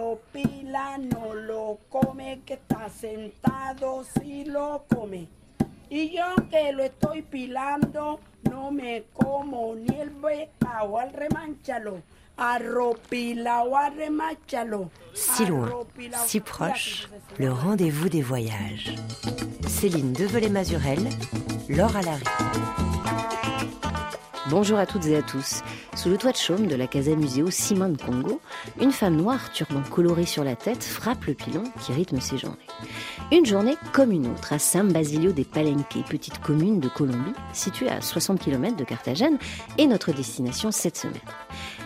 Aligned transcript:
lo 0.00 0.18
pila, 0.32 0.96
no 0.96 1.34
lo 1.34 1.78
come, 1.90 2.40
que 2.46 2.54
está 2.54 2.88
sentado, 2.88 4.02
si 4.14 4.44
lo 4.44 4.84
come. 4.88 5.28
Y 5.90 6.10
yo 6.16 6.24
que 6.50 6.72
lo 6.72 6.84
estoy 6.84 7.20
pilando, 7.20 8.20
no 8.50 8.70
me 8.70 9.04
como 9.12 9.74
ni 9.74 10.00
el 10.00 10.10
becao 10.10 10.98
al 10.98 11.12
remanchalo. 11.12 12.00
Si 15.12 15.44
loin, 15.44 15.86
si 16.26 16.40
proche, 16.40 17.08
le 17.38 17.50
rendez-vous 17.50 18.08
des 18.08 18.22
voyages. 18.22 18.94
Céline 19.68 20.14
Develay-Mazurel, 20.14 21.10
Laure 21.68 21.96
Alary. 21.96 22.24
Bonjour 24.50 24.78
à 24.78 24.86
toutes 24.86 25.06
et 25.06 25.16
à 25.16 25.22
tous. 25.22 25.62
Sous 25.94 26.08
le 26.08 26.16
toit 26.16 26.32
de 26.32 26.36
chaume 26.36 26.66
de 26.66 26.74
la 26.74 26.88
Casa 26.88 27.14
Museo 27.14 27.50
Simone 27.52 27.96
Congo, 27.96 28.40
une 28.80 28.90
femme 28.90 29.14
noire, 29.14 29.52
turban 29.52 29.80
coloré 29.88 30.26
sur 30.26 30.42
la 30.42 30.56
tête, 30.56 30.82
frappe 30.82 31.26
le 31.26 31.34
pilon 31.34 31.62
qui 31.80 31.92
rythme 31.92 32.20
ses 32.20 32.36
journées. 32.36 32.56
Une 33.30 33.46
journée 33.46 33.76
comme 33.92 34.10
une 34.10 34.26
autre 34.26 34.52
à 34.52 34.58
San 34.58 34.92
Basilio 34.92 35.30
des 35.30 35.44
Palenques, 35.44 36.04
petite 36.08 36.40
commune 36.40 36.80
de 36.80 36.88
Colombie, 36.88 37.32
située 37.52 37.88
à 37.88 38.00
60 38.00 38.40
km 38.40 38.76
de 38.76 38.82
Carthagène, 38.82 39.38
et 39.78 39.86
notre 39.86 40.10
destination 40.10 40.72
cette 40.72 40.96
semaine. 40.96 41.20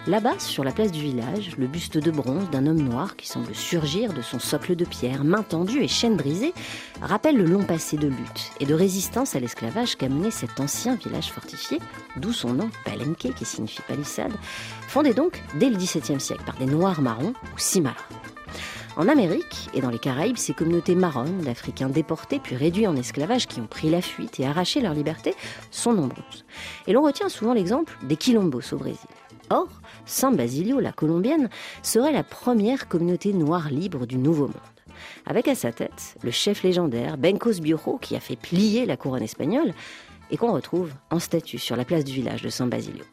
Là-bas, 0.06 0.38
sur 0.38 0.64
la 0.64 0.72
place 0.72 0.92
du 0.92 1.00
village, 1.00 1.56
le 1.56 1.66
buste 1.66 1.96
de 1.96 2.10
bronze 2.10 2.50
d'un 2.50 2.66
homme 2.66 2.82
noir 2.82 3.16
qui 3.16 3.26
semble 3.26 3.54
surgir 3.54 4.12
de 4.12 4.20
son 4.20 4.38
socle 4.38 4.76
de 4.76 4.84
pierre, 4.84 5.24
main 5.24 5.42
tendue 5.42 5.82
et 5.82 5.88
chaîne 5.88 6.18
brisée, 6.18 6.52
rappelle 7.00 7.38
le 7.38 7.46
long 7.46 7.64
passé 7.64 7.96
de 7.96 8.08
lutte 8.08 8.50
et 8.60 8.66
de 8.66 8.74
résistance 8.74 9.34
à 9.34 9.40
l'esclavage 9.40 9.96
qu'a 9.96 10.10
mené 10.10 10.30
cet 10.30 10.60
ancien 10.60 10.96
village 10.96 11.32
fortifié, 11.32 11.78
d'où 12.16 12.34
son 12.34 12.52
nom 12.52 12.68
Palenque 12.84 13.34
qui 13.34 13.44
signifie 13.46 13.80
palissade, 13.88 14.34
fondé 14.88 15.14
donc 15.14 15.42
dès 15.58 15.70
le 15.70 15.76
XVIIe 15.76 16.20
siècle 16.20 16.44
par 16.44 16.58
des 16.58 16.66
Noirs 16.66 17.00
marrons 17.00 17.32
ou 17.54 17.58
Cimarrons. 17.58 17.96
En 18.98 19.08
Amérique 19.08 19.70
et 19.72 19.80
dans 19.80 19.90
les 19.90 19.98
Caraïbes, 19.98 20.36
ces 20.36 20.52
communautés 20.52 20.94
marronnes 20.94 21.40
d'Africains 21.40 21.88
déportés 21.88 22.40
puis 22.40 22.56
réduits 22.56 22.86
en 22.86 22.94
esclavage 22.94 23.46
qui 23.46 23.60
ont 23.60 23.66
pris 23.66 23.88
la 23.88 24.02
fuite 24.02 24.38
et 24.38 24.46
arraché 24.46 24.82
leur 24.82 24.92
liberté 24.92 25.34
sont 25.70 25.94
nombreuses. 25.94 26.44
Et 26.86 26.92
l'on 26.92 27.02
retient 27.02 27.30
souvent 27.30 27.54
l'exemple 27.54 27.96
des 28.02 28.16
Quilombos 28.16 28.72
au 28.72 28.76
Brésil. 28.76 29.08
Or, 29.50 29.68
San 30.06 30.36
Basilio, 30.36 30.80
la 30.80 30.92
colombienne, 30.92 31.48
serait 31.82 32.12
la 32.12 32.22
première 32.22 32.88
communauté 32.88 33.32
noire 33.32 33.70
libre 33.70 34.06
du 34.06 34.18
Nouveau 34.18 34.46
Monde. 34.48 34.54
Avec 35.26 35.48
à 35.48 35.54
sa 35.54 35.72
tête 35.72 36.16
le 36.22 36.30
chef 36.30 36.62
légendaire 36.62 37.18
Bencos 37.18 37.60
Bioro 37.60 37.98
qui 37.98 38.16
a 38.16 38.20
fait 38.20 38.36
plier 38.36 38.86
la 38.86 38.96
couronne 38.96 39.22
espagnole 39.22 39.72
et 40.30 40.36
qu'on 40.36 40.52
retrouve 40.52 40.92
en 41.10 41.18
statue 41.18 41.58
sur 41.58 41.76
la 41.76 41.84
place 41.84 42.04
du 42.04 42.12
village 42.12 42.42
de 42.42 42.48
San 42.48 42.68
Basilio. 42.68 43.04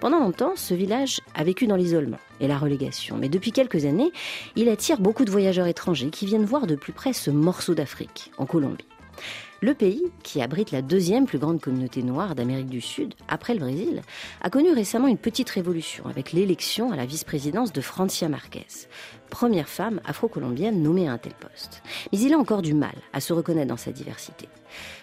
Pendant 0.00 0.20
longtemps, 0.20 0.52
ce 0.56 0.74
village 0.74 1.20
a 1.34 1.44
vécu 1.44 1.66
dans 1.66 1.76
l'isolement 1.76 2.18
et 2.40 2.48
la 2.48 2.58
relégation, 2.58 3.16
mais 3.16 3.28
depuis 3.28 3.52
quelques 3.52 3.86
années, 3.86 4.12
il 4.56 4.68
attire 4.68 5.00
beaucoup 5.00 5.24
de 5.24 5.30
voyageurs 5.30 5.66
étrangers 5.66 6.10
qui 6.10 6.26
viennent 6.26 6.44
voir 6.44 6.66
de 6.66 6.74
plus 6.74 6.92
près 6.92 7.12
ce 7.12 7.30
morceau 7.30 7.74
d'Afrique, 7.74 8.30
en 8.36 8.44
Colombie. 8.44 8.86
Le 9.64 9.72
pays, 9.72 10.12
qui 10.22 10.42
abrite 10.42 10.72
la 10.72 10.82
deuxième 10.82 11.24
plus 11.24 11.38
grande 11.38 11.58
communauté 11.58 12.02
noire 12.02 12.34
d'Amérique 12.34 12.68
du 12.68 12.82
Sud, 12.82 13.14
après 13.28 13.54
le 13.54 13.60
Brésil, 13.60 14.02
a 14.42 14.50
connu 14.50 14.70
récemment 14.70 15.08
une 15.08 15.16
petite 15.16 15.48
révolution 15.48 16.04
avec 16.04 16.32
l'élection 16.32 16.92
à 16.92 16.96
la 16.96 17.06
vice-présidence 17.06 17.72
de 17.72 17.80
Francia 17.80 18.28
Marquez, 18.28 18.66
première 19.30 19.70
femme 19.70 20.02
afro-colombienne 20.04 20.82
nommée 20.82 21.08
à 21.08 21.12
un 21.12 21.16
tel 21.16 21.32
poste. 21.32 21.82
Mais 22.12 22.18
il 22.18 22.34
a 22.34 22.38
encore 22.38 22.60
du 22.60 22.74
mal 22.74 22.92
à 23.14 23.20
se 23.20 23.32
reconnaître 23.32 23.68
dans 23.68 23.78
sa 23.78 23.90
diversité. 23.90 24.50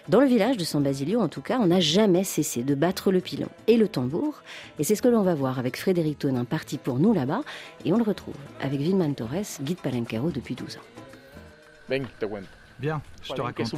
Dans 0.08 0.20
le 0.20 0.28
village 0.28 0.58
de 0.58 0.62
San 0.62 0.80
Basilio, 0.80 1.20
en 1.20 1.28
tout 1.28 1.42
cas, 1.42 1.58
on 1.58 1.66
n'a 1.66 1.80
jamais 1.80 2.22
cessé 2.22 2.62
de 2.62 2.76
battre 2.76 3.10
le 3.10 3.20
pilon 3.20 3.48
et 3.66 3.76
le 3.76 3.88
tambour, 3.88 4.44
et 4.78 4.84
c'est 4.84 4.94
ce 4.94 5.02
que 5.02 5.08
l'on 5.08 5.22
va 5.22 5.34
voir 5.34 5.58
avec 5.58 5.76
Frédéric 5.76 6.20
Tonin, 6.20 6.44
parti 6.44 6.78
pour 6.78 7.00
nous 7.00 7.12
là-bas, 7.12 7.40
et 7.84 7.92
on 7.92 7.96
le 7.96 8.04
retrouve 8.04 8.36
avec 8.60 8.78
Vilman 8.78 9.16
Torres, 9.16 9.58
guide 9.60 9.80
palenquero 9.80 10.30
depuis 10.30 10.54
12 10.54 10.76
ans. 10.76 10.86
Bien, 12.78 13.02
je 13.24 13.32
te 13.32 13.40
raconte. 13.40 13.74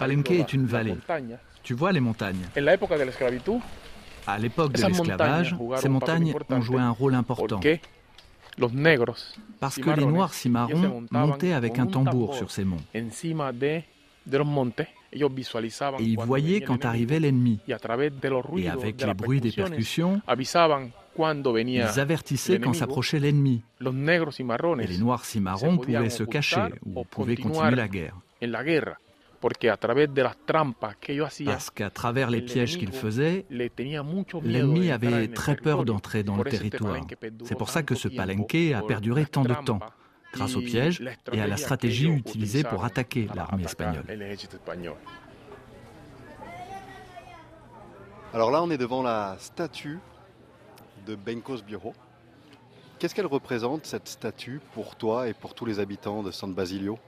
Palenque 0.00 0.30
est 0.30 0.52
une 0.54 0.64
vallée. 0.64 0.96
Tu 1.62 1.74
vois 1.74 1.92
les 1.92 2.00
montagnes. 2.00 2.46
À 4.26 4.38
l'époque 4.38 4.72
de 4.72 4.82
l'esclavage, 4.86 5.54
ces 5.76 5.90
montagnes 5.90 6.34
ont 6.48 6.60
joué 6.62 6.80
un 6.80 6.90
rôle 6.90 7.14
important. 7.14 7.60
Parce 9.60 9.76
que 9.76 9.90
les 9.90 10.06
Noirs 10.06 10.32
cimarrons 10.32 11.04
montaient 11.10 11.52
avec 11.52 11.78
un 11.78 11.86
tambour 11.86 12.34
sur 12.34 12.50
ces 12.50 12.64
monts. 12.64 12.80
Et 12.94 13.04
ils 16.00 16.18
voyaient 16.18 16.62
quand 16.62 16.84
arrivait 16.86 17.20
l'ennemi. 17.20 17.60
Et 17.68 18.68
avec 18.68 19.04
les 19.04 19.14
bruits 19.14 19.42
des 19.42 19.52
percussions, 19.52 20.22
ils 21.18 22.00
avertissaient 22.00 22.58
quand 22.58 22.72
s'approchait 22.72 23.20
l'ennemi. 23.20 23.62
Et 23.82 24.86
les 24.86 24.98
Noirs 24.98 25.26
cimarrons 25.26 25.76
pouvaient 25.76 26.08
se 26.08 26.22
cacher 26.22 26.68
ou 26.86 27.04
pouvaient 27.04 27.36
continuer 27.36 27.76
la 27.76 27.88
guerre. 27.88 28.16
Parce 31.44 31.70
qu'à 31.70 31.90
travers 31.90 32.30
les 32.30 32.42
pièges 32.42 32.76
qu'il 32.78 32.92
faisait, 32.92 33.46
l'ennemi 33.48 34.90
avait 34.90 35.28
très 35.28 35.56
peur 35.56 35.84
d'entrer 35.84 36.22
dans 36.22 36.36
le 36.36 36.44
territoire. 36.44 37.00
C'est 37.44 37.56
pour 37.56 37.70
ça 37.70 37.82
que 37.82 37.94
ce 37.94 38.08
palenque 38.08 38.54
a 38.54 38.82
perduré 38.82 39.24
tant 39.26 39.44
de 39.44 39.54
temps, 39.54 39.80
grâce 40.32 40.56
aux 40.56 40.60
pièges 40.60 41.02
et 41.32 41.40
à 41.40 41.46
la 41.46 41.56
stratégie 41.56 42.08
utilisée 42.08 42.64
pour 42.64 42.84
attaquer 42.84 43.28
l'armée 43.34 43.64
espagnole. 43.64 44.04
Alors 48.32 48.50
là, 48.50 48.62
on 48.62 48.70
est 48.70 48.78
devant 48.78 49.02
la 49.02 49.36
statue 49.40 49.98
de 51.06 51.16
Bencos 51.16 51.62
Bureau. 51.66 51.94
Qu'est-ce 52.98 53.14
qu'elle 53.14 53.26
représente, 53.26 53.86
cette 53.86 54.06
statue, 54.06 54.60
pour 54.74 54.94
toi 54.94 55.26
et 55.28 55.34
pour 55.34 55.54
tous 55.54 55.64
les 55.64 55.80
habitants 55.80 56.22
de 56.22 56.30
San 56.30 56.52
Basilio? 56.52 56.98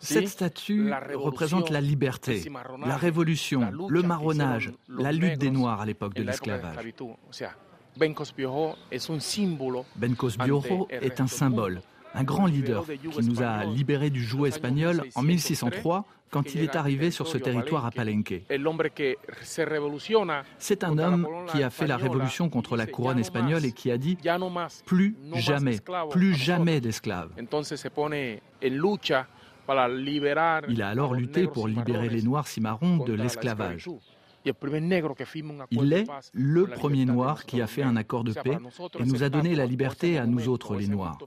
Cette 0.00 0.28
statue 0.28 0.92
représente 1.14 1.70
la 1.70 1.80
liberté, 1.80 2.44
la 2.84 2.96
révolution, 2.96 3.70
le 3.88 4.02
marronnage, 4.02 4.72
la 4.88 5.12
lutte 5.12 5.38
des 5.38 5.50
Noirs 5.50 5.80
à 5.80 5.86
l'époque 5.86 6.14
de 6.14 6.22
l'esclavage. 6.22 6.76
Bencos 9.96 10.36
Bioro 10.38 10.86
est 10.90 11.20
un 11.20 11.26
symbole, 11.26 11.80
un 12.14 12.24
grand 12.24 12.46
leader 12.46 12.84
qui 12.86 13.24
nous 13.24 13.42
a 13.42 13.64
libérés 13.64 14.10
du 14.10 14.22
joug 14.22 14.46
espagnol 14.46 15.02
en 15.14 15.22
1603 15.22 16.04
quand 16.30 16.54
il 16.54 16.62
est 16.62 16.76
arrivé 16.76 17.10
sur 17.10 17.26
ce 17.26 17.38
territoire 17.38 17.86
à 17.86 17.90
Palenque. 17.90 18.42
C'est 20.58 20.84
un 20.84 20.98
homme 20.98 21.28
qui 21.50 21.62
a 21.62 21.70
fait 21.70 21.86
la 21.86 21.96
révolution 21.96 22.48
contre 22.48 22.76
la 22.76 22.86
couronne 22.86 23.18
espagnole 23.18 23.64
et 23.64 23.72
qui 23.72 23.90
a 23.90 23.98
dit 23.98 24.16
plus 24.84 25.16
jamais, 25.34 25.78
plus 26.10 26.34
jamais 26.34 26.80
d'esclaves. 26.80 27.30
Il 30.68 30.82
a 30.82 30.88
alors 30.88 31.14
lutté 31.14 31.46
pour 31.46 31.68
libérer 31.68 32.08
les 32.08 32.22
Noirs 32.22 32.48
cimarrons 32.48 33.04
de 33.04 33.12
l'esclavage. 33.12 33.88
Il 35.70 35.92
est 35.92 36.06
le 36.32 36.66
premier 36.66 37.04
noir 37.04 37.44
qui 37.44 37.60
a 37.60 37.66
fait 37.66 37.82
un 37.82 37.96
accord 37.96 38.24
de 38.24 38.32
paix 38.32 38.58
et 38.98 39.04
nous 39.04 39.22
a 39.22 39.28
donné 39.28 39.54
la 39.54 39.66
liberté 39.66 40.16
à 40.18 40.26
nous 40.26 40.48
autres, 40.48 40.76
les 40.76 40.88
Noirs. 40.88 41.18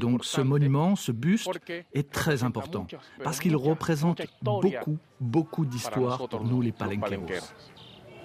Donc 0.00 0.24
ce 0.24 0.40
monument, 0.40 0.96
ce 0.96 1.12
buste, 1.12 1.48
est 1.94 2.10
très 2.10 2.42
important 2.42 2.86
parce 3.22 3.38
qu'il 3.38 3.56
représente 3.56 4.22
beaucoup, 4.42 4.98
beaucoup 5.20 5.64
d'histoires 5.64 6.28
pour 6.28 6.44
nous 6.44 6.60
les 6.60 6.72
Palenqueros. 6.72 7.46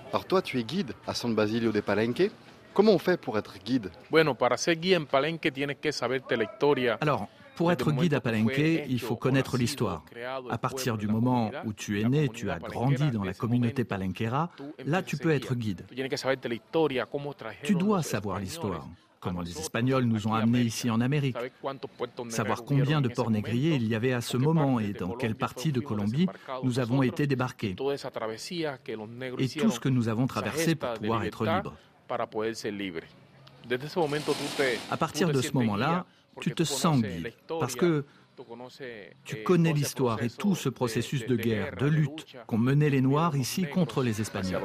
Alors 0.09 0.25
toi, 0.25 0.42
tu 0.42 0.59
es 0.59 0.63
guide 0.63 0.94
à 1.08 1.13
San 1.13 1.34
Basilio 1.34 1.72
de 1.72 1.80
Palenque. 1.80 2.30
Comment 2.74 2.94
on 2.94 3.00
fait 3.00 3.19
pour 3.19 3.38
être 3.38 3.58
guide? 3.63 3.92
Alors, 7.02 7.28
pour 7.56 7.72
être 7.72 7.92
guide 7.92 8.13
à 8.16 8.22
Palenque, 8.22 8.58
il 8.58 9.00
faut 9.00 9.16
connaître 9.16 9.58
l'histoire. 9.58 10.03
À 10.50 10.58
partir 10.58 10.97
du 10.97 11.08
moment 11.08 11.52
où 11.66 11.74
tu 11.74 12.02
es 12.02 12.03
né, 12.03 12.30
tu 12.30 12.50
as 12.50 12.59
grandi 12.59 13.12
dans 13.12 13.24
la 13.24 13.34
communauté 13.34 13.84
palenquera, 13.84 14.50
là 14.86 15.03
tu 15.03 15.18
peux 15.18 15.31
être 15.31 15.53
guide. 15.56 15.86
Tu 17.63 17.75
dois 17.75 18.01
savoir 18.01 18.39
l'histoire 18.39 18.88
comment 19.24 19.42
les 19.42 19.58
Espagnols 19.60 20.04
nous 20.04 20.28
ont 20.28 20.34
amenés 20.34 20.62
ici 20.62 20.90
en 20.90 21.00
Amérique, 21.00 21.38
savoir 22.30 22.64
combien 22.64 23.02
de 23.02 23.08
ports 23.08 23.31
négriers 23.31 23.75
il 23.75 23.88
y 23.88 23.96
avait 23.96 24.14
à 24.14 24.22
ce 24.22 24.38
moment 24.38 24.80
et 24.80 24.94
dans 24.94 25.14
quelle 25.14 25.36
partie 25.36 25.72
de 25.72 25.80
Colombie 25.80 26.28
nous 26.64 26.80
avons 26.80 27.02
été 27.02 27.25
débarqués, 27.25 27.75
et 29.40 29.48
tout 29.48 29.72
ce 29.72 29.80
que 29.80 29.90
nous 29.90 30.10
avons 30.10 30.28
traversé 30.28 30.75
pour 30.75 30.94
pouvoir 30.94 31.24
être 31.24 31.46
libres. 31.46 31.74
À 34.92 34.98
partir 34.98 35.30
de 35.30 35.42
ce 35.42 35.54
moment-là, 35.54 36.06
tu 36.42 36.52
te 36.52 36.64
sens 36.64 37.02
guide, 37.02 37.34
parce 37.48 37.75
que 37.75 38.06
tu 39.24 39.44
connais 39.44 39.74
l'histoire 39.74 40.22
et 40.22 40.30
tout 40.30 40.56
ce 40.56 40.70
processus 40.70 41.25
de 41.25 41.36
guerre, 41.36 41.75
de 41.78 41.86
lutte 41.86 42.25
qu'ont 42.48 42.58
mené 42.58 42.90
les 42.90 43.02
Noirs 43.02 43.38
ici 43.38 43.66
contre 43.70 44.04
les 44.04 44.20
Espagnols. 44.20 44.64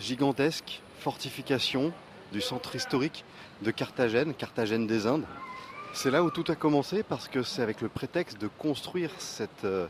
Gigantesque 0.00 0.80
fortification 1.00 1.92
du 2.32 2.40
centre 2.40 2.74
historique 2.76 3.24
de 3.62 3.70
Carthagène, 3.70 4.32
Carthagène 4.32 4.86
des 4.86 5.06
Indes. 5.06 5.26
C'est 5.92 6.10
là 6.10 6.24
où 6.24 6.30
tout 6.30 6.44
a 6.48 6.54
commencé 6.54 7.02
parce 7.02 7.28
que 7.28 7.42
c'est 7.42 7.60
avec 7.60 7.82
le 7.82 7.90
prétexte 7.90 8.40
de 8.40 8.48
construire 8.48 9.10
cette, 9.18 9.64
euh, 9.64 9.86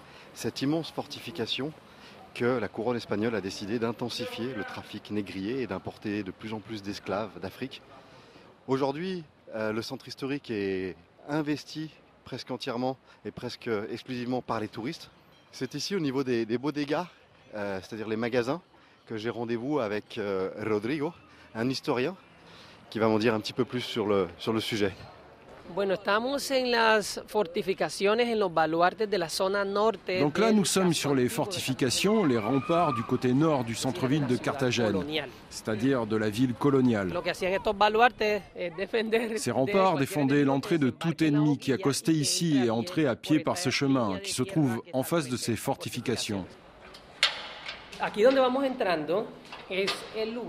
immense 0.60 0.90
fortification 0.90 1.72
que 2.34 2.58
la 2.58 2.66
couronne 2.66 2.96
espagnole 2.96 3.34
a 3.36 3.40
décidé 3.40 3.78
d'intensifier 3.78 4.54
le 4.54 4.64
trafic 4.64 5.12
négrier 5.12 5.62
et 5.62 5.66
d'importer 5.68 6.24
de 6.24 6.32
plus 6.32 6.52
en 6.52 6.58
plus 6.58 6.82
d'esclaves 6.82 7.38
d'Afrique. 7.40 7.80
Aujourd'hui, 8.66 9.22
euh, 9.54 9.72
le 9.72 9.82
centre 9.82 10.08
historique 10.08 10.50
est 10.50 10.96
investi 11.28 11.90
presque 12.24 12.50
entièrement 12.50 12.96
et 13.24 13.30
presque 13.30 13.70
exclusivement 13.90 14.42
par 14.42 14.58
les 14.58 14.68
touristes. 14.68 15.10
C'est 15.52 15.74
ici 15.74 15.94
au 15.94 16.00
niveau 16.00 16.24
des, 16.24 16.44
des 16.44 16.58
bodegas, 16.58 17.06
euh, 17.54 17.78
c'est-à-dire 17.82 18.08
les 18.08 18.16
magasins, 18.16 18.62
que 19.10 19.16
j'ai 19.16 19.28
rendez-vous 19.28 19.80
avec 19.80 20.18
euh, 20.18 20.50
Rodrigo, 20.64 21.12
un 21.56 21.68
historien, 21.68 22.14
qui 22.90 23.00
va 23.00 23.08
m'en 23.08 23.18
dire 23.18 23.34
un 23.34 23.40
petit 23.40 23.52
peu 23.52 23.64
plus 23.64 23.80
sur 23.80 24.06
le, 24.06 24.28
sur 24.38 24.52
le 24.52 24.60
sujet. 24.60 24.92
Donc 30.20 30.38
là, 30.38 30.52
nous 30.52 30.64
sommes 30.64 30.94
sur 30.94 31.14
les 31.14 31.28
fortifications, 31.28 32.24
les 32.24 32.38
remparts 32.38 32.92
du 32.94 33.02
côté 33.02 33.32
nord 33.32 33.64
du 33.64 33.74
centre-ville 33.74 34.28
de 34.28 34.36
Carthagène, 34.36 35.04
c'est-à-dire 35.48 36.06
de 36.06 36.16
la 36.16 36.30
ville 36.30 36.54
coloniale. 36.54 37.12
Ces 39.36 39.50
remparts 39.50 39.96
défendaient 39.96 40.44
l'entrée 40.44 40.78
de 40.78 40.90
tout 40.90 41.24
ennemi 41.24 41.58
qui 41.58 41.72
accostait 41.72 42.12
ici 42.12 42.62
et 42.64 42.70
entrait 42.70 43.06
à 43.06 43.16
pied 43.16 43.40
par 43.40 43.58
ce 43.58 43.70
chemin 43.70 44.20
qui 44.22 44.32
se 44.32 44.44
trouve 44.44 44.82
en 44.92 45.02
face 45.02 45.28
de 45.28 45.36
ces 45.36 45.56
fortifications. 45.56 46.46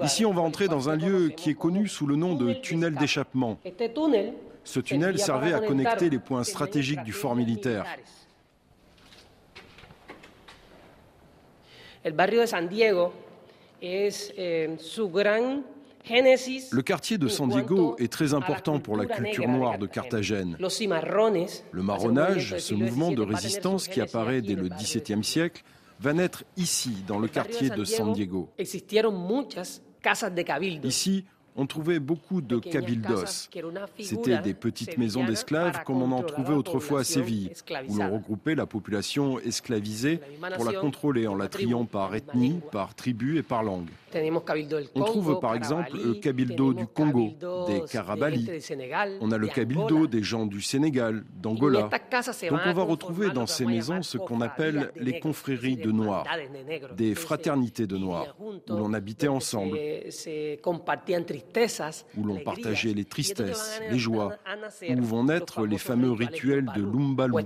Ici, 0.03 0.25
on 0.25 0.33
va 0.33 0.41
entrer 0.41 0.67
dans 0.67 0.89
un 0.89 0.95
lieu 0.95 1.29
qui 1.29 1.51
est 1.51 1.55
connu 1.55 1.87
sous 1.87 2.07
le 2.07 2.15
nom 2.15 2.33
de 2.35 2.53
tunnel 2.53 2.95
d'échappement. 2.95 3.59
Ce 4.63 4.79
tunnel 4.79 5.19
servait 5.19 5.53
à 5.53 5.59
connecter 5.59 6.09
les 6.09 6.19
points 6.19 6.43
stratégiques 6.43 7.03
du 7.03 7.13
fort 7.13 7.35
militaire. 7.35 7.85
Le 12.03 12.11
quartier 16.81 17.17
de 17.17 17.27
San 17.27 17.49
Diego 17.49 17.95
est 17.99 18.11
très 18.11 18.33
important 18.33 18.79
pour 18.79 18.97
la 18.97 19.05
culture 19.05 19.47
noire 19.47 19.77
de 19.77 19.85
Carthagène. 19.85 20.57
Le 20.59 21.83
marronnage, 21.83 22.57
ce 22.57 22.73
mouvement 22.73 23.11
de 23.11 23.21
résistance 23.21 23.87
qui 23.87 24.01
apparaît 24.01 24.41
dès 24.41 24.55
le 24.55 24.69
XVIIe 24.69 25.23
siècle, 25.23 25.63
va 26.01 26.13
naître 26.13 26.43
ici, 26.57 27.03
dans 27.07 27.19
le 27.19 27.27
quartier 27.27 27.69
de 27.69 27.85
San 27.85 28.11
Diego. 28.13 28.49
Ici, 30.83 31.25
on 31.55 31.65
trouvait 31.65 31.99
beaucoup 31.99 32.41
de 32.41 32.59
cabildos. 32.59 33.49
C'était 33.99 34.39
des 34.39 34.53
petites 34.53 34.97
maisons 34.97 35.23
d'esclaves 35.23 35.83
comme 35.85 36.01
on 36.01 36.11
en 36.11 36.23
trouvait 36.23 36.53
autrefois 36.53 37.01
à 37.01 37.03
Séville, 37.03 37.51
où 37.87 37.97
l'on 37.97 38.13
regroupait 38.13 38.55
la 38.55 38.65
population 38.65 39.39
esclavisée 39.39 40.19
pour 40.55 40.65
la 40.65 40.73
contrôler 40.73 41.27
en 41.27 41.35
la 41.35 41.47
triant 41.47 41.85
par 41.85 42.15
ethnie, 42.15 42.59
par 42.71 42.95
tribu 42.95 43.37
et 43.37 43.43
par 43.43 43.63
langue. 43.63 43.89
On 44.95 45.03
trouve 45.03 45.39
par 45.39 45.55
exemple 45.55 45.97
le 46.03 46.15
cabildo 46.15 46.73
du 46.73 46.85
Congo, 46.85 47.31
des 47.67 47.81
Karabali. 47.89 48.49
On 49.21 49.31
a 49.31 49.37
le 49.37 49.47
cabildo 49.47 50.07
des 50.07 50.23
gens 50.23 50.45
du 50.45 50.61
Sénégal, 50.61 51.23
d'Angola. 51.41 51.89
Donc 52.49 52.59
on 52.65 52.73
va 52.73 52.83
retrouver 52.83 53.29
dans 53.29 53.47
ces 53.47 53.65
maisons 53.65 54.01
ce 54.01 54.17
qu'on 54.17 54.41
appelle 54.41 54.91
les 54.95 55.19
confréries 55.19 55.77
de 55.77 55.91
Noirs, 55.91 56.25
des 56.95 57.15
fraternités 57.15 57.87
de 57.87 57.97
Noirs, 57.97 58.35
où 58.39 58.73
l'on 58.73 58.93
habitait 58.93 59.27
ensemble 59.27 59.77
où 62.17 62.23
l'on 62.23 62.39
partageait 62.39 62.93
les 62.93 63.05
tristesses, 63.05 63.79
les 63.89 63.99
joies, 63.99 64.37
où 64.87 65.01
vont 65.01 65.25
naître 65.25 65.65
les 65.65 65.77
fameux 65.77 66.11
rituels 66.11 66.69
de 66.75 66.81
Lumbalou, 66.81 67.39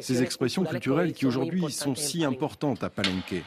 ces 0.00 0.22
expressions 0.22 0.64
culturelles 0.64 1.12
qui 1.12 1.26
aujourd'hui 1.26 1.70
sont 1.70 1.94
si 1.94 2.24
importantes 2.24 2.82
à 2.84 2.90
Palenque. 2.90 3.42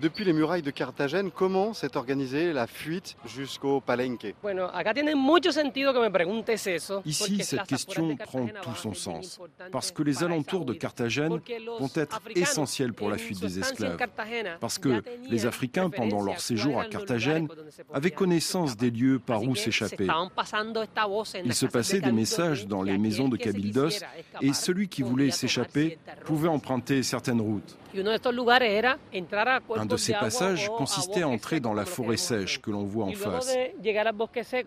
Depuis 0.00 0.24
les 0.24 0.32
murailles 0.32 0.62
de 0.62 0.70
Carthagène, 0.70 1.30
comment 1.30 1.74
s'est 1.74 1.96
organisée 1.96 2.52
la 2.52 2.66
fuite 2.66 3.16
jusqu'au 3.26 3.80
Palenque 3.80 4.34
Ici, 7.04 7.44
cette 7.44 7.64
question 7.64 8.16
prend 8.16 8.46
tout 8.62 8.74
son 8.74 8.94
sens, 8.94 9.40
parce 9.70 9.90
que 9.92 10.02
les 10.02 10.24
alentours 10.24 10.64
de 10.64 10.72
Carthagène 10.72 11.40
vont 11.78 11.90
être 11.94 12.20
essentiels 12.34 12.92
pour 12.94 13.10
la 13.10 13.18
fuite 13.18 13.40
des 13.40 13.58
esclaves, 13.58 13.98
parce 14.60 14.78
que 14.78 15.02
les 15.28 15.46
Africains, 15.46 15.90
pendant 15.90 16.22
leur 16.22 16.40
séjour 16.40 16.80
à 16.80 16.86
Carthagène, 16.86 17.48
avaient 17.92 18.10
connaissance 18.10 18.76
des 18.76 18.90
lieux 18.90 19.18
par 19.18 19.42
où 19.42 19.54
s'échapper. 19.54 20.06
Il 21.44 21.54
se 21.54 21.66
passait 21.66 22.00
des 22.00 22.12
messages 22.12 22.66
dans 22.66 22.82
les 22.82 22.98
maisons 22.98 23.28
de 23.28 23.36
Cabildos, 23.36 23.90
et 24.40 24.52
celui 24.52 24.88
qui 24.88 25.02
voulait 25.02 25.30
s'échapper 25.30 25.98
pouvait 26.24 26.48
emprunter 26.48 27.02
certaines 27.02 27.40
routes. 27.40 27.76
Un 27.94 29.86
de 29.86 29.96
ces 29.96 30.12
passages 30.12 30.70
consistait 30.76 31.22
à 31.22 31.28
entrer 31.28 31.60
dans 31.60 31.74
la 31.74 31.84
forêt 31.84 32.16
sèche 32.16 32.60
que 32.60 32.70
l'on 32.70 32.84
voit 32.84 33.06
en 33.06 33.12
face. 33.12 33.54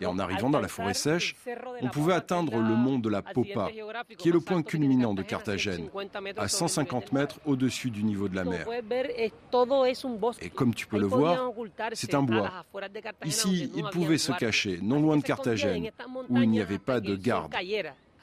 Et 0.00 0.06
en 0.06 0.18
arrivant 0.18 0.50
dans 0.50 0.60
la 0.60 0.68
forêt 0.68 0.94
sèche, 0.94 1.34
on 1.82 1.88
pouvait 1.88 2.14
atteindre 2.14 2.56
le 2.56 2.74
mont 2.74 2.98
de 2.98 3.08
la 3.08 3.22
Popa, 3.22 3.68
qui 4.18 4.28
est 4.28 4.32
le 4.32 4.40
point 4.40 4.62
culminant 4.62 5.14
de 5.14 5.22
Carthagène, 5.22 5.88
à 6.36 6.48
150 6.48 7.12
mètres 7.12 7.40
au-dessus 7.44 7.90
du 7.90 8.04
niveau 8.04 8.28
de 8.28 8.36
la 8.36 8.44
mer. 8.44 8.66
Et 10.40 10.50
comme 10.50 10.74
tu 10.74 10.86
peux 10.86 10.98
le 10.98 11.06
voir, 11.06 11.52
c'est 11.92 12.14
un 12.14 12.22
bois. 12.22 12.50
Ici, 13.24 13.72
il 13.74 13.84
pouvait 13.84 14.18
se 14.18 14.32
cacher, 14.32 14.78
non 14.82 15.00
loin 15.00 15.16
de 15.16 15.22
Carthagène, 15.22 15.90
où 16.28 16.38
il 16.38 16.48
n'y 16.48 16.60
avait 16.60 16.78
pas 16.78 17.00
de 17.00 17.16
garde. 17.16 17.54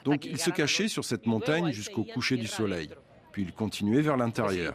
Donc 0.04 0.26
il 0.26 0.38
se 0.38 0.50
cachait 0.50 0.88
sur 0.88 1.04
cette 1.04 1.26
montagne 1.26 1.72
jusqu'au 1.72 2.04
coucher 2.04 2.36
du 2.36 2.46
soleil 2.46 2.90
puis 3.34 3.42
il 3.42 3.52
continuait 3.52 4.00
vers 4.00 4.16
l'intérieur. 4.16 4.74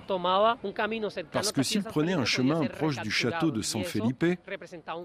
Parce 1.32 1.54
que 1.54 1.64
s'il 1.64 1.82
prenait 1.82 2.12
un 2.12 2.26
chemin 2.26 2.66
proche 2.66 3.00
du 3.00 3.10
château 3.10 3.52
de 3.52 3.62
San 3.62 3.86
Felipe, 3.86 4.26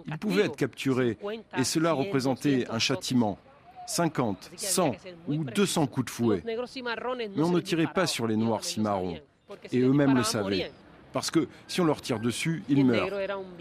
il 0.07 0.19
pouvait 0.19 0.47
être 0.47 0.57
capturé 0.57 1.17
et 1.57 1.63
cela 1.63 1.93
représentait 1.93 2.67
un 2.69 2.81
châtiment. 2.81 3.39
50, 3.87 4.51
100 4.57 4.97
ou 5.29 5.45
200 5.45 5.87
coups 5.87 6.07
de 6.07 6.11
fouet. 6.11 6.43
Mais 6.45 7.43
on 7.43 7.51
ne 7.51 7.61
tirait 7.61 7.87
pas 7.87 8.09
sur 8.09 8.27
les 8.27 8.35
noirs 8.35 8.65
cimarrons. 8.65 9.19
Et 9.71 9.79
eux-mêmes 9.79 10.17
le 10.17 10.25
savaient. 10.25 10.73
Parce 11.13 11.31
que 11.31 11.47
si 11.69 11.81
on 11.81 11.85
leur 11.85 12.01
tire 12.01 12.19
dessus, 12.19 12.65
ils 12.69 12.85
meurent. 12.85 13.09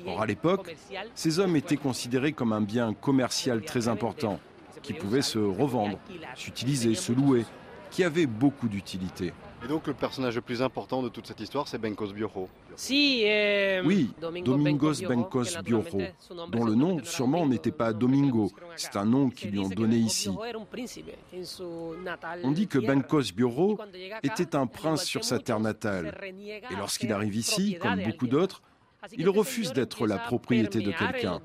Or, 0.08 0.24
à 0.24 0.26
l'époque, 0.26 0.76
ces 1.14 1.38
hommes 1.38 1.56
étaient 1.56 1.78
considérés 1.78 2.32
comme 2.32 2.52
un 2.52 2.62
bien 2.62 2.96
commercial 2.96 3.62
très 3.62 3.90
important, 3.90 4.40
qui 4.82 4.94
pouvait 4.94 5.22
se 5.22 5.38
revendre, 5.38 6.00
s'utiliser, 6.34 6.96
se 6.96 7.12
louer, 7.12 7.46
qui 7.92 8.04
avait 8.04 8.26
beaucoup 8.26 8.68
d'utilité. 8.68 9.34
Et 9.64 9.68
donc 9.68 9.88
le 9.88 9.94
personnage 9.94 10.36
le 10.36 10.42
plus 10.42 10.62
important 10.62 11.02
de 11.02 11.10
toute 11.10 11.26
cette 11.26 11.40
histoire, 11.40 11.68
c'est 11.68 11.78
Bencos 11.78 12.12
Biojo. 12.12 12.50
Eh, 12.90 13.82
oui, 13.86 14.12
Domingos 14.44 14.96
Bencos 15.08 15.62
Biojo, 15.64 16.00
dont 16.50 16.66
le 16.66 16.76
nom 16.76 17.04
sûrement 17.04 17.46
n'était 17.48 17.72
pas 17.72 17.94
Domingo, 17.94 18.52
c'est 18.76 18.98
un 18.98 19.06
nom 19.06 19.30
qu'ils 19.30 19.52
lui 19.52 19.60
ont 19.60 19.70
donné 19.70 19.96
ici. 19.96 20.30
On 22.44 22.52
dit 22.52 22.68
que 22.68 22.80
Bencos 22.80 23.32
Biojo 23.34 23.80
était 24.22 24.56
un 24.56 24.68
prince 24.68 25.06
sur 25.06 25.24
sa 25.24 25.40
terre 25.40 25.60
natale. 25.60 26.14
Et 26.26 26.76
lorsqu'il 26.78 27.14
arrive 27.14 27.36
ici, 27.36 27.78
comme 27.82 28.04
beaucoup 28.04 28.28
d'autres, 28.28 28.62
il 29.18 29.30
refuse 29.30 29.72
d'être 29.74 30.08
la 30.08 30.18
propriété 30.18 30.80
de 30.82 30.92
quelqu'un. 30.92 31.42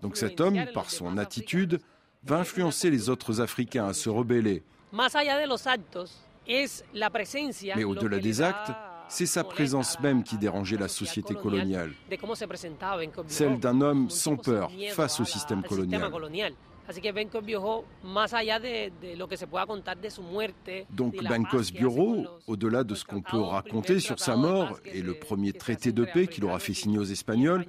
Donc 0.00 0.16
cet 0.16 0.40
homme, 0.40 0.64
par 0.72 0.90
son 0.90 1.18
attitude, 1.18 1.80
va 2.24 2.38
influencer 2.38 2.90
les 2.90 3.08
autres 3.08 3.40
Africains 3.40 3.86
à 3.86 3.92
se 3.92 4.08
rebeller. 4.08 4.62
Mais 6.46 7.84
au-delà 7.84 8.18
des 8.18 8.42
actes, 8.42 8.72
C'est 9.08 9.26
sa 9.26 9.44
présence 9.44 10.00
même 10.00 10.22
qui 10.22 10.38
dérangeait 10.38 10.78
la 10.78 10.88
société 10.88 11.34
coloniale, 11.34 11.92
celle 13.26 13.60
d'un 13.60 13.78
homme 13.82 14.08
sans 14.08 14.36
peur 14.36 14.70
face 14.94 15.20
au 15.20 15.26
système 15.26 15.62
colonial. 15.62 16.10
Donc 20.90 21.22
Bencos 21.22 21.72
Bureau, 21.74 22.26
au-delà 22.46 22.84
de 22.84 22.94
ce 22.94 23.04
qu'on 23.04 23.20
peut 23.20 23.40
raconter 23.40 24.00
sur 24.00 24.18
sa 24.18 24.36
mort 24.36 24.78
et 24.86 25.02
le 25.02 25.12
premier 25.12 25.52
traité 25.52 25.92
de 25.92 26.04
paix 26.04 26.26
qu'il 26.26 26.44
aura 26.44 26.58
fait 26.58 26.74
signer 26.74 26.98
aux 26.98 27.04
Espagnols, 27.04 27.66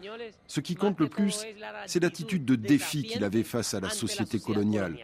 ce 0.47 0.61
qui 0.61 0.75
compte 0.75 0.99
le 0.99 1.09
plus, 1.09 1.45
c'est 1.87 2.01
l'attitude 2.01 2.45
de 2.45 2.55
défi 2.55 3.03
qu'il 3.03 3.23
avait 3.25 3.43
face 3.43 3.73
à 3.73 3.81
la 3.81 3.89
société 3.89 4.39
coloniale. 4.39 4.97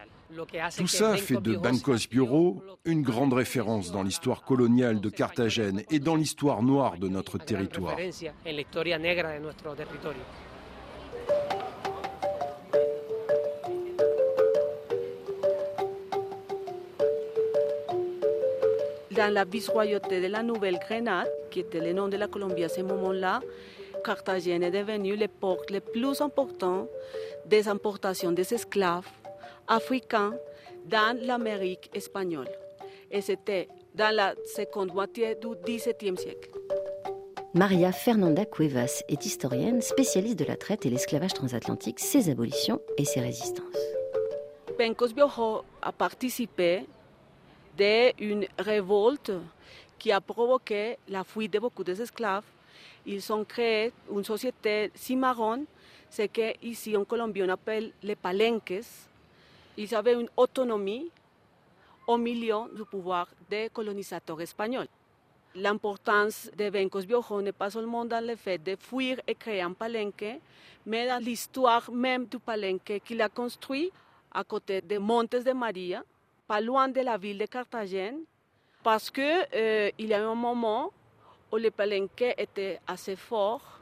Tout 0.77 0.87
ça 0.87 1.17
fait 1.17 1.41
de 1.41 1.55
Bancos 1.55 2.07
Bureau 2.09 2.61
une 2.85 3.01
grande 3.01 3.33
référence 3.33 3.91
dans 3.91 4.03
l'histoire 4.03 4.43
coloniale 4.43 5.01
de 5.01 5.09
Carthagène 5.09 5.83
et 5.89 5.99
dans 5.99 6.15
l'histoire 6.15 6.61
noire 6.61 6.97
de 6.97 7.07
notre 7.07 7.37
territoire. 7.37 7.97
dans 19.11 19.33
la 19.33 19.43
vice-royauté 19.43 20.21
de 20.21 20.27
la 20.27 20.43
Nouvelle-Grenade, 20.43 21.27
qui 21.51 21.59
était 21.59 21.81
le 21.81 21.91
nom 21.91 22.07
de 22.07 22.15
la 22.15 22.27
Colombie 22.29 22.63
à 22.63 22.69
ce 22.69 22.79
moment-là, 22.79 23.41
Carthagène 24.05 24.63
est 24.63 24.71
devenue 24.71 25.17
le 25.17 25.27
port 25.27 25.61
le 25.69 25.81
plus 25.81 26.21
important 26.21 26.87
des 27.45 27.67
importations 27.67 28.31
des 28.31 28.53
esclaves 28.53 29.09
africains 29.69 30.33
dans 30.85 31.17
l'Amérique 31.21 31.89
espagnole. 31.93 32.49
Et 33.11 33.21
c'était 33.21 33.69
dans 33.95 34.13
la 34.13 34.35
seconde 34.45 34.93
moitié 34.93 35.35
du 35.35 35.47
XVIIe 35.65 36.17
siècle. 36.17 36.49
Maria 37.53 37.91
Fernanda 37.91 38.45
Cuevas 38.45 39.03
est 39.07 39.25
historienne, 39.25 39.81
spécialiste 39.81 40.37
de 40.37 40.45
la 40.45 40.55
traite 40.55 40.85
et 40.85 40.89
l'esclavage 40.89 41.33
transatlantique, 41.33 41.99
ses 41.99 42.29
abolitions 42.29 42.79
et 42.97 43.05
ses 43.05 43.21
résistances. 43.21 43.65
Pencos 44.77 45.13
Biojo 45.13 45.63
a 45.81 45.91
participé 45.91 46.85
d'une 47.75 48.45
révolte 48.57 49.31
qui 49.97 50.11
a 50.11 50.21
provoqué 50.21 50.97
la 51.07 51.23
fuite 51.23 51.53
de 51.53 51.59
beaucoup 51.59 51.83
d'esclaves. 51.83 52.45
Ils 53.05 53.33
ont 53.33 53.43
créé 53.43 53.91
une 54.11 54.23
société 54.23 54.91
cimarrone, 54.93 55.65
ce 56.09 56.23
qu'ici 56.23 56.95
en 56.95 57.03
Colombie 57.03 57.43
on 57.43 57.49
appelle 57.49 57.91
les 58.03 58.15
palenques. 58.15 58.73
Ils 59.79 59.95
avaient 59.95 60.19
une 60.19 60.27
autonomie 60.35 61.09
au 62.05 62.17
milieu 62.17 62.63
du 62.75 62.83
pouvoir 62.83 63.27
des 63.49 63.69
colonisateurs 63.71 64.41
espagnols. 64.41 64.89
L'importance 65.55 66.51
de 66.57 66.69
Bencos 66.69 67.05
Biojo 67.05 67.41
n'est 67.41 67.53
pas 67.53 67.69
seulement 67.69 68.03
dans 68.03 68.23
le 68.25 68.35
fait 68.35 68.57
de 68.57 68.75
fuir 68.75 69.21
et 69.25 69.35
créer 69.35 69.61
un 69.61 69.71
palenque, 69.71 70.25
mais 70.85 71.07
dans 71.07 71.23
l'histoire 71.23 71.89
même 71.93 72.25
du 72.25 72.39
palenque 72.39 72.99
qu'il 73.05 73.21
a 73.21 73.29
construit 73.29 73.89
à 74.33 74.43
côté 74.43 74.81
de 74.81 74.97
Montes 74.97 75.37
de 75.37 75.53
Maria, 75.53 76.03
pas 76.45 76.59
loin 76.59 76.89
de 76.89 76.99
la 76.99 77.17
ville 77.17 77.37
de 77.37 77.45
Carthagène, 77.45 78.19
parce 78.83 79.09
qu'il 79.09 79.47
euh, 79.55 79.91
y 79.97 80.13
a 80.13 80.19
eu 80.19 80.23
un 80.23 80.35
moment 80.35 80.91
où 81.53 81.55
le 81.55 81.71
palenque 81.71 82.33
était 82.37 82.81
assez 82.85 83.15
fort, 83.15 83.79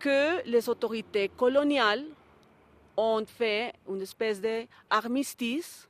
que 0.00 0.44
les 0.44 0.68
autorités 0.68 1.28
coloniales 1.28 2.04
ont 2.96 3.24
fait 3.26 3.72
une 3.88 4.02
espèce 4.02 4.40
d'armistice 4.40 5.88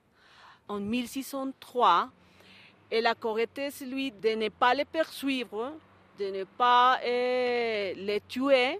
en 0.68 0.80
1603 0.80 2.08
et 2.90 3.00
l'accord 3.00 3.38
était 3.38 3.70
celui 3.70 4.12
de 4.12 4.30
ne 4.30 4.48
pas 4.48 4.74
les 4.74 4.84
poursuivre, 4.84 5.72
de 6.18 6.26
ne 6.26 6.44
pas 6.44 7.00
euh, 7.02 7.94
les 7.96 8.20
tuer, 8.28 8.78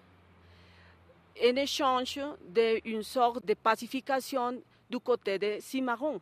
en 1.43 1.57
échange 1.57 2.21
d'une 2.85 3.03
sorte 3.03 3.45
de 3.45 3.55
pacification 3.55 4.63
du 4.91 5.01
côté 5.01 5.39
des 5.39 5.61
Cimarrons. 5.61 6.21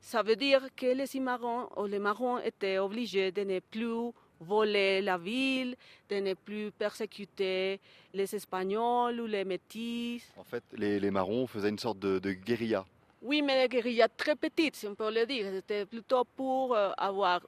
Ça 0.00 0.22
veut 0.22 0.36
dire 0.36 0.62
que 0.74 0.86
les 0.86 1.06
Cimarrons 1.06 1.68
ou 1.76 1.84
les 1.84 1.98
Marrons 1.98 2.38
étaient 2.38 2.78
obligés 2.78 3.30
de 3.30 3.42
ne 3.42 3.60
plus 3.60 4.12
voler 4.40 5.00
la 5.02 5.18
ville, 5.18 5.76
de 6.08 6.16
ne 6.16 6.34
plus 6.34 6.70
persécuter 6.72 7.80
les 8.12 8.34
Espagnols 8.34 9.20
ou 9.20 9.26
les 9.26 9.44
Métis. 9.44 10.22
En 10.36 10.44
fait, 10.44 10.64
les, 10.72 11.00
les 11.00 11.10
Marrons 11.10 11.46
faisaient 11.46 11.68
une 11.68 11.78
sorte 11.78 11.98
de, 11.98 12.32
guérilla. 12.32 12.84
Oui, 13.22 13.42
mais 13.42 13.64
une 13.64 13.68
guérilla 13.68 14.08
très 14.08 14.36
petite, 14.36 14.76
si 14.76 14.86
on 14.86 14.94
peut 14.94 15.12
le 15.12 15.26
dire. 15.26 15.46
C'était 15.52 15.86
plutôt 15.86 16.24
pour 16.24 16.74
euh, 16.74 16.90
avoir 16.96 17.40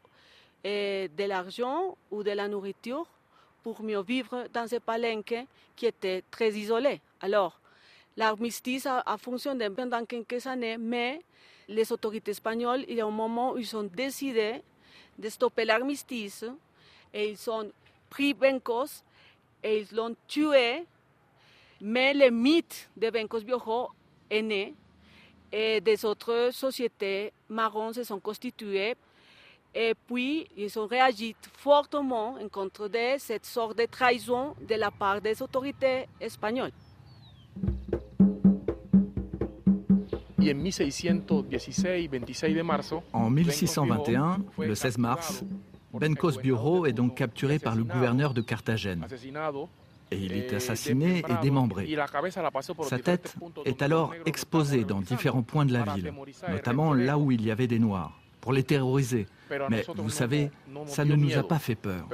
euh, 0.67 1.09
de 1.09 1.25
l'argent 1.25 1.97
ou 2.11 2.23
de 2.23 2.31
la 2.31 2.49
nourriture 2.49 3.07
pour 3.63 3.83
mieux 3.83 4.03
vivre 4.03 4.47
dans 4.53 4.67
ces 4.67 4.81
palenques 4.81 5.35
qui 5.77 5.87
étaient 5.87 6.23
très 6.31 6.51
isolés. 6.53 7.01
Alors, 7.21 7.61
l'armistice 8.17 8.87
a, 8.87 9.03
a 9.05 9.17
fonctionné 9.19 9.69
pendant 9.71 10.05
quelques 10.05 10.47
années, 10.47 10.79
mais 10.79 11.21
les 11.69 11.93
autorités 11.93 12.31
espagnoles, 12.31 12.85
il 12.89 12.97
y 12.97 13.01
a 13.01 13.07
un 13.07 13.11
moment 13.11 13.53
où 13.53 13.59
ils 13.59 13.77
ont 13.77 13.83
décidé 13.83 14.63
de 15.19 15.29
stopper 15.29 15.65
l'armistice 15.65 16.45
et 17.13 17.31
ils 17.31 17.51
ont 17.51 17.71
pris 18.11 18.35
Bencos 18.35 19.03
et 19.63 19.81
ils 19.81 19.97
l'ont 19.97 20.15
tué. 20.27 20.85
Mais 21.81 22.13
le 22.13 22.31
mythe 22.31 22.91
de 22.97 23.11
Bencos 23.11 23.43
Biojo 23.43 23.89
est 24.31 24.43
né 24.43 24.75
et 25.53 25.81
des 25.81 26.05
autres 26.05 26.51
sociétés 26.53 27.33
marrons 27.49 27.93
se 27.93 28.05
sont 28.05 28.21
constituées 28.21 28.97
et 29.75 29.95
puis 30.07 30.47
ils 30.57 30.79
ont 30.79 30.87
réagi 30.87 31.35
fortement 31.55 32.37
contre 32.51 32.91
cette 33.19 33.47
sorte 33.47 33.79
de 33.79 33.87
trahison 33.87 34.55
de 34.69 34.75
la 34.75 34.91
part 34.91 35.21
des 35.21 35.41
autorités 35.43 36.07
espagnoles. 36.21 36.73
En 43.13 43.31
1621, 43.31 44.39
le 44.59 44.75
16 44.75 44.99
mars, 44.99 45.45
Bencos 45.93 46.39
Bureau 46.43 46.87
est 46.87 46.93
donc 46.93 47.15
capturé 47.15 47.59
par 47.59 47.75
le 47.75 47.85
gouverneur 47.85 48.35
de 48.35 48.41
Carthagène. 48.41 49.07
Et 50.11 50.17
il 50.17 50.33
est 50.33 50.55
assassiné 50.55 51.19
et 51.19 51.43
démembré. 51.43 51.87
Sa 52.83 52.99
tête 52.99 53.35
est 53.67 53.83
alors 53.83 54.15
exposée 54.25 54.85
dans 54.85 55.01
différents 55.01 55.43
points 55.43 55.67
de 55.67 55.73
la 55.73 55.83
ville, 55.95 56.13
notamment 56.49 56.95
là 56.95 57.19
où 57.19 57.31
il 57.31 57.45
y 57.45 57.51
avait 57.51 57.67
des 57.67 57.79
Noirs, 57.79 58.19
pour 58.41 58.53
les 58.53 58.63
terroriser. 58.63 59.27
Mais 59.69 59.85
vous 59.97 60.11
savez, 60.11 60.51
ça 60.87 61.05
ne 61.05 61.15
nous 61.15 61.37
a 61.37 61.43
pas 61.43 61.59
fait 61.59 61.75
peur. 61.75 62.09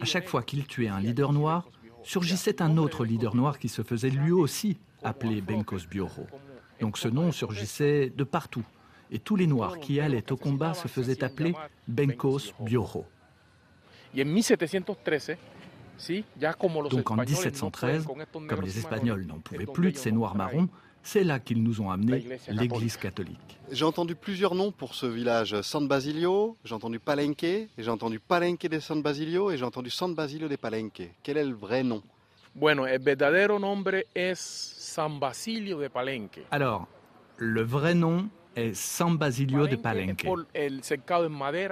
À 0.00 0.04
chaque 0.04 0.28
fois 0.28 0.42
qu'il 0.42 0.66
tuait 0.66 0.88
un 0.88 1.00
leader 1.00 1.32
noir, 1.32 1.68
surgissait 2.04 2.62
un 2.62 2.76
autre 2.78 3.04
leader 3.04 3.34
noir 3.34 3.58
qui 3.58 3.68
se 3.68 3.82
faisait 3.82 4.10
lui 4.10 4.32
aussi 4.32 4.78
appelé 5.02 5.40
Bencos 5.40 5.86
Bureau. 5.90 6.26
Donc 6.80 6.98
ce 6.98 7.08
nom 7.08 7.32
surgissait 7.32 8.12
de 8.16 8.24
partout. 8.24 8.64
Et 9.12 9.18
tous 9.18 9.36
les 9.36 9.46
Noirs 9.46 9.78
qui 9.78 10.00
allaient 10.00 10.32
au 10.32 10.36
combat 10.36 10.72
se 10.72 10.88
faisaient 10.88 11.22
appeler 11.22 11.54
Bencos 11.86 12.54
Bureau. 12.60 13.04
Donc 16.90 17.10
en 17.10 17.16
1713, 17.16 18.06
comme 18.48 18.62
les 18.62 18.78
Espagnols 18.78 19.26
n'en 19.26 19.38
pouvaient 19.38 19.66
plus 19.66 19.92
de 19.92 19.98
ces 19.98 20.10
Noirs 20.10 20.34
marrons, 20.34 20.68
c'est 21.02 21.24
là 21.24 21.38
qu'ils 21.40 21.62
nous 21.62 21.80
ont 21.80 21.90
amené 21.90 22.24
l'Église 22.48 22.96
catholique. 22.96 23.58
J'ai 23.70 23.84
entendu 23.84 24.14
plusieurs 24.14 24.54
noms 24.54 24.72
pour 24.72 24.94
ce 24.94 25.06
village. 25.06 25.60
San 25.62 25.86
Basilio, 25.86 26.56
j'ai 26.64 26.74
entendu 26.74 26.98
Palenque, 26.98 27.68
j'ai 27.76 27.90
entendu 27.90 28.18
Palenque 28.18 28.66
de 28.66 28.78
San 28.78 29.02
Basilio 29.02 29.50
et 29.50 29.58
j'ai 29.58 29.64
entendu 29.64 29.90
San 29.90 30.14
Basilio 30.14 30.48
de 30.48 30.56
Palenque. 30.56 31.10
Quel 31.22 31.36
est 31.36 31.44
le 31.44 31.54
vrai 31.54 31.82
nom? 31.82 32.02
Bueno, 32.54 32.86
el 32.86 32.98
verdadero 33.00 33.58
nombre 33.58 34.04
es 34.14 34.38
San 34.38 35.18
Basilio 35.18 35.80
de 35.80 35.88
Palenque. 35.88 36.44
Alors, 36.50 36.86
le 37.38 37.62
vrai 37.62 37.94
nom 37.94 38.28
San 38.74 39.16
Basilio 39.16 39.66
de 39.66 39.76
Palenque. 39.76 40.26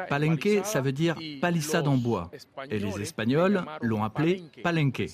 Palenque, 0.09 0.49
ça 0.65 0.81
veut 0.81 0.93
dire 0.93 1.17
palissade 1.41 1.89
en 1.89 1.97
bois. 1.97 2.31
Et 2.71 2.79
les 2.79 3.01
Espagnols 3.01 3.65
l'ont 3.83 4.05
appelé 4.05 4.43
Palenque, 4.63 5.07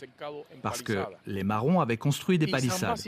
parce 0.62 0.82
que 0.82 1.04
les 1.26 1.44
marrons 1.44 1.80
avaient 1.80 1.96
construit 1.96 2.38
des 2.38 2.46
palissades. 2.46 2.98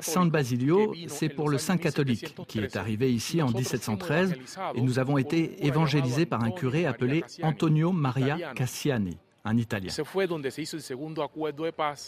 San 0.00 0.30
Basilio, 0.30 0.94
c'est 1.08 1.28
pour 1.28 1.48
le 1.48 1.58
saint 1.58 1.78
catholique, 1.78 2.34
qui 2.46 2.60
est 2.60 2.76
arrivé 2.76 3.12
ici 3.12 3.42
en 3.42 3.48
1713, 3.48 4.34
et 4.74 4.80
nous 4.80 4.98
avons 4.98 5.18
été 5.18 5.66
évangélisés 5.66 6.26
par 6.26 6.42
un 6.42 6.50
curé 6.50 6.86
appelé 6.86 7.24
Antonio 7.42 7.92
Maria 7.92 8.52
Cassiani 8.54 9.18
un 9.44 9.56
Italien. 9.56 9.92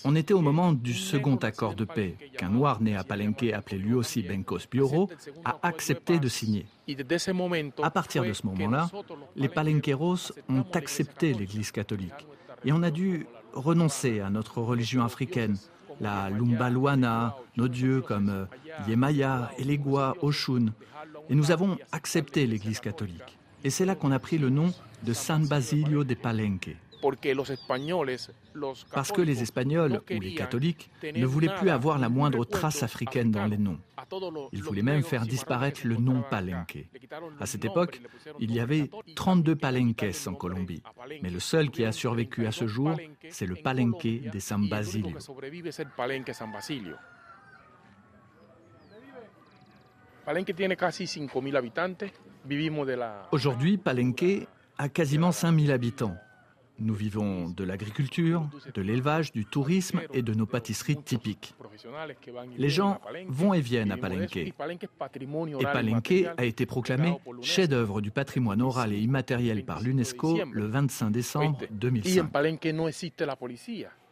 On 0.05 0.17
était 0.17 0.35
au 0.35 0.41
moment 0.41 0.73
du 0.73 0.95
second 0.95 1.37
accord 1.37 1.75
de 1.75 1.85
paix 1.85 2.17
qu'un 2.37 2.49
noir 2.49 2.81
né 2.81 2.97
à 2.97 3.05
Palenque, 3.05 3.45
appelé 3.53 3.79
lui 3.79 3.95
aussi 3.95 4.23
Bencos 4.23 4.67
Bioro, 4.71 5.11
a 5.45 5.59
accepté 5.62 6.19
de 6.19 6.29
signer. 6.29 6.67
À 7.83 7.91
partir 7.91 8.25
de 8.25 8.33
ce 8.33 8.47
moment-là, 8.47 8.91
les 9.37 9.49
palenqueros 9.49 10.33
ont 10.49 10.64
accepté 10.75 11.33
l'Église 11.33 11.73
catholique 11.73 12.12
et 12.64 12.73
on 12.73 12.83
a 12.83 12.91
dû 12.91 13.26
renoncer 13.53 14.21
à 14.21 14.31
notre 14.31 14.61
religion 14.61 15.05
africaine, 15.05 15.57
la 16.00 16.29
Lumbaluana, 16.31 17.37
nos 17.57 17.69
dieux 17.69 18.00
comme 18.00 18.29
euh, 18.29 18.45
Yemaya, 18.88 19.50
Elegua, 19.59 20.17
Oshun, 20.23 20.73
et 21.31 21.35
nous 21.35 21.53
avons 21.53 21.79
accepté 21.93 22.47
l'Église 22.47 22.81
catholique. 22.81 23.38
Et 23.62 23.71
c'est 23.71 23.85
là 23.85 23.95
qu'on 23.95 24.11
a 24.11 24.19
pris 24.19 24.38
le 24.38 24.50
nom 24.50 24.73
de 25.05 25.12
San 25.12 25.47
Basilio 25.47 26.03
de 26.05 26.14
Palenque. 26.14 26.76
Parce 28.93 29.13
que 29.13 29.23
les 29.23 29.43
Espagnols 29.43 30.01
ou 30.11 30.21
les 30.21 30.35
catholiques 30.35 30.91
ne 31.03 31.27
voulaient 31.27 31.55
plus 31.55 31.71
avoir 31.71 31.99
la 31.99 32.09
moindre 32.09 32.45
trace 32.45 32.83
africaine 32.83 33.31
dans 33.31 33.47
les 33.47 33.59
noms. 33.59 33.79
Ils 34.53 34.63
voulaient 34.63 34.83
même 34.83 35.03
faire 35.03 35.27
disparaître 35.27 35.81
le 35.85 35.97
nom 35.97 36.23
Palenque. 36.23 36.87
À 37.41 37.47
cette 37.47 37.65
époque, 37.65 38.01
il 38.39 38.53
y 38.53 38.61
avait 38.61 38.91
32 39.17 39.57
palenques 39.57 40.05
en 40.27 40.35
Colombie, 40.35 40.83
mais 41.23 41.31
le 41.31 41.41
seul 41.41 41.71
qui 41.71 41.85
a 41.85 41.93
survécu 41.93 42.47
à 42.47 42.53
ce 42.53 42.67
jour, 42.67 42.97
c'est 43.31 43.47
le 43.47 43.57
Palenque 43.57 44.07
de 44.33 44.39
San 44.39 44.69
Basilio. 44.69 45.17
Aujourd'hui, 53.33 53.77
Palenque 53.77 54.49
a 54.79 54.89
quasiment 54.89 55.33
5000 55.33 55.71
habitants. 55.71 56.17
Nous 56.81 56.95
vivons 56.95 57.49
de 57.49 57.62
l'agriculture, 57.62 58.49
de 58.75 58.83
l'élevage, 58.83 59.31
du 59.33 59.45
tourisme 59.45 60.00
et 60.12 60.23
de 60.23 60.35
nos 60.35 60.47
pâtisseries 60.47 60.97
typiques. 60.97 61.54
Les 62.59 62.69
gens 62.69 63.00
vont 63.28 63.54
et 63.54 63.61
viennent 63.61 63.93
à 63.93 63.97
Palenque. 63.97 64.37
Et 64.37 64.52
Palenque 64.52 66.26
a 66.37 66.45
été 66.45 66.66
proclamé 66.66 67.16
chef-d'œuvre 67.43 68.00
du 68.00 68.11
patrimoine 68.11 68.61
oral 68.61 68.93
et 68.93 68.99
immatériel 68.99 69.64
par 69.64 69.81
l'UNESCO 69.83 70.40
le 70.50 70.66
25 70.66 71.11
décembre 71.11 71.61
2005. 71.71 72.28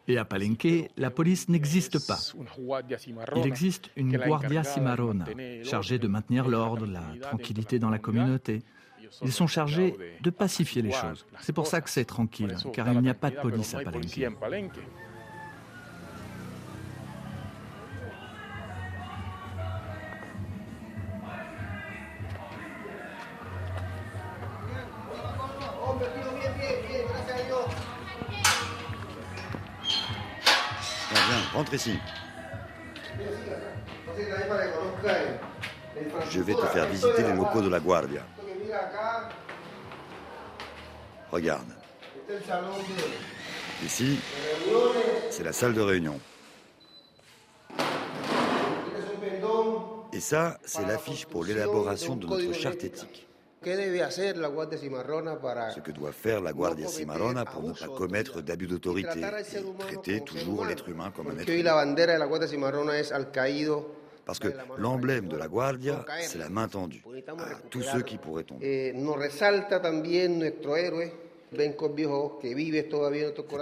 Et 0.09 0.19
à 0.19 0.25
Palenque, 0.25 0.91
la 0.97 1.11
police 1.11 1.49
n'existe 1.49 2.07
pas. 2.07 2.19
Il 3.37 3.47
existe 3.47 3.91
une 3.97 4.17
Guardia 4.17 4.65
Cimarrona, 4.65 5.25
chargée 5.63 5.99
de 5.99 6.09
maintenir 6.09 6.49
l'ordre, 6.49 6.87
la 6.87 7.03
tranquillité 7.21 7.79
dans 7.79 7.91
la 7.91 7.99
communauté. 7.99 8.63
Ils 9.21 9.33
sont 9.33 9.47
chargés 9.47 9.95
de 10.21 10.31
pacifier 10.31 10.83
les 10.83 10.93
choses. 10.93 11.27
C'est 11.41 11.53
pour 11.53 11.67
ça 11.67 11.81
que 11.81 11.91
c'est 11.91 12.05
tranquille, 12.05 12.57
car 12.73 12.91
il 12.93 13.01
n'y 13.01 13.11
a 13.11 13.15
pas 13.15 13.31
de 13.31 13.37
police 13.37 13.75
à 13.75 13.81
Palenque. 13.81 14.21
rentre 31.53 31.75
ici. 31.75 31.99
Je 36.31 36.41
vais 36.41 36.55
te 36.55 36.67
faire 36.67 36.87
visiter 36.87 37.23
les 37.23 37.35
locaux 37.35 37.61
de 37.61 37.69
la 37.69 37.81
Guardia. 37.81 38.23
Regarde. 41.31 41.69
Ici, 43.85 44.19
c'est 45.31 45.45
la 45.45 45.53
salle 45.53 45.75
de 45.75 45.81
réunion. 45.81 46.19
Et 50.13 50.21
ça, 50.21 50.59
c'est 50.65 50.87
l'affiche 50.87 51.27
pour 51.27 51.45
l'élaboration 51.45 52.17
de 52.17 52.27
notre 52.27 52.53
charte 52.53 52.85
éthique. 52.85 53.27
Ce 53.65 53.69
que 55.81 55.93
doit 55.93 56.13
faire 56.13 56.41
la 56.41 56.53
Guardia 56.53 56.89
Cimarrona 56.89 57.45
pour 57.45 57.63
ne 57.63 57.73
pas 57.73 57.87
commettre 57.87 58.41
d'abus 58.43 58.67
d'autorité 58.67 59.21
et 59.21 59.79
traiter 59.79 60.21
toujours 60.21 60.65
l'être 60.65 60.89
humain 60.89 61.13
comme 61.15 61.29
un 61.29 61.39
être 61.39 61.49
humain. 61.49 61.95
Parce 64.25 64.39
que 64.39 64.49
l'emblème 64.79 65.29
de 65.29 65.37
la 65.37 65.49
Guardia, 65.49 66.05
c'est 66.21 66.39
la 66.39 66.49
main 66.49 66.69
tendue 66.69 67.03
à 67.39 67.55
tous 67.71 67.83
ceux 67.83 68.03
qui 68.03 68.19
pourraient 68.19 68.45
tomber. 68.45 68.95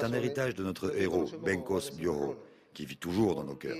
C'est 0.00 0.04
un 0.04 0.12
héritage 0.12 0.54
de 0.54 0.62
notre 0.62 0.96
héros, 0.96 1.24
Benkos 1.42 1.90
Bioho, 1.96 2.36
qui 2.72 2.86
vit 2.86 2.96
toujours 2.96 3.34
dans 3.34 3.44
nos 3.44 3.56
cœurs. 3.56 3.76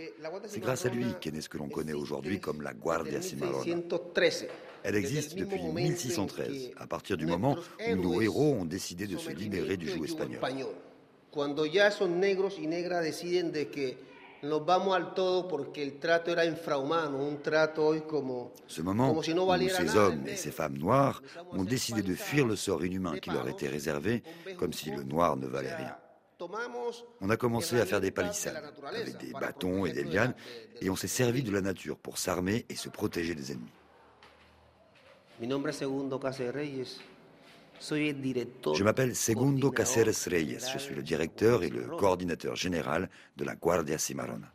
C'est 0.47 0.61
grâce 0.61 0.87
à 0.87 0.89
lui 0.89 1.07
qu'est 1.21 1.31
né 1.31 1.41
ce 1.41 1.49
que 1.49 1.59
l'on 1.59 1.69
connaît 1.69 1.93
aujourd'hui 1.93 2.41
comme 2.41 2.63
la 2.63 2.73
Guardia 2.73 3.21
Cimarrona. 3.21 3.83
Elle 4.83 4.97
existe 4.97 5.37
depuis 5.37 5.63
1613, 5.63 6.71
à 6.79 6.87
partir 6.87 7.17
du 7.19 7.27
moment 7.27 7.57
où 7.89 7.95
nos 7.97 8.21
héros 8.23 8.55
ont 8.55 8.65
décidé 8.65 9.07
de 9.07 9.19
se 9.19 9.31
libérer 9.31 9.77
du 9.77 9.89
joug 9.89 10.05
espagnol. 10.05 10.41
Ce 14.43 14.47
moment 18.83 19.15
où 19.15 19.23
ces 19.23 19.97
hommes 19.97 20.27
et 20.27 20.37
ces 20.37 20.51
femmes 20.51 20.79
noires 20.79 21.23
ont 21.53 21.65
décidé 21.65 22.01
de 22.03 22.15
fuir 22.15 22.47
le 22.47 22.57
sort 22.57 22.83
inhumain 22.85 23.19
qui 23.19 23.29
leur 23.31 23.47
était 23.49 23.69
réservé, 23.69 24.23
comme 24.59 24.73
si 24.73 24.91
le 24.91 25.03
noir 25.03 25.37
ne 25.37 25.47
valait 25.47 25.75
rien. 25.75 25.95
On 27.21 27.29
a 27.29 27.37
commencé 27.37 27.79
à 27.81 27.85
faire 27.85 28.01
des 28.01 28.11
palissades 28.11 28.73
avec 28.87 29.19
des 29.19 29.33
bâtons 29.33 29.85
et 29.85 29.93
des 29.93 30.05
lianes 30.05 30.33
et 30.81 30.89
on 30.89 30.97
s'est 30.97 31.07
servi 31.07 31.43
de 31.43 31.53
la 31.53 31.61
nature 31.61 31.99
pour 31.99 32.17
s'armer 32.17 32.65
et 32.71 32.77
se 32.77 32.89
protéger 32.89 33.35
des 33.35 33.53
ennemis. 33.53 33.69
Je 37.81 38.85
m'appelle 38.85 39.17
Segundo 39.17 39.71
Caceres 39.71 40.29
Reyes. 40.29 40.59
Je 40.73 40.79
suis 40.79 40.95
le 40.95 41.03
directeur 41.03 41.63
et 41.63 41.71
le 41.71 41.83
coordinateur 41.83 42.55
général 42.55 43.09
de 43.37 43.45
la 43.45 43.55
Guardia 43.55 43.97
Cimarrona. 43.97 44.53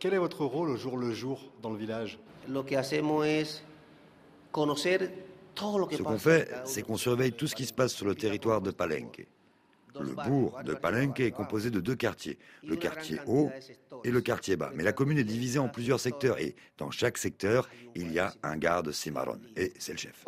Quel 0.00 0.14
est 0.14 0.18
votre 0.18 0.44
rôle 0.44 0.70
au 0.70 0.76
jour 0.76 0.96
le 0.98 1.12
jour 1.12 1.52
dans 1.62 1.70
le 1.70 1.78
village? 1.78 2.18
Ce 2.48 2.52
qu'on 6.02 6.18
fait, 6.18 6.50
c'est 6.64 6.82
qu'on 6.82 6.96
surveille 6.96 7.32
tout 7.32 7.46
ce 7.46 7.54
qui 7.54 7.66
se 7.66 7.72
passe 7.72 7.94
sur 7.94 8.06
le 8.06 8.14
territoire 8.14 8.60
de 8.60 8.70
Palenque. 8.72 9.26
Le 9.98 10.14
bourg 10.28 10.58
de 10.64 10.74
Palenque 10.74 11.20
est 11.20 11.30
composé 11.30 11.70
de 11.70 11.80
deux 11.80 11.94
quartiers, 11.94 12.38
le 12.62 12.76
quartier 12.76 13.18
haut 13.26 13.50
et 14.04 14.10
le 14.10 14.20
quartier 14.20 14.56
bas. 14.56 14.70
Mais 14.74 14.82
la 14.82 14.92
commune 14.92 15.18
est 15.18 15.24
divisée 15.24 15.58
en 15.58 15.68
plusieurs 15.68 16.00
secteurs 16.00 16.38
et 16.38 16.54
dans 16.78 16.90
chaque 16.90 17.18
secteur, 17.18 17.68
il 17.94 18.12
y 18.12 18.18
a 18.18 18.34
un 18.42 18.56
garde 18.56 18.92
cimarron 18.92 19.38
et 19.56 19.72
c'est 19.78 19.92
le 19.92 19.98
chef. 19.98 20.24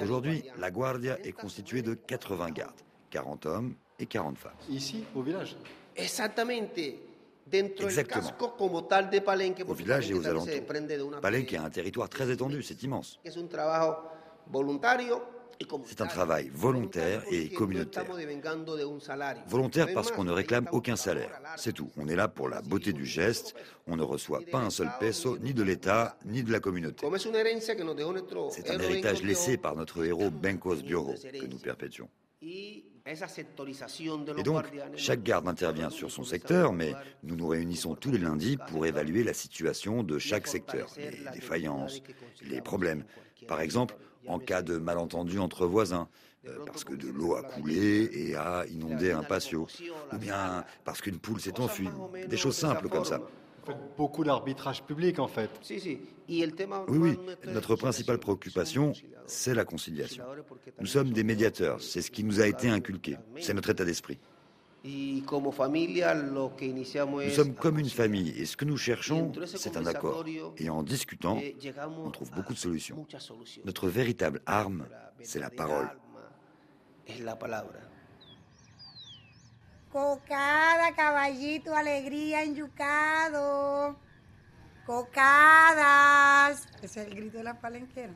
Aujourd'hui, 0.00 0.42
la 0.58 0.70
Guardia 0.70 1.18
est 1.24 1.32
constituée 1.32 1.82
de 1.82 1.94
80 1.94 2.50
gardes, 2.50 2.80
40 3.10 3.46
hommes 3.46 3.74
et 3.98 4.06
40 4.06 4.38
femmes. 4.38 4.52
Ici, 4.68 5.04
au 5.14 5.22
village 5.22 5.56
Exactement. 7.84 8.22
Au 9.68 9.74
village 9.74 10.10
et 10.10 10.14
aux 10.14 10.26
alentours. 10.26 10.48
Palenque 11.20 11.52
est 11.52 11.58
un 11.58 11.70
territoire 11.70 12.08
très 12.08 12.30
étendu, 12.30 12.62
c'est 12.62 12.82
immense. 12.82 13.20
C'est 15.86 16.00
un 16.00 16.06
travail 16.06 16.50
volontaire 16.52 17.22
et 17.30 17.48
communautaire. 17.50 18.04
Volontaire 19.46 19.88
parce 19.94 20.10
qu'on 20.10 20.24
ne 20.24 20.32
réclame 20.32 20.68
aucun 20.72 20.96
salaire. 20.96 21.40
C'est 21.56 21.72
tout. 21.72 21.90
On 21.96 22.08
est 22.08 22.16
là 22.16 22.28
pour 22.28 22.48
la 22.48 22.62
beauté 22.62 22.92
du 22.92 23.04
geste. 23.04 23.54
On 23.86 23.96
ne 23.96 24.02
reçoit 24.02 24.40
pas 24.50 24.58
un 24.58 24.70
seul 24.70 24.90
peso, 24.98 25.38
ni 25.38 25.54
de 25.54 25.62
l'État, 25.62 26.16
ni 26.24 26.42
de 26.42 26.52
la 26.52 26.60
communauté. 26.60 27.06
C'est 28.50 28.70
un 28.70 28.78
héritage 28.78 29.22
laissé 29.22 29.56
par 29.56 29.76
notre 29.76 30.04
héros 30.04 30.30
Bencos 30.30 30.82
Bioro 30.82 31.14
que 31.14 31.46
nous 31.46 31.58
perpétuons. 31.58 32.08
Et 32.42 32.84
donc, 34.42 34.64
chaque 34.96 35.22
garde 35.22 35.46
intervient 35.46 35.90
sur 35.90 36.10
son 36.10 36.24
secteur, 36.24 36.72
mais 36.72 36.94
nous 37.22 37.36
nous 37.36 37.48
réunissons 37.48 37.94
tous 37.94 38.10
les 38.10 38.18
lundis 38.18 38.56
pour 38.68 38.86
évaluer 38.86 39.24
la 39.24 39.34
situation 39.34 40.02
de 40.02 40.18
chaque 40.18 40.46
secteur, 40.46 40.88
les 40.96 41.32
défaillances, 41.34 42.00
les 42.42 42.62
problèmes. 42.62 43.04
Par 43.46 43.60
exemple, 43.60 43.94
en 44.26 44.38
cas 44.38 44.62
de 44.62 44.78
malentendu 44.78 45.38
entre 45.38 45.66
voisins, 45.66 46.08
euh, 46.46 46.58
parce 46.66 46.84
que 46.84 46.94
de 46.94 47.08
l'eau 47.08 47.36
a 47.36 47.42
coulé 47.42 48.10
et 48.12 48.36
a 48.36 48.64
inondé 48.66 49.12
un 49.12 49.22
patio, 49.22 49.66
ou 50.12 50.18
bien 50.18 50.64
parce 50.84 51.00
qu'une 51.00 51.18
poule 51.18 51.40
s'est 51.40 51.58
enfuie, 51.60 51.88
des 52.28 52.36
choses 52.36 52.56
simples 52.56 52.88
comme 52.88 53.04
ça. 53.04 53.18
Vous 53.18 53.72
faites 53.72 53.96
beaucoup 53.96 54.24
d'arbitrage 54.24 54.82
public 54.82 55.18
en 55.18 55.28
fait. 55.28 55.50
Oui, 56.28 56.44
oui. 56.88 57.18
Notre 57.46 57.76
principale 57.76 58.18
préoccupation, 58.18 58.92
c'est 59.26 59.54
la 59.54 59.64
conciliation. 59.64 60.24
Nous 60.80 60.86
sommes 60.86 61.10
des 61.10 61.24
médiateurs, 61.24 61.80
c'est 61.80 62.02
ce 62.02 62.10
qui 62.10 62.24
nous 62.24 62.40
a 62.40 62.46
été 62.46 62.68
inculqué, 62.68 63.16
c'est 63.40 63.54
notre 63.54 63.70
état 63.70 63.84
d'esprit. 63.84 64.18
Nous 64.84 65.24
sommes 67.30 67.54
comme 67.54 67.78
une 67.78 67.88
famille 67.88 68.28
et 68.38 68.44
ce 68.44 68.54
que 68.54 68.66
nous 68.66 68.76
cherchons, 68.76 69.32
c'est 69.46 69.78
un 69.78 69.86
accord. 69.86 70.26
Et 70.58 70.68
en 70.68 70.82
discutant, 70.82 71.40
on 72.04 72.10
trouve 72.10 72.30
beaucoup 72.32 72.52
de 72.52 72.58
solutions. 72.58 73.06
Notre 73.64 73.88
véritable 73.88 74.42
arme, 74.44 74.86
c'est 75.22 75.38
la 75.38 75.48
parole. 75.48 75.88
Cocada, 79.90 80.92
caballito, 80.94 81.72
alegría, 81.72 82.42
enyucado. 82.42 83.96
Cocadas. 84.84 86.66
Ese 86.82 87.00
es 87.00 87.06
el 87.06 87.14
grito 87.14 87.38
de 87.38 87.44
la 87.44 87.58
palenquera. 87.58 88.12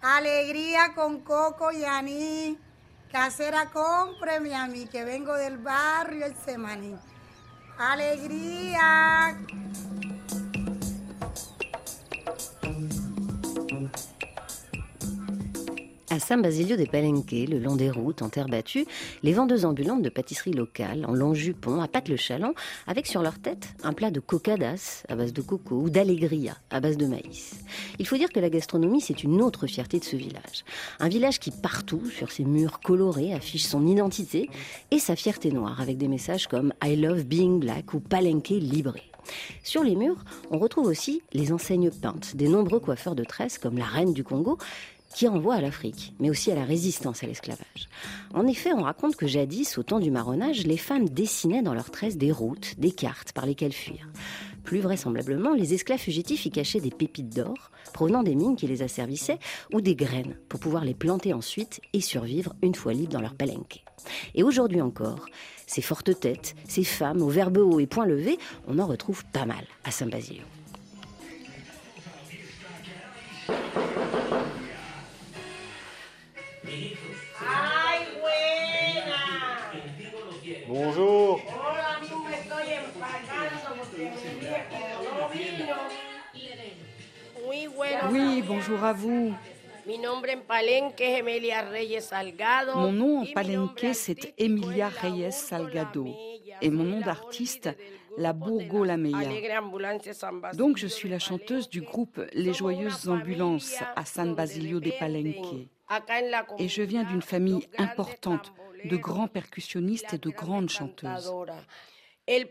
Alegría 0.00 0.94
con 0.94 1.20
coco 1.20 1.72
y 1.72 1.84
anís. 1.84 2.56
Casera, 3.10 3.70
cómpreme 3.70 4.54
a 4.54 4.66
mí, 4.66 4.86
que 4.86 5.04
vengo 5.04 5.34
del 5.34 5.58
barrio 5.58 6.26
El 6.26 6.36
Semaní. 6.36 6.96
¡Alegría! 7.78 9.38
À 16.16 16.18
San 16.18 16.40
Basilio 16.40 16.76
des 16.76 16.86
Palenques, 16.86 17.30
le 17.30 17.58
long 17.58 17.76
des 17.76 17.90
routes 17.90 18.22
en 18.22 18.30
terre 18.30 18.48
battue, 18.48 18.86
les 19.22 19.34
vendeuses 19.34 19.66
ambulantes 19.66 20.00
de 20.00 20.08
pâtisseries 20.08 20.54
locales, 20.54 21.04
en 21.04 21.12
long 21.12 21.34
jupon, 21.34 21.82
à 21.82 21.88
pâte 21.88 22.08
le 22.08 22.16
chaland, 22.16 22.54
avec 22.86 23.06
sur 23.06 23.20
leur 23.20 23.38
tête 23.38 23.68
un 23.82 23.92
plat 23.92 24.10
de 24.10 24.18
cocadas 24.18 25.04
à 25.10 25.14
base 25.14 25.34
de 25.34 25.42
coco 25.42 25.74
ou 25.74 25.90
d'allegria 25.90 26.56
à 26.70 26.80
base 26.80 26.96
de 26.96 27.04
maïs. 27.04 27.56
Il 27.98 28.06
faut 28.06 28.16
dire 28.16 28.30
que 28.30 28.40
la 28.40 28.48
gastronomie, 28.48 29.02
c'est 29.02 29.24
une 29.24 29.42
autre 29.42 29.66
fierté 29.66 29.98
de 29.98 30.04
ce 30.04 30.16
village. 30.16 30.64
Un 31.00 31.08
village 31.08 31.38
qui 31.38 31.50
partout, 31.50 32.06
sur 32.06 32.32
ses 32.32 32.46
murs 32.46 32.80
colorés, 32.80 33.34
affiche 33.34 33.66
son 33.66 33.86
identité 33.86 34.48
et 34.90 34.98
sa 34.98 35.16
fierté 35.16 35.52
noire, 35.52 35.82
avec 35.82 35.98
des 35.98 36.08
messages 36.08 36.46
comme 36.46 36.72
I 36.82 36.96
love 36.96 37.24
being 37.24 37.60
black 37.60 37.92
ou 37.92 38.00
Palenque 38.00 38.48
libre. 38.48 38.94
Sur 39.62 39.82
les 39.82 39.96
murs, 39.96 40.24
on 40.50 40.58
retrouve 40.58 40.86
aussi 40.86 41.20
les 41.32 41.52
enseignes 41.52 41.90
peintes 41.90 42.36
des 42.36 42.48
nombreux 42.48 42.80
coiffeurs 42.80 43.16
de 43.16 43.24
tresses 43.24 43.58
comme 43.58 43.76
la 43.76 43.84
reine 43.84 44.12
du 44.12 44.24
Congo, 44.24 44.56
qui 45.16 45.26
renvoie 45.26 45.54
à 45.54 45.62
l'Afrique, 45.62 46.12
mais 46.20 46.28
aussi 46.28 46.52
à 46.52 46.54
la 46.54 46.66
résistance 46.66 47.24
à 47.24 47.26
l'esclavage. 47.26 47.88
En 48.34 48.46
effet, 48.46 48.74
on 48.74 48.82
raconte 48.82 49.16
que 49.16 49.26
jadis, 49.26 49.78
au 49.78 49.82
temps 49.82 49.98
du 49.98 50.10
marronnage, 50.10 50.66
les 50.66 50.76
femmes 50.76 51.08
dessinaient 51.08 51.62
dans 51.62 51.72
leurs 51.72 51.90
tresses 51.90 52.18
des 52.18 52.30
routes, 52.30 52.74
des 52.76 52.92
cartes 52.92 53.32
par 53.32 53.46
lesquelles 53.46 53.72
fuir. 53.72 54.10
Plus 54.62 54.80
vraisemblablement, 54.80 55.54
les 55.54 55.72
esclaves 55.72 56.00
fugitifs 56.00 56.44
y 56.44 56.50
cachaient 56.50 56.80
des 56.80 56.90
pépites 56.90 57.34
d'or 57.34 57.70
provenant 57.94 58.22
des 58.22 58.34
mines 58.34 58.56
qui 58.56 58.66
les 58.66 58.82
asservissaient 58.82 59.38
ou 59.72 59.80
des 59.80 59.94
graines 59.94 60.36
pour 60.50 60.60
pouvoir 60.60 60.84
les 60.84 60.92
planter 60.92 61.32
ensuite 61.32 61.80
et 61.94 62.02
survivre 62.02 62.54
une 62.60 62.74
fois 62.74 62.92
libres 62.92 63.14
dans 63.14 63.22
leur 63.22 63.36
palenque. 63.36 63.84
Et 64.34 64.42
aujourd'hui 64.42 64.82
encore, 64.82 65.24
ces 65.66 65.80
fortes 65.80 66.20
têtes, 66.20 66.54
ces 66.68 66.84
femmes 66.84 67.22
aux 67.22 67.30
verbes 67.30 67.56
hauts 67.56 67.80
et 67.80 67.86
poings 67.86 68.04
levés, 68.04 68.38
on 68.68 68.78
en 68.78 68.86
retrouve 68.86 69.24
pas 69.32 69.46
mal 69.46 69.64
à 69.84 69.90
Saint-Basilio. 76.66 76.96
Bonjour. 80.68 81.40
Oui, 88.10 88.42
bonjour 88.46 88.84
à 88.84 88.92
vous. 88.92 89.34
Mon 89.86 90.20
nom 92.92 93.20
en 93.20 93.26
palenque, 93.26 93.86
c'est 93.92 94.34
Emilia 94.36 94.88
Reyes 94.88 95.30
Salgado. 95.30 96.08
Et 96.60 96.70
mon 96.70 96.84
nom 96.84 97.00
d'artiste, 97.00 97.70
la 98.18 98.32
Burgo 98.32 98.84
Lameya. 98.84 99.28
Donc 100.54 100.78
je 100.78 100.86
suis 100.86 101.08
la 101.08 101.18
chanteuse 101.18 101.68
du 101.68 101.82
groupe 101.82 102.20
Les 102.32 102.52
Joyeuses 102.52 103.08
Ambulances 103.08 103.76
à 103.94 104.04
San 104.04 104.34
Basilio 104.34 104.80
de 104.80 104.90
Palenque. 104.98 105.68
Et 106.58 106.68
je 106.68 106.82
viens 106.82 107.04
d'une 107.04 107.22
famille 107.22 107.66
importante 107.78 108.52
de 108.84 108.96
grands 108.96 109.28
percussionnistes 109.28 110.14
et 110.14 110.18
de 110.18 110.30
grandes 110.30 110.68
chanteuses. 110.70 111.32
Le 112.28 112.44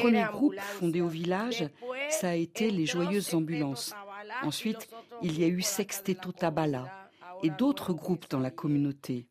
premier 0.00 0.24
groupe 0.30 0.60
fondé 0.60 1.00
au 1.00 1.08
village, 1.08 1.68
ça 2.10 2.28
a 2.30 2.34
été 2.34 2.70
les 2.70 2.86
Joyeuses 2.86 3.34
Ambulances. 3.34 3.92
Ensuite, 4.42 4.88
il 5.22 5.38
y 5.38 5.44
a 5.44 5.48
eu 5.48 5.62
Sexteto 5.62 6.30
Tabala 6.32 7.03
et 7.44 7.50
d'autres 7.50 7.92
groupes 7.92 8.28
dans 8.30 8.40
la 8.40 8.50
communauté. 8.50 9.26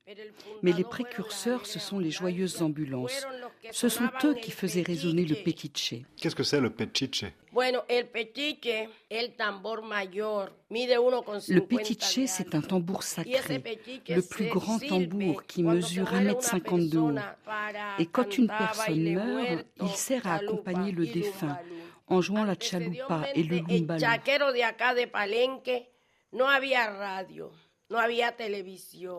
Mais 0.62 0.71
les 0.71 0.84
précurseurs, 0.84 1.65
ce 1.65 1.80
sont 1.80 1.97
les 1.97 2.12
Joyeuses 2.12 2.62
Ambulances. 2.62 3.26
Ce 3.71 3.89
sont 3.89 4.08
eux 4.23 4.36
qui 4.36 4.52
faisaient 4.52 4.84
résonner 4.84 5.26
le 5.26 5.34
petiche. 5.36 5.95
Qu'est-ce 6.17 6.36
que 6.36 6.43
c'est 6.43 6.62
le 6.62 6.69
petiche? 6.69 7.26
Le 7.56 7.80
petiche, 11.60 12.19
c'est 12.28 12.54
un 12.54 12.62
tambour 12.62 13.02
sacré, 13.02 13.63
le 14.10 14.21
plus 14.21 14.45
grand 14.47 14.78
tambour 14.78 15.43
qui 15.45 15.63
mesure 15.63 16.12
1,50 16.12 16.76
m 16.76 16.89
de 16.89 16.99
haut. 16.99 17.15
Et 17.97 18.06
quand 18.06 18.38
une 18.38 18.45
personne 18.47 19.13
meurt, 19.13 19.65
il 19.82 19.89
sert 19.89 20.28
à 20.28 20.36
accompagner 20.36 20.91
le 20.91 21.08
défunt 21.08 21.58
en 22.08 22.21
jouant 22.21 22.43
la 22.43 22.56
chalupa 22.60 23.23
et 23.34 23.41
le 23.41 23.58
lumbalo. 23.58 24.06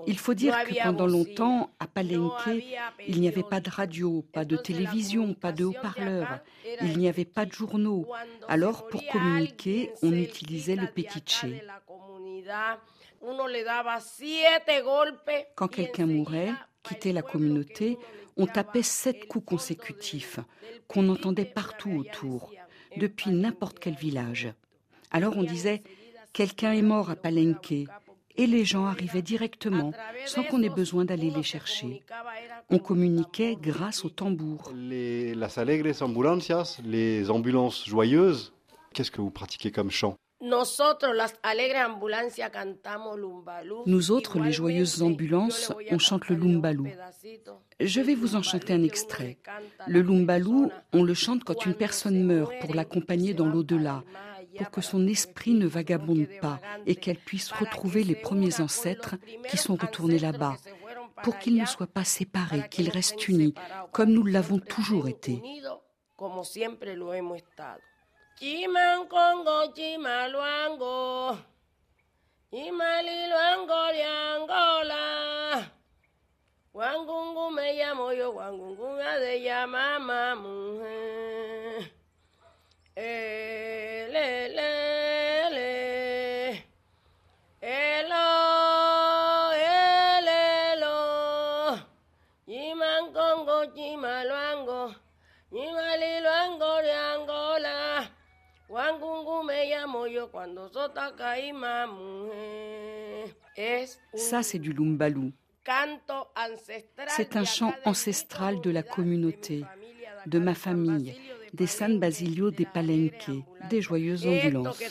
Il 0.07 0.19
faut 0.19 0.35
dire 0.35 0.57
que 0.65 0.83
pendant 0.83 1.07
longtemps, 1.07 1.71
à 1.79 1.87
Palenque, 1.87 2.49
il 3.07 3.21
n'y 3.21 3.29
avait 3.29 3.43
pas 3.43 3.61
de 3.61 3.71
radio, 3.71 4.25
pas 4.33 4.45
de 4.45 4.57
télévision, 4.57 5.35
pas 5.35 5.53
de 5.53 5.65
haut-parleurs, 5.65 6.41
il 6.81 6.99
n'y 6.99 7.09
avait 7.09 7.25
pas 7.25 7.47
de 7.47 7.53
journaux. 7.53 8.07
Alors, 8.49 8.89
pour 8.89 9.07
communiquer, 9.07 9.91
on 10.03 10.13
utilisait 10.13 10.77
le 10.77 10.87
petiche. 10.87 11.45
Quand 15.55 15.69
quelqu'un 15.69 16.07
mourait, 16.07 16.53
quittait 16.83 17.13
la 17.13 17.23
communauté, 17.23 17.99
on 18.37 18.47
tapait 18.47 18.83
sept 18.83 19.27
coups 19.27 19.47
consécutifs, 19.47 20.41
qu'on 20.89 21.09
entendait 21.09 21.45
partout 21.45 21.93
autour, 21.93 22.53
depuis 22.97 23.31
n'importe 23.31 23.79
quel 23.79 23.95
village. 23.95 24.53
Alors 25.11 25.37
on 25.37 25.45
disait 25.45 25.83
Quelqu'un 26.35 26.73
est 26.73 26.83
mort 26.83 27.11
à 27.11 27.15
Palenque, 27.15 27.73
et 28.37 28.47
les 28.47 28.64
gens 28.64 28.87
arrivaient 28.87 29.23
directement 29.23 29.92
sans 30.27 30.42
qu'on 30.44 30.62
ait 30.62 30.68
besoin 30.68 31.05
d'aller 31.05 31.31
les 31.31 31.42
chercher. 31.42 32.03
On 32.70 32.79
communiquait 32.79 33.57
grâce 33.61 34.05
au 34.05 34.09
tambour. 34.09 34.73
Les 34.75 35.35
las 35.35 35.59
alegres 35.59 36.03
ambulancias, 36.03 36.79
les 36.85 37.31
ambulances 37.31 37.85
joyeuses, 37.87 38.53
qu'est-ce 38.92 39.11
que 39.11 39.20
vous 39.20 39.31
pratiquez 39.31 39.70
comme 39.70 39.90
chant? 39.90 40.16
Nous 43.87 44.11
autres, 44.11 44.38
les 44.40 44.53
joyeuses 44.53 45.03
ambulances, 45.03 45.73
on 45.90 45.99
chante 45.99 46.29
le 46.29 46.37
lumbalou. 46.37 46.87
Je 47.81 48.01
vais 48.03 48.14
vous 48.14 48.37
en 48.37 48.42
chanter 48.42 48.75
un 48.75 48.83
extrait. 48.83 49.38
Le 49.87 50.03
lumbalou, 50.03 50.70
on 50.92 51.03
le 51.03 51.14
chante 51.14 51.44
quand 51.44 51.64
une 51.64 51.73
personne 51.75 52.23
meurt 52.23 52.53
pour 52.61 52.75
l'accompagner 52.75 53.33
dans 53.33 53.47
l'au-delà, 53.47 54.05
pour 54.59 54.71
que 54.71 54.81
son 54.81 55.07
esprit 55.07 55.55
ne 55.55 55.67
vagabonde 55.67 56.27
pas 56.40 56.61
et 56.87 56.97
qu'elle 56.97 57.19
puisse 57.19 57.51
retrouver 57.53 58.05
les 58.05 58.14
premiers 58.14 58.61
ancêtres 58.61 59.17
qui 59.49 59.57
sont 59.57 59.77
retournés 59.77 60.19
là-bas, 60.19 60.57
pour 61.23 61.38
qu'ils 61.38 61.57
ne 61.57 61.67
soient 61.67 61.87
pas 61.87 62.05
séparés, 62.05 62.69
qu'ils 62.71 62.90
restent 62.90 63.29
unis, 63.29 63.55
comme 63.93 64.11
nous 64.11 64.25
l'avons 64.25 64.59
toujours 64.59 65.09
été. 65.09 65.43
Ça, 104.14 104.43
c'est 104.43 104.59
du 104.59 104.73
lumbalou. 104.73 105.33
C'est 107.09 107.37
un 107.37 107.45
chant 107.45 107.73
ancestral 107.85 108.61
de 108.61 108.71
la 108.71 108.83
communauté, 108.83 109.64
de 110.27 110.38
ma 110.38 110.55
famille, 110.55 111.14
des 111.55 111.67
San 111.67 111.99
Basilio 111.99 112.51
des 112.51 112.67
Palenque, 112.67 113.31
des 113.71 113.81
joyeuses 113.81 114.27
ambulances. 114.27 114.83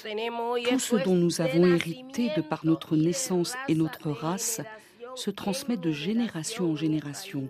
Tout 0.67 0.79
ce 0.79 0.95
dont 0.95 1.15
nous 1.15 1.41
avons 1.41 1.65
hérité 1.65 2.31
de 2.35 2.41
par 2.41 2.65
notre 2.65 2.95
naissance 2.95 3.53
et 3.67 3.75
notre 3.75 4.09
race 4.11 4.61
se 5.15 5.29
transmet 5.29 5.77
de 5.77 5.91
génération 5.91 6.71
en 6.71 6.75
génération. 6.75 7.49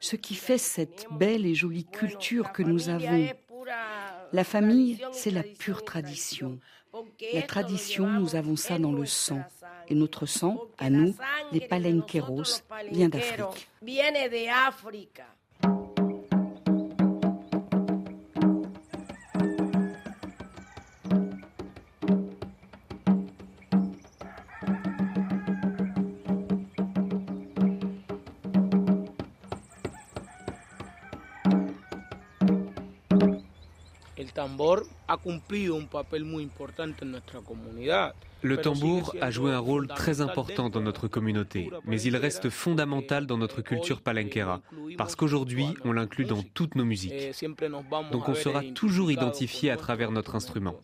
Ce 0.00 0.16
qui 0.16 0.34
fait 0.34 0.58
cette 0.58 1.06
belle 1.12 1.46
et 1.46 1.54
jolie 1.54 1.84
culture 1.84 2.52
que 2.52 2.62
nous 2.62 2.88
avons. 2.88 3.28
La 4.32 4.44
famille, 4.44 4.98
c'est 5.12 5.30
la 5.30 5.42
pure 5.42 5.84
tradition. 5.84 6.58
La 7.32 7.42
tradition, 7.42 8.06
nous 8.06 8.36
avons 8.36 8.56
ça 8.56 8.78
dans 8.78 8.92
le 8.92 9.06
sang. 9.06 9.42
Et 9.88 9.94
notre 9.94 10.26
sang, 10.26 10.58
à 10.78 10.90
nous, 10.90 11.14
les 11.52 11.60
palenqueros, 11.60 12.42
vient 12.90 13.08
d'Afrique. 13.08 13.68
Le 38.44 38.56
tambour 38.56 39.14
a 39.20 39.30
joué 39.30 39.52
un 39.52 39.58
rôle 39.58 39.86
très 39.86 40.20
important 40.20 40.68
dans 40.68 40.80
notre 40.80 41.06
communauté, 41.06 41.70
mais 41.84 42.00
il 42.02 42.16
reste 42.16 42.50
fondamental 42.50 43.26
dans 43.26 43.38
notre 43.38 43.62
culture 43.62 44.00
palenquera, 44.00 44.60
parce 44.98 45.14
qu'aujourd'hui, 45.14 45.66
on 45.84 45.92
l'inclut 45.92 46.24
dans 46.24 46.42
toutes 46.54 46.74
nos 46.74 46.84
musiques. 46.84 47.12
Eh, 47.14 47.48
Donc 48.10 48.28
on 48.28 48.34
sera 48.34 48.62
toujours 48.74 49.12
identifié 49.12 49.70
à 49.70 49.76
travers 49.76 50.10
notre 50.10 50.34
instrument. 50.34 50.74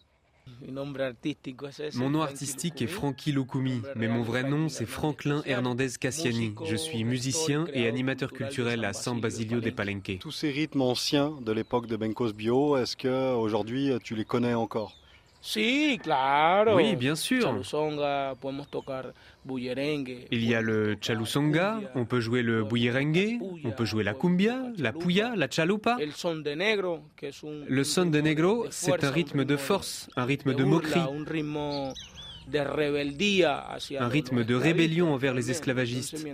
Mon 1.95 2.11
nom 2.11 2.23
artistique 2.23 2.83
est 2.83 2.87
Frankie 2.87 3.33
Lukumi, 3.33 3.83
mais 3.97 4.09
mon 4.09 4.23
vrai 4.23 4.43
nom 4.43 4.69
c'est 4.69 4.87
Franklin 4.87 5.43
Hernandez 5.47 5.91
Cassiani. 6.01 6.55
Je 6.65 6.77
suis 6.77 7.05
musicien 7.05 7.67
et 7.73 7.87
animateur 7.87 8.33
culturel 8.33 8.85
à 8.85 8.93
San 8.93 9.21
Basilio 9.21 9.61
de 9.61 9.71
Palenque. 9.71 10.19
Tous 10.21 10.31
ces 10.31 10.51
rythmes 10.51 10.83
anciens 10.83 11.33
de 11.41 11.53
l'époque 11.53 11.87
de 11.87 11.97
Bencos 11.97 12.33
Bio, 12.33 12.77
est-ce 12.77 12.97
que 12.97 13.35
aujourd'hui 13.35 13.93
tu 14.03 14.15
les 14.15 14.25
connais 14.25 14.55
encore? 14.55 14.97
Oui, 16.75 16.97
bien 16.97 17.15
sûr. 17.15 17.55
Il 20.31 20.45
y 20.45 20.55
a 20.55 20.61
le 20.61 20.97
chalusonga, 21.01 21.81
on 21.95 22.05
peut 22.05 22.21
jouer 22.21 22.43
le 22.43 22.65
buyerengue, 22.65 23.39
on 23.65 23.71
peut 23.71 23.85
jouer 23.85 24.03
la 24.05 24.15
cumbia, 24.15 24.59
la 24.79 24.93
puya, 24.93 25.35
la 25.37 25.49
chalupa. 25.49 25.97
Le 27.69 27.85
son 27.85 28.07
de 28.07 28.21
negro, 28.21 28.67
c'est 28.71 29.05
un 29.05 29.11
rythme 29.11 29.45
de 29.45 29.57
force, 29.57 30.11
un 30.17 30.25
rythme 30.25 30.55
de 30.55 30.65
moquerie 30.65 31.01
un 32.55 34.09
rythme 34.09 34.45
de 34.45 34.55
rébellion 34.55 35.13
envers 35.13 35.35
les 35.35 35.51
esclavagistes. 35.51 36.27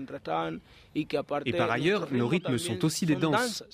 Et 1.45 1.53
par 1.53 1.71
ailleurs, 1.71 2.09
nos 2.13 2.29
rythmes 2.29 2.59
sont 2.59 2.85
aussi 2.85 3.07
des 3.07 3.17
danses. 3.17 3.65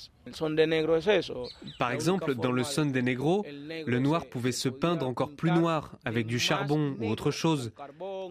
Par 1.79 1.92
exemple, 1.92 2.35
dans 2.35 2.53
le 2.53 2.64
son 2.64 2.87
des 2.87 3.03
négros, 3.03 3.44
le 3.87 3.98
noir 3.98 4.26
pouvait 4.26 4.53
se 4.53 4.68
peindre 4.68 5.07
encore 5.07 5.31
plus 5.31 5.50
noir 5.50 5.96
avec 6.05 6.26
du 6.26 6.38
charbon 6.38 6.96
ou 7.00 7.09
autre 7.09 7.31
chose. 7.31 7.72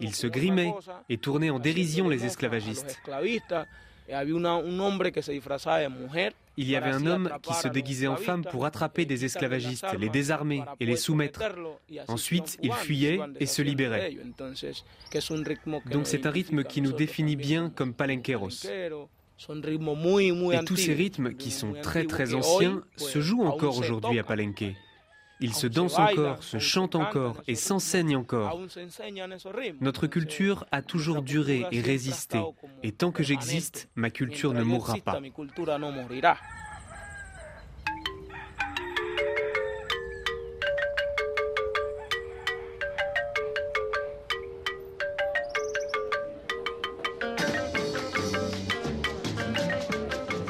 Il 0.01 0.15
se 0.15 0.27
grimait 0.27 0.73
et 1.09 1.17
tournait 1.17 1.49
en 1.49 1.59
dérision 1.59 2.09
les 2.09 2.25
esclavagistes. 2.25 2.99
Il 6.61 6.69
y 6.69 6.75
avait 6.75 6.91
un 6.91 7.05
homme 7.05 7.29
qui 7.41 7.53
se 7.53 7.69
déguisait 7.69 8.07
en 8.07 8.17
femme 8.17 8.43
pour 8.43 8.65
attraper 8.65 9.05
des 9.05 9.23
esclavagistes, 9.23 9.85
les 9.97 10.09
désarmer 10.09 10.61
et 10.81 10.85
les 10.85 10.97
soumettre. 10.97 11.41
Ensuite, 12.09 12.57
il 12.61 12.73
fuyait 12.73 13.17
et 13.39 13.45
se 13.45 13.61
libérait. 13.61 14.17
Donc 15.89 16.05
c'est 16.05 16.25
un 16.25 16.31
rythme 16.31 16.65
qui 16.65 16.81
nous 16.81 16.91
définit 16.91 17.37
bien 17.37 17.69
comme 17.69 17.93
palenqueros. 17.93 18.49
Et 18.67 20.59
tous 20.65 20.75
ces 20.75 20.93
rythmes, 20.93 21.33
qui 21.33 21.51
sont 21.51 21.71
très 21.81 22.03
très 22.03 22.33
anciens, 22.33 22.83
se 22.97 23.21
jouent 23.21 23.45
encore 23.45 23.77
aujourd'hui 23.77 24.19
à 24.19 24.25
Palenque. 24.25 24.65
Il 25.41 25.53
se 25.53 25.67
danse 25.67 25.97
encore, 25.97 26.43
se 26.43 26.59
chante 26.59 26.95
encore 26.95 27.41
et 27.47 27.55
s'enseigne 27.55 28.17
encore. 28.17 28.59
Notre 29.79 30.07
culture 30.07 30.65
a 30.71 30.81
toujours 30.81 31.21
duré 31.21 31.65
et 31.71 31.81
résisté. 31.81 32.39
Et 32.83 32.91
tant 32.91 33.11
que 33.11 33.23
j'existe, 33.23 33.89
ma 33.95 34.09
culture 34.09 34.53
ne 34.53 34.63
mourra 34.63 34.95
pas. 34.97 35.21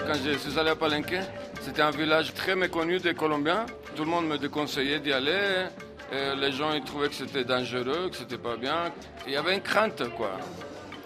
Quand 0.08 0.16
je 0.26 0.38
suis 0.38 0.58
allé 0.60 0.70
à 0.72 0.76
Palenque, 0.76 1.16
c'était 1.62 1.84
un 1.84 1.92
village 1.92 2.34
très 2.34 2.56
méconnu 2.56 2.98
des 2.98 3.14
Colombiens. 3.14 3.68
Tout 4.00 4.06
le 4.06 4.12
monde 4.12 4.28
me 4.28 4.38
déconseillait 4.38 5.02
d'y 5.02 5.12
aller. 5.12 5.68
les 6.14 6.52
gens 6.54 6.72
ils 6.72 6.86
trouvaient 6.86 7.10
que 7.10 7.16
c'était 7.16 7.44
dangereux, 7.44 8.08
que 8.10 8.16
c'était 8.16 8.38
pas 8.38 8.56
bien. 8.56 8.94
Il 9.28 9.34
y 9.34 9.36
avait 9.36 9.54
une 9.54 9.62
crainte, 9.62 10.02
quoi. 10.16 10.38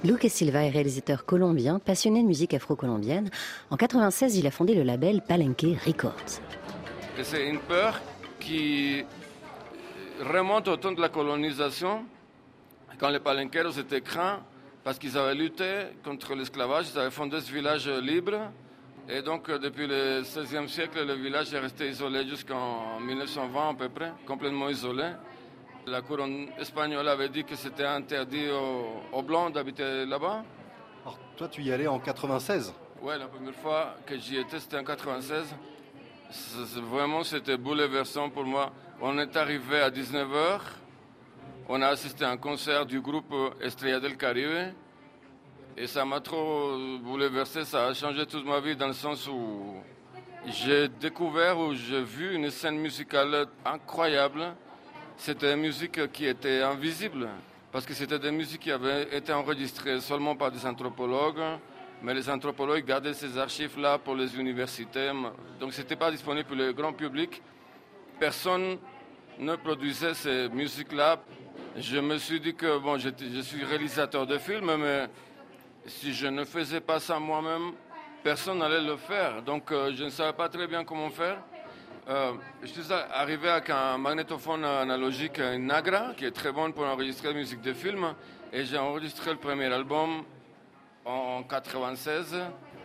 Lucas 0.03 0.29
Silva 0.29 0.63
est 0.63 0.69
réalisateur 0.69 1.25
colombien, 1.25 1.79
passionné 1.79 2.21
de 2.21 2.27
musique 2.27 2.53
afro-colombienne. 2.53 3.31
En 3.71 3.77
96, 3.77 4.37
il 4.37 4.45
a 4.45 4.51
fondé 4.51 4.75
le 4.75 4.83
label 4.83 5.23
Palenque 5.27 5.65
Records. 5.83 6.39
C'est 7.23 7.49
une 7.49 7.61
peur 7.61 7.99
qui 8.39 9.03
remonte 10.23 10.67
au 10.67 10.77
temps 10.77 10.91
de 10.91 11.01
la 11.01 11.09
colonisation, 11.09 12.05
quand 12.99 13.09
les 13.09 13.19
palenqueros 13.19 13.71
étaient 13.71 14.01
craints 14.01 14.41
parce 14.83 14.99
qu'ils 14.99 15.17
avaient 15.17 15.33
lutté 15.33 15.85
contre 16.03 16.35
l'esclavage, 16.35 16.89
ils 16.93 16.99
avaient 16.99 17.09
fondé 17.09 17.41
ce 17.41 17.51
village 17.51 17.87
libre 17.87 18.51
et 19.09 19.21
donc, 19.21 19.49
euh, 19.49 19.59
depuis 19.59 19.85
le 19.85 20.21
XVIe 20.21 20.69
siècle, 20.69 21.05
le 21.05 21.13
village 21.15 21.53
est 21.53 21.59
resté 21.59 21.89
isolé 21.89 22.25
jusqu'en 22.25 22.99
1920 23.01 23.69
à 23.69 23.73
peu 23.73 23.89
près, 23.89 24.13
complètement 24.25 24.69
isolé. 24.69 25.11
La 25.85 26.01
couronne 26.01 26.47
espagnole 26.57 27.09
avait 27.09 27.27
dit 27.27 27.43
que 27.43 27.55
c'était 27.57 27.85
interdit 27.85 28.47
aux, 29.11 29.21
Blancs 29.21 29.53
d'habiter 29.53 30.05
là-bas. 30.05 30.43
Alors, 31.03 31.19
toi, 31.35 31.49
tu 31.49 31.61
y 31.61 31.73
allais 31.73 31.87
en 31.87 31.99
96 31.99 32.73
Oui, 33.01 33.13
la 33.19 33.27
première 33.27 33.53
fois 33.55 33.95
que 34.05 34.17
j'y 34.17 34.37
étais, 34.37 34.61
c'était 34.61 34.77
en 34.77 34.85
96. 34.85 35.53
vraiment, 36.89 37.23
c'était 37.25 37.57
bouleversant 37.57 38.29
pour 38.29 38.45
moi. 38.45 38.71
On 39.01 39.19
est 39.19 39.35
arrivé 39.35 39.81
à 39.81 39.89
19h. 39.89 40.61
On 41.67 41.81
a 41.81 41.87
assisté 41.87 42.23
à 42.23 42.29
un 42.29 42.37
concert 42.37 42.85
du 42.85 43.01
groupe 43.01 43.33
Estrella 43.61 43.99
del 43.99 44.15
Caribe. 44.15 44.73
Et 45.75 45.87
ça 45.87 46.05
m'a 46.05 46.19
trop 46.19 46.77
bouleversé, 47.01 47.65
ça 47.65 47.87
a 47.87 47.93
changé 47.95 48.27
toute 48.27 48.45
ma 48.45 48.59
vie 48.59 48.75
dans 48.75 48.87
le 48.87 48.93
sens 48.93 49.27
où 49.27 49.77
j'ai 50.45 50.87
découvert 50.87 51.57
ou 51.57 51.73
j'ai 51.73 52.03
vu 52.03 52.35
une 52.35 52.51
scène 52.51 52.77
musicale 52.77 53.47
incroyable. 53.65 54.53
C'était 55.17 55.51
une 55.51 55.61
musique 55.61 56.11
qui 56.11 56.27
était 56.27 56.61
invisible, 56.61 57.27
parce 57.71 57.87
que 57.87 57.93
c'était 57.95 58.19
des 58.19 58.29
musiques 58.29 58.61
qui 58.61 58.71
avaient 58.71 59.15
été 59.15 59.33
enregistrées 59.33 59.99
seulement 59.99 60.35
par 60.35 60.51
des 60.51 60.63
anthropologues, 60.63 61.41
mais 62.03 62.13
les 62.13 62.29
anthropologues 62.29 62.85
gardaient 62.85 63.15
ces 63.15 63.35
archives-là 63.35 63.97
pour 63.97 64.13
les 64.13 64.37
universités, 64.37 65.11
donc 65.59 65.73
ce 65.73 65.81
n'était 65.81 65.95
pas 65.95 66.11
disponible 66.11 66.47
pour 66.47 66.55
le 66.55 66.71
grand 66.73 66.93
public. 66.93 67.41
Personne 68.19 68.77
ne 69.39 69.55
produisait 69.55 70.13
ces 70.13 70.49
musiques-là. 70.49 71.19
Je 71.75 71.97
me 71.97 72.19
suis 72.19 72.39
dit 72.39 72.53
que, 72.53 72.77
bon, 72.77 72.99
je 72.99 73.09
suis 73.41 73.63
réalisateur 73.63 74.27
de 74.27 74.37
films, 74.37 74.75
mais 74.77 75.07
si 75.85 76.13
je 76.13 76.27
ne 76.27 76.43
faisais 76.45 76.81
pas 76.81 76.99
ça 76.99 77.19
moi-même, 77.19 77.73
personne 78.23 78.59
n'allait 78.59 78.81
le 78.81 78.95
faire. 78.95 79.41
Donc 79.41 79.71
euh, 79.71 79.91
je 79.95 80.05
ne 80.05 80.09
savais 80.09 80.33
pas 80.33 80.49
très 80.49 80.67
bien 80.67 80.83
comment 80.83 81.09
faire. 81.09 81.37
Euh, 82.09 82.33
je 82.61 82.67
suis 82.67 82.93
arrivé 83.11 83.49
avec 83.49 83.69
un 83.69 83.97
magnétophone 83.97 84.65
analogique, 84.65 85.39
une 85.39 85.67
Nagra, 85.67 86.13
qui 86.15 86.25
est 86.25 86.31
très 86.31 86.51
bonne 86.51 86.73
pour 86.73 86.85
enregistrer 86.85 87.29
la 87.29 87.33
musique 87.35 87.61
de 87.61 87.73
film. 87.73 88.13
Et 88.51 88.65
j'ai 88.65 88.77
enregistré 88.77 89.31
le 89.31 89.37
premier 89.37 89.65
album 89.65 90.23
en 91.05 91.39
1996 91.39 92.35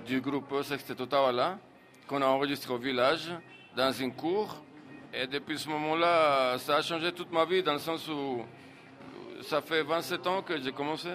du 0.06 0.20
groupe 0.20 0.62
Sexteto 0.62 1.06
Tawala, 1.06 1.58
qu'on 2.06 2.22
a 2.22 2.26
enregistré 2.26 2.72
au 2.72 2.78
village, 2.78 3.30
dans 3.76 3.92
une 3.92 4.14
cour. 4.14 4.62
Et 5.12 5.26
depuis 5.26 5.58
ce 5.58 5.68
moment-là, 5.68 6.58
ça 6.58 6.76
a 6.76 6.82
changé 6.82 7.12
toute 7.12 7.32
ma 7.32 7.44
vie, 7.44 7.62
dans 7.62 7.72
le 7.72 7.78
sens 7.78 8.06
où 8.08 8.44
ça 9.42 9.60
fait 9.60 9.82
27 9.82 10.26
ans 10.26 10.42
que 10.42 10.60
j'ai 10.60 10.72
commencé. 10.72 11.10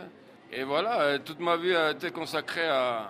Et 0.55 0.63
voilà, 0.63 1.01
euh, 1.01 1.17
toute 1.17 1.39
ma 1.39 1.57
vie 1.57 1.73
a 1.73 1.91
été 1.91 2.11
consacrée 2.11 2.67
à, 2.67 3.09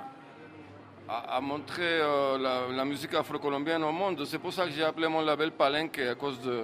à, 1.10 1.42
montrer 1.42 2.00
euh, 2.00 2.38
la, 2.38 2.86
musique 2.86 3.14
afro-colombienne 3.14 3.84
au 3.84 3.92
monde. 3.92 4.24
C'est 4.26 4.40
pour 4.40 4.54
ça 4.54 4.66
que 4.66 4.72
j'ai 4.72 4.84
appelé 4.84 5.10
mon 5.10 5.20
label 5.20 5.52
Palenque 5.52 6.00
à 6.00 6.16
cause 6.16 6.40
de 6.40 6.64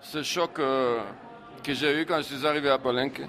ce 0.00 0.22
choc 0.22 0.60
euh, 0.60 1.00
que 1.64 1.74
j'ai 1.74 2.00
eu 2.00 2.06
quand 2.06 2.18
je 2.18 2.34
suis 2.34 2.46
arrivé 2.46 2.70
à 2.70 2.78
Palenque. 2.78 3.22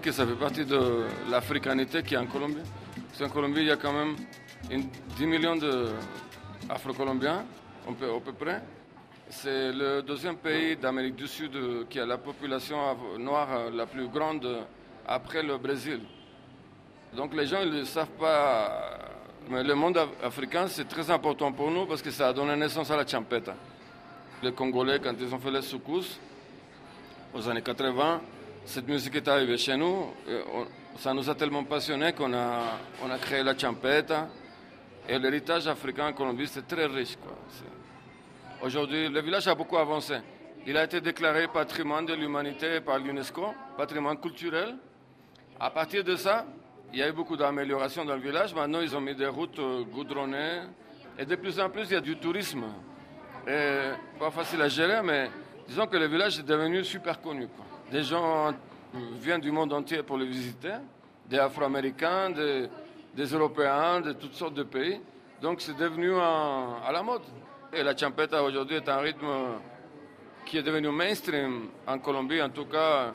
Que 0.00 0.12
ça 0.12 0.26
fait 0.26 0.34
partie 0.34 0.64
de 0.64 1.04
l'africanité 1.30 2.02
qui 2.02 2.14
est 2.14 2.16
en 2.16 2.26
Colombie. 2.26 2.62
Parce 3.08 3.18
qu'en 3.18 3.28
Colombie, 3.28 3.60
il 3.60 3.66
y 3.66 3.70
a 3.70 3.76
quand 3.76 3.92
même 3.92 4.16
10 4.70 5.26
millions 5.26 5.56
de, 5.56 5.88
afro-colombien, 6.70 7.44
à 7.86 7.92
peu 7.92 8.32
près. 8.32 8.62
C'est 9.28 9.72
le 9.72 10.00
deuxième 10.00 10.36
pays 10.36 10.76
d'Amérique 10.76 11.16
du 11.16 11.28
Sud 11.28 11.86
qui 11.90 12.00
a 12.00 12.06
la 12.06 12.16
population 12.16 12.76
noire 13.18 13.70
la 13.70 13.84
plus 13.84 14.08
grande 14.08 14.64
après 15.06 15.42
le 15.42 15.58
Brésil. 15.58 16.00
Donc 17.14 17.34
les 17.34 17.46
gens 17.46 17.64
ne 17.64 17.84
savent 17.84 18.16
pas, 18.18 18.98
mais 19.50 19.62
le 19.62 19.74
monde 19.74 20.00
africain 20.22 20.66
c'est 20.66 20.88
très 20.88 21.10
important 21.10 21.52
pour 21.52 21.70
nous 21.70 21.84
parce 21.84 22.00
que 22.00 22.10
ça 22.10 22.28
a 22.28 22.32
donné 22.32 22.56
naissance 22.56 22.90
à 22.90 22.96
la 22.96 23.06
champeta. 23.06 23.54
Les 24.42 24.52
Congolais, 24.52 24.98
quand 24.98 25.14
ils 25.20 25.32
ont 25.34 25.38
fait 25.38 25.50
les 25.50 25.62
secousses, 25.62 26.18
aux 27.34 27.48
années 27.48 27.62
80, 27.62 28.20
cette 28.64 28.88
musique 28.88 29.14
est 29.16 29.28
arrivée 29.28 29.58
chez 29.58 29.76
nous. 29.76 30.06
ça 30.98 31.12
nous 31.12 31.28
a 31.28 31.34
tellement 31.34 31.64
passionnés 31.64 32.12
qu'on 32.12 32.32
a, 32.32 32.78
créé 33.20 33.42
la 33.42 33.56
champeta. 33.56 34.28
Et 35.08 35.18
l'héritage 35.18 35.66
africain 35.66 36.08
en 36.08 36.12
Colombie, 36.14 36.48
c'est 36.48 36.66
très 36.66 36.86
riche. 36.86 37.16
Aujourd'hui, 38.62 39.08
le 39.08 39.20
village 39.20 39.46
a 39.48 39.54
beaucoup 39.54 39.76
avancé. 39.76 40.14
Il 40.66 40.76
a 40.78 40.84
été 40.84 41.02
déclaré 41.02 41.46
patrimoine 41.48 42.06
de 42.06 42.14
l'humanité 42.14 42.80
par 42.80 42.98
l'UNESCO, 42.98 43.54
patrimoine 43.76 44.18
culturel. 44.18 44.76
À 45.60 45.68
partir 45.68 46.02
de 46.02 46.16
ça, 46.16 46.46
il 46.90 47.00
y 47.00 47.02
a 47.02 47.08
eu 47.08 47.12
beaucoup 47.12 47.36
d'améliorations 47.36 48.04
dans 48.04 48.14
le 48.14 48.22
village. 48.22 48.54
Maintenant, 48.54 48.80
ils 48.80 48.96
ont 48.96 49.00
mis 49.00 49.14
des 49.14 49.26
routes 49.26 49.58
euh, 49.58 49.82
goudronnées. 49.84 50.62
Et 51.18 51.26
de 51.26 51.36
plus 51.36 51.60
en 51.60 51.68
plus, 51.68 51.82
il 51.90 51.92
y 51.92 51.96
a 51.96 52.00
du 52.00 52.16
tourisme. 52.16 52.64
Pas 53.44 54.30
facile 54.30 54.62
à 54.62 54.68
gérer, 54.68 55.02
mais 55.02 55.30
disons 55.68 55.86
que 55.86 55.98
le 55.98 56.06
village 56.06 56.38
est 56.38 56.44
devenu 56.44 56.82
super 56.82 57.20
connu. 57.20 57.46
Des 57.90 58.02
gens 58.02 58.52
viennent 59.20 59.40
du 59.40 59.50
monde 59.50 59.72
entier 59.72 60.02
pour 60.02 60.16
le 60.16 60.24
visiter, 60.24 60.74
des 61.28 61.38
Afro-Américains, 61.38 62.30
des, 62.30 63.24
Européens, 63.32 64.00
de 64.00 64.12
toutes 64.12 64.34
sortes 64.34 64.54
de 64.54 64.62
pays. 64.62 65.00
Donc 65.42 65.60
c'est 65.60 65.76
devenu 65.76 66.14
à 66.16 66.90
la 66.92 67.02
mode. 67.02 67.22
Et 67.72 67.82
la 67.82 67.96
champeta 67.96 68.42
aujourd'hui 68.42 68.76
est 68.76 68.88
un 68.88 68.98
rythme 68.98 69.26
qui 70.44 70.58
est 70.58 70.62
devenu 70.62 70.90
mainstream 70.90 71.68
en 71.86 71.98
Colombie, 71.98 72.40
en 72.40 72.50
tout 72.50 72.66
cas. 72.66 73.14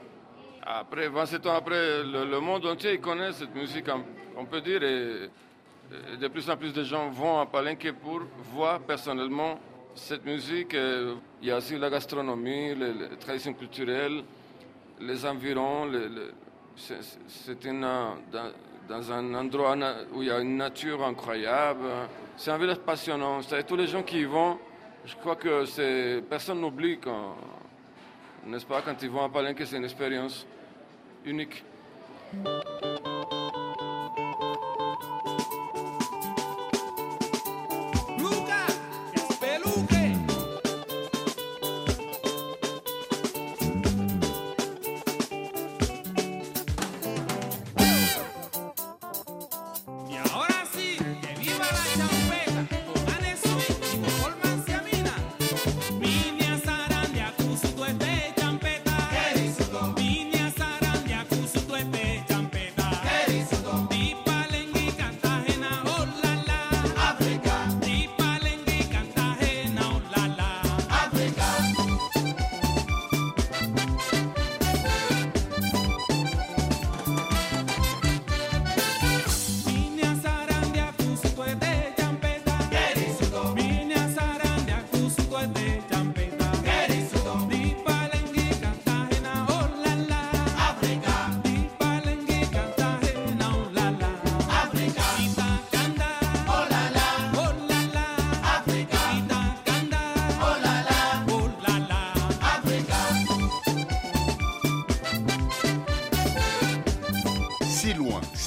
Après 0.61 1.07
27 1.07 1.47
ans 1.47 1.55
après, 1.55 2.03
le, 2.03 2.39
monde 2.39 2.65
entier 2.65 2.97
connaît 2.99 3.31
cette 3.31 3.55
musique, 3.55 3.85
on 4.37 4.45
peut 4.45 4.61
dire, 4.61 4.83
et, 4.83 5.29
de 6.19 6.27
plus 6.27 6.49
en 6.49 6.57
plus 6.57 6.73
de 6.73 6.83
gens 6.83 7.09
vont 7.09 7.39
à 7.39 7.45
Palenque 7.45 7.91
pour 8.03 8.21
voir 8.53 8.79
personnellement 8.81 9.59
cette 9.95 10.25
musique. 10.25 10.75
Il 11.41 11.47
y 11.47 11.51
a 11.51 11.57
aussi 11.57 11.77
la 11.77 11.89
gastronomie, 11.89 12.75
les, 12.75 13.17
traditions 13.19 13.53
culturelles, 13.53 14.23
les 14.99 15.25
environs. 15.25 15.89
c'est 16.75 17.57
dans, 18.89 19.11
un 19.11 19.33
endroit 19.35 19.75
où 20.13 20.23
il 20.23 20.29
y 20.29 20.31
a 20.31 20.39
une 20.39 20.57
nature 20.57 21.03
incroyable. 21.03 21.85
C'est 22.37 22.51
un 22.51 22.57
village 22.57 22.79
passionnant. 22.79 23.41
Tous 23.67 23.75
les 23.75 23.87
gens 23.87 24.03
qui 24.03 24.21
y 24.21 24.25
vont, 24.25 24.57
je 25.05 25.15
crois 25.15 25.35
que 25.35 26.19
personne 26.21 26.61
n'oublie, 26.61 26.99
n'est-ce 28.45 28.65
pas, 28.65 28.81
quand 28.81 28.95
ils 29.01 29.09
vont 29.09 29.23
à 29.23 29.29
Palenque, 29.29 29.61
c'est 29.65 29.77
une 29.77 29.83
expérience 29.83 30.45
unique. 31.25 31.63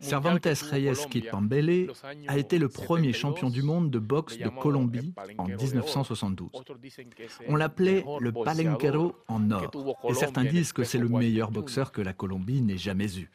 Cervantes 0.00 0.62
Reyes 0.70 1.06
Kid 1.10 1.30
Pambele 1.30 1.90
a 2.28 2.38
été 2.38 2.58
le 2.58 2.68
premier 2.68 3.12
champion 3.12 3.50
du 3.50 3.62
monde 3.62 3.90
de 3.90 3.98
boxe 3.98 4.38
de 4.38 4.48
Colombie 4.48 5.14
en 5.38 5.46
1972. 5.46 6.50
On 7.48 7.56
l'appelait 7.56 8.04
le 8.20 8.32
Palenquero 8.32 9.14
en 9.28 9.50
or, 9.50 9.70
et 10.08 10.14
certains 10.14 10.44
disent 10.44 10.72
que 10.72 10.84
c'est 10.84 10.98
le 10.98 11.08
meilleur 11.08 11.50
boxeur 11.50 11.92
que 11.92 12.02
la 12.02 12.12
Colombie 12.12 12.62
n'ait 12.62 12.78
jamais 12.78 13.18
eu. 13.18 13.30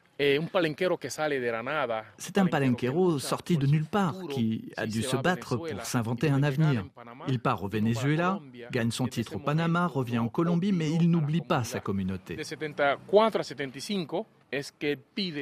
C'est 2.17 2.37
un 2.37 2.45
palenquero 2.45 3.17
sorti 3.17 3.57
de 3.57 3.65
nulle 3.65 3.85
part 3.85 4.15
qui 4.29 4.71
a 4.77 4.85
dû 4.85 5.01
se 5.01 5.15
battre 5.15 5.55
pour 5.55 5.81
s'inventer 5.83 6.29
un 6.29 6.43
avenir. 6.43 6.85
Il 7.27 7.39
part 7.39 7.63
au 7.63 7.67
Venezuela, 7.67 8.39
gagne 8.71 8.91
son 8.91 9.07
titre 9.07 9.37
au 9.37 9.39
Panama, 9.39 9.87
revient 9.87 10.19
en 10.19 10.29
Colombie, 10.29 10.71
mais 10.71 10.91
il 10.91 11.09
n'oublie 11.09 11.41
pas 11.41 11.63
sa 11.63 11.79
communauté. 11.79 12.37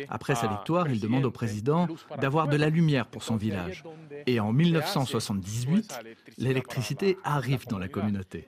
Après 0.09 0.35
sa 0.35 0.47
victoire, 0.47 0.87
il 0.87 0.99
demande 0.99 1.25
au 1.25 1.31
président 1.31 1.87
d'avoir 2.21 2.47
de 2.47 2.55
la 2.55 2.69
lumière 2.69 3.07
pour 3.07 3.23
son 3.23 3.35
village. 3.35 3.83
Et 4.27 4.39
en 4.39 4.53
1978, 4.53 5.99
l'électricité 6.37 7.17
arrive 7.23 7.67
dans 7.67 7.79
la 7.79 7.89
communauté. 7.89 8.47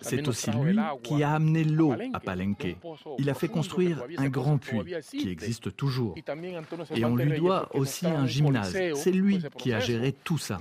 C'est 0.00 0.28
aussi 0.28 0.50
lui 0.50 0.78
qui 1.02 1.22
a 1.22 1.32
amené 1.32 1.64
l'eau 1.64 1.94
à 2.12 2.20
Palenque. 2.20 2.76
Il 3.18 3.30
a 3.30 3.34
fait 3.34 3.48
construire 3.48 4.04
un 4.16 4.28
grand 4.28 4.58
puits 4.58 4.94
qui 5.10 5.28
existe 5.28 5.74
toujours. 5.76 6.14
Et 6.94 7.04
on 7.04 7.16
lui 7.16 7.38
doit 7.38 7.68
aussi 7.74 8.06
un 8.06 8.26
gymnase. 8.26 8.76
C'est 8.94 9.12
lui 9.12 9.40
qui 9.56 9.72
a 9.72 9.80
géré 9.80 10.12
tout 10.12 10.38
ça. 10.38 10.58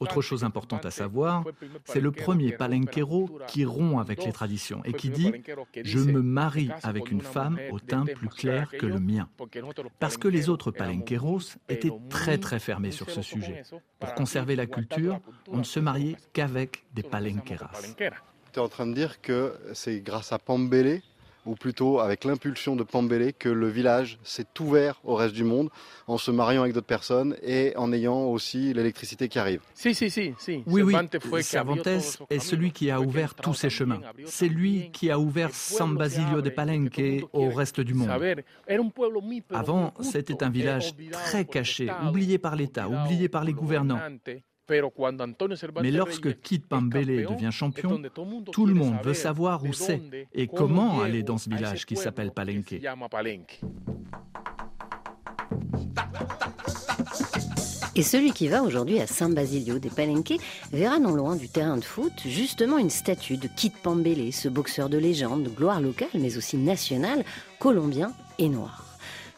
Autre 0.00 0.22
chose 0.22 0.44
importante 0.44 0.86
à 0.86 0.90
savoir, 0.90 1.44
c'est 1.84 2.00
le 2.00 2.12
premier 2.12 2.52
palenquero 2.52 3.38
qui 3.46 3.64
rompt 3.64 4.00
avec 4.00 4.24
les 4.24 4.32
traditions 4.32 4.82
et 4.84 4.92
qui 4.92 5.10
dit⁇ 5.10 5.30
Je 5.84 5.98
me 5.98 6.22
marie 6.22 6.70
avec 6.82 7.10
une 7.10 7.20
femme 7.20 7.58
au 7.70 7.78
teint 7.78 8.04
plus 8.04 8.28
clair 8.28 8.70
que 8.70 8.86
le 8.86 9.00
mien⁇ 9.00 9.28
Parce 9.98 10.16
que 10.16 10.28
les 10.28 10.48
autres 10.48 10.70
palenqueros 10.70 11.56
étaient 11.68 11.92
très 12.08 12.38
très 12.38 12.58
fermés 12.58 12.90
sur 12.90 13.10
ce 13.10 13.22
sujet. 13.22 13.62
Pour 13.98 14.14
conserver 14.14 14.56
la 14.56 14.66
culture, 14.66 15.20
on 15.48 15.58
ne 15.58 15.62
se 15.62 15.80
mariait 15.80 16.16
qu'avec 16.32 16.84
des 16.94 17.02
palenqueras. 17.02 17.70
Tu 18.54 18.60
es 18.60 18.62
en 18.62 18.68
train 18.68 18.86
de 18.86 18.94
dire 18.94 19.20
que 19.20 19.52
c'est 19.72 19.98
grâce 19.98 20.30
à 20.32 20.38
Pambélé, 20.38 21.02
ou 21.44 21.56
plutôt 21.56 21.98
avec 21.98 22.24
l'impulsion 22.24 22.76
de 22.76 22.84
Pambélé, 22.84 23.32
que 23.32 23.48
le 23.48 23.66
village 23.66 24.16
s'est 24.22 24.46
ouvert 24.60 25.00
au 25.02 25.16
reste 25.16 25.34
du 25.34 25.42
monde 25.42 25.70
en 26.06 26.18
se 26.18 26.30
mariant 26.30 26.62
avec 26.62 26.72
d'autres 26.72 26.86
personnes 26.86 27.36
et 27.42 27.72
en 27.76 27.92
ayant 27.92 28.26
aussi 28.26 28.72
l'électricité 28.72 29.28
qui 29.28 29.40
arrive. 29.40 29.60
Si, 29.74 29.92
si, 29.92 30.08
si. 30.08 30.32
Oui, 30.66 30.82
oui. 30.82 30.94
Cervantes 31.42 31.88
est 32.30 32.38
celui 32.38 32.70
qui 32.70 32.92
a 32.92 33.00
ouvert 33.00 33.34
tous 33.34 33.54
ces 33.54 33.70
chemins. 33.70 34.00
C'est 34.24 34.48
lui 34.48 34.92
qui 34.92 35.10
a 35.10 35.18
ouvert 35.18 35.52
San 35.52 35.96
Basilio 35.96 36.40
de 36.40 36.50
Palenque 36.50 37.26
au 37.32 37.50
reste 37.50 37.80
du 37.80 37.94
monde. 37.94 38.08
Avant, 39.50 39.92
c'était 40.00 40.44
un 40.44 40.50
village 40.50 40.94
très 41.10 41.44
caché, 41.44 41.90
oublié 42.08 42.38
par 42.38 42.54
l'État, 42.54 42.88
oublié 42.88 43.28
par 43.28 43.42
les 43.42 43.52
gouvernants. 43.52 43.98
Mais 45.82 45.90
lorsque 45.90 46.40
Kit 46.40 46.60
Pambele 46.60 47.26
devient 47.26 47.50
champion, 47.52 48.00
tout 48.52 48.66
le 48.66 48.74
monde 48.74 48.96
veut 49.02 49.14
savoir 49.14 49.62
où 49.64 49.72
c'est 49.72 50.00
et 50.32 50.46
comment 50.46 51.02
aller 51.02 51.22
dans 51.22 51.38
ce 51.38 51.50
village 51.50 51.86
qui 51.86 51.96
s'appelle 51.96 52.30
Palenque. 52.30 52.80
Et 57.96 58.02
celui 58.02 58.32
qui 58.32 58.48
va 58.48 58.62
aujourd'hui 58.62 58.98
à 58.98 59.06
San 59.06 59.34
Basilio 59.34 59.78
des 59.78 59.90
Palenque 59.90 60.34
verra 60.72 60.98
non 60.98 61.14
loin 61.14 61.36
du 61.36 61.48
terrain 61.48 61.76
de 61.76 61.84
foot 61.84 62.12
justement 62.26 62.78
une 62.78 62.90
statue 62.90 63.36
de 63.36 63.46
Kit 63.46 63.70
Pambele, 63.70 64.32
ce 64.32 64.48
boxeur 64.48 64.88
de 64.88 64.98
légende, 64.98 65.48
gloire 65.54 65.80
locale 65.80 66.08
mais 66.14 66.36
aussi 66.36 66.56
nationale, 66.56 67.24
colombien 67.60 68.12
et 68.38 68.48
noir. 68.48 68.83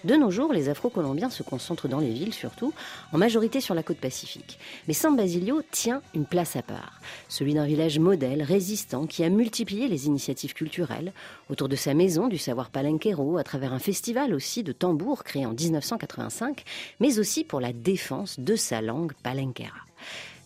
De 0.04 0.14
nos 0.14 0.30
jours, 0.30 0.52
les 0.52 0.68
Afro-Colombiens 0.68 1.30
se 1.30 1.42
concentrent 1.42 1.88
dans 1.88 2.00
les 2.00 2.12
villes 2.12 2.34
surtout, 2.34 2.72
en 3.12 3.18
majorité 3.18 3.60
sur 3.60 3.74
la 3.74 3.82
côte 3.82 3.96
pacifique. 3.96 4.58
Mais 4.86 4.94
San 4.94 5.16
Basilio 5.16 5.62
tient 5.70 6.02
une 6.14 6.26
place 6.26 6.54
à 6.54 6.62
part, 6.62 7.00
celui 7.28 7.54
d'un 7.54 7.64
village 7.64 7.98
modèle, 7.98 8.42
résistant, 8.42 9.06
qui 9.06 9.24
a 9.24 9.30
multiplié 9.30 9.88
les 9.88 10.06
initiatives 10.06 10.52
culturelles 10.52 11.12
autour 11.48 11.68
de 11.68 11.76
sa 11.76 11.94
maison 11.94 12.28
du 12.28 12.38
savoir 12.38 12.70
palenquero, 12.70 13.38
à 13.38 13.44
travers 13.44 13.72
un 13.72 13.78
festival 13.78 14.34
aussi 14.34 14.62
de 14.62 14.72
tambours 14.72 15.24
créé 15.24 15.46
en 15.46 15.54
1985, 15.54 16.62
mais 17.00 17.18
aussi 17.18 17.42
pour 17.42 17.60
la 17.60 17.72
défense 17.72 18.38
de 18.38 18.54
sa 18.54 18.82
langue 18.82 19.12
palenquera. 19.22 19.86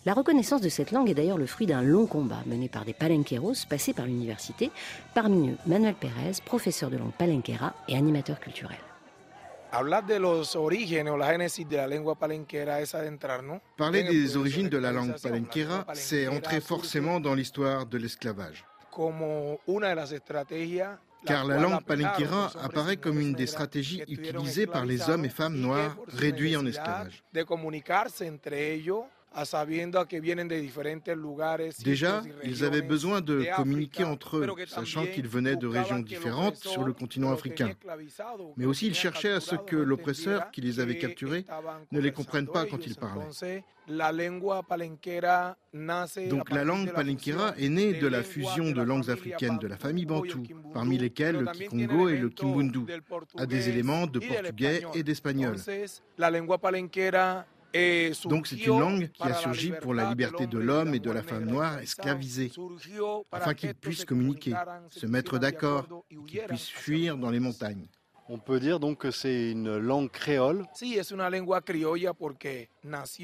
La 0.05 0.13
reconnaissance 0.13 0.61
de 0.61 0.69
cette 0.69 0.91
langue 0.91 1.11
est 1.11 1.13
d'ailleurs 1.13 1.37
le 1.37 1.45
fruit 1.45 1.67
d'un 1.67 1.83
long 1.83 2.07
combat 2.07 2.41
mené 2.47 2.69
par 2.69 2.85
des 2.85 2.93
palenqueros 2.93 3.53
passés 3.69 3.93
par 3.93 4.07
l'université, 4.07 4.71
parmi 5.13 5.49
eux 5.49 5.57
Manuel 5.67 5.93
Pérez, 5.93 6.41
professeur 6.43 6.89
de 6.89 6.97
langue 6.97 7.11
palenquera 7.11 7.73
et 7.87 7.95
animateur 7.95 8.39
culturel. 8.39 8.79
Parler 13.77 14.03
des 14.03 14.35
origines 14.37 14.67
de 14.69 14.77
la 14.77 14.91
langue 14.91 15.15
palenquera, 15.21 15.85
c'est 15.93 16.27
entrer 16.27 16.59
forcément 16.61 17.19
dans 17.19 17.33
l'histoire 17.33 17.85
de 17.85 17.97
l'esclavage. 17.97 18.65
Car 21.25 21.45
la 21.45 21.57
langue 21.59 21.83
palenquera 21.83 22.51
apparaît 22.61 22.97
comme 22.97 23.19
une 23.19 23.33
des 23.33 23.45
stratégies 23.47 24.03
utilisées 24.07 24.65
par 24.67 24.85
les 24.85 25.07
hommes 25.09 25.23
et 25.23 25.29
femmes 25.29 25.55
noirs 25.57 25.95
réduits 26.07 26.57
en 26.57 26.65
esclavage. 26.65 27.23
Déjà, 31.83 32.21
ils 32.43 32.65
avaient 32.65 32.81
besoin 32.81 33.21
de 33.21 33.45
communiquer 33.55 34.03
entre 34.03 34.37
eux, 34.37 34.47
sachant 34.67 35.05
qu'ils 35.05 35.27
venaient 35.27 35.55
de 35.55 35.67
régions 35.67 35.99
différentes 35.99 36.57
sur 36.57 36.83
le 36.83 36.91
continent 36.91 37.31
africain. 37.31 37.71
Mais 38.57 38.65
aussi, 38.65 38.87
ils 38.87 38.95
cherchaient 38.95 39.31
à 39.31 39.39
ce 39.39 39.55
que 39.55 39.77
l'oppresseur 39.77 40.51
qui 40.51 40.61
les 40.61 40.79
avait 40.79 40.97
capturés 40.97 41.45
ne 41.91 41.99
les 41.99 42.11
comprenne 42.11 42.47
pas 42.47 42.65
quand 42.65 42.85
ils 42.85 42.95
parlaient. 42.95 43.63
Donc 46.29 46.49
la 46.51 46.63
langue 46.63 46.93
palenquera 46.93 47.55
est 47.57 47.69
née 47.69 47.93
de 47.93 48.07
la 48.07 48.23
fusion 48.23 48.71
de 48.71 48.81
langues 48.81 49.09
africaines 49.09 49.57
de 49.57 49.67
la 49.67 49.77
famille 49.77 50.05
bantou, 50.05 50.43
parmi 50.73 50.97
lesquelles 50.97 51.37
le 51.37 51.45
kikongo 51.47 52.09
et 52.09 52.17
le 52.17 52.29
kimbundu, 52.29 52.81
à 53.37 53.45
des 53.45 53.69
éléments 53.69 54.07
de 54.07 54.19
portugais 54.19 54.83
et 54.93 55.03
d'espagnol. 55.03 55.55
Donc 58.25 58.47
c'est 58.47 58.57
une 58.57 58.79
langue 58.79 59.09
qui 59.11 59.23
a 59.23 59.33
surgi 59.33 59.71
pour 59.81 59.93
la 59.93 60.09
liberté 60.09 60.47
de 60.47 60.57
l'homme 60.57 60.93
et 60.93 60.99
de 60.99 61.11
la 61.11 61.23
femme 61.23 61.45
noire 61.45 61.79
esclavisée, 61.79 62.51
afin 63.31 63.53
qu'ils 63.53 63.73
puissent 63.73 64.05
communiquer, 64.05 64.53
se 64.89 65.05
mettre 65.05 65.39
d'accord, 65.39 65.87
qu'ils 66.27 66.41
puissent 66.41 66.69
fuir 66.69 67.17
dans 67.17 67.29
les 67.29 67.39
montagnes. 67.39 67.87
On 68.29 68.37
peut 68.37 68.59
dire 68.61 68.79
donc 68.79 68.99
que 68.99 69.11
c'est 69.11 69.51
une 69.51 69.77
langue 69.77 70.09
créole. 70.09 70.65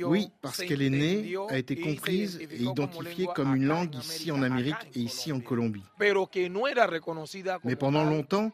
Oui, 0.03 0.29
parce 0.41 0.57
qu'elle 0.57 0.81
est 0.81 0.89
née, 0.89 1.35
a 1.49 1.57
été 1.57 1.75
comprise 1.75 2.39
et 2.39 2.61
identifiée 2.61 3.27
comme 3.35 3.55
une 3.55 3.65
langue 3.65 3.95
ici 3.95 4.31
en 4.31 4.43
Amérique 4.43 4.75
et 4.95 4.99
ici 4.99 5.31
en 5.31 5.39
Colombie. 5.39 5.83
Mais 7.63 7.75
pendant 7.75 8.03
longtemps, 8.03 8.51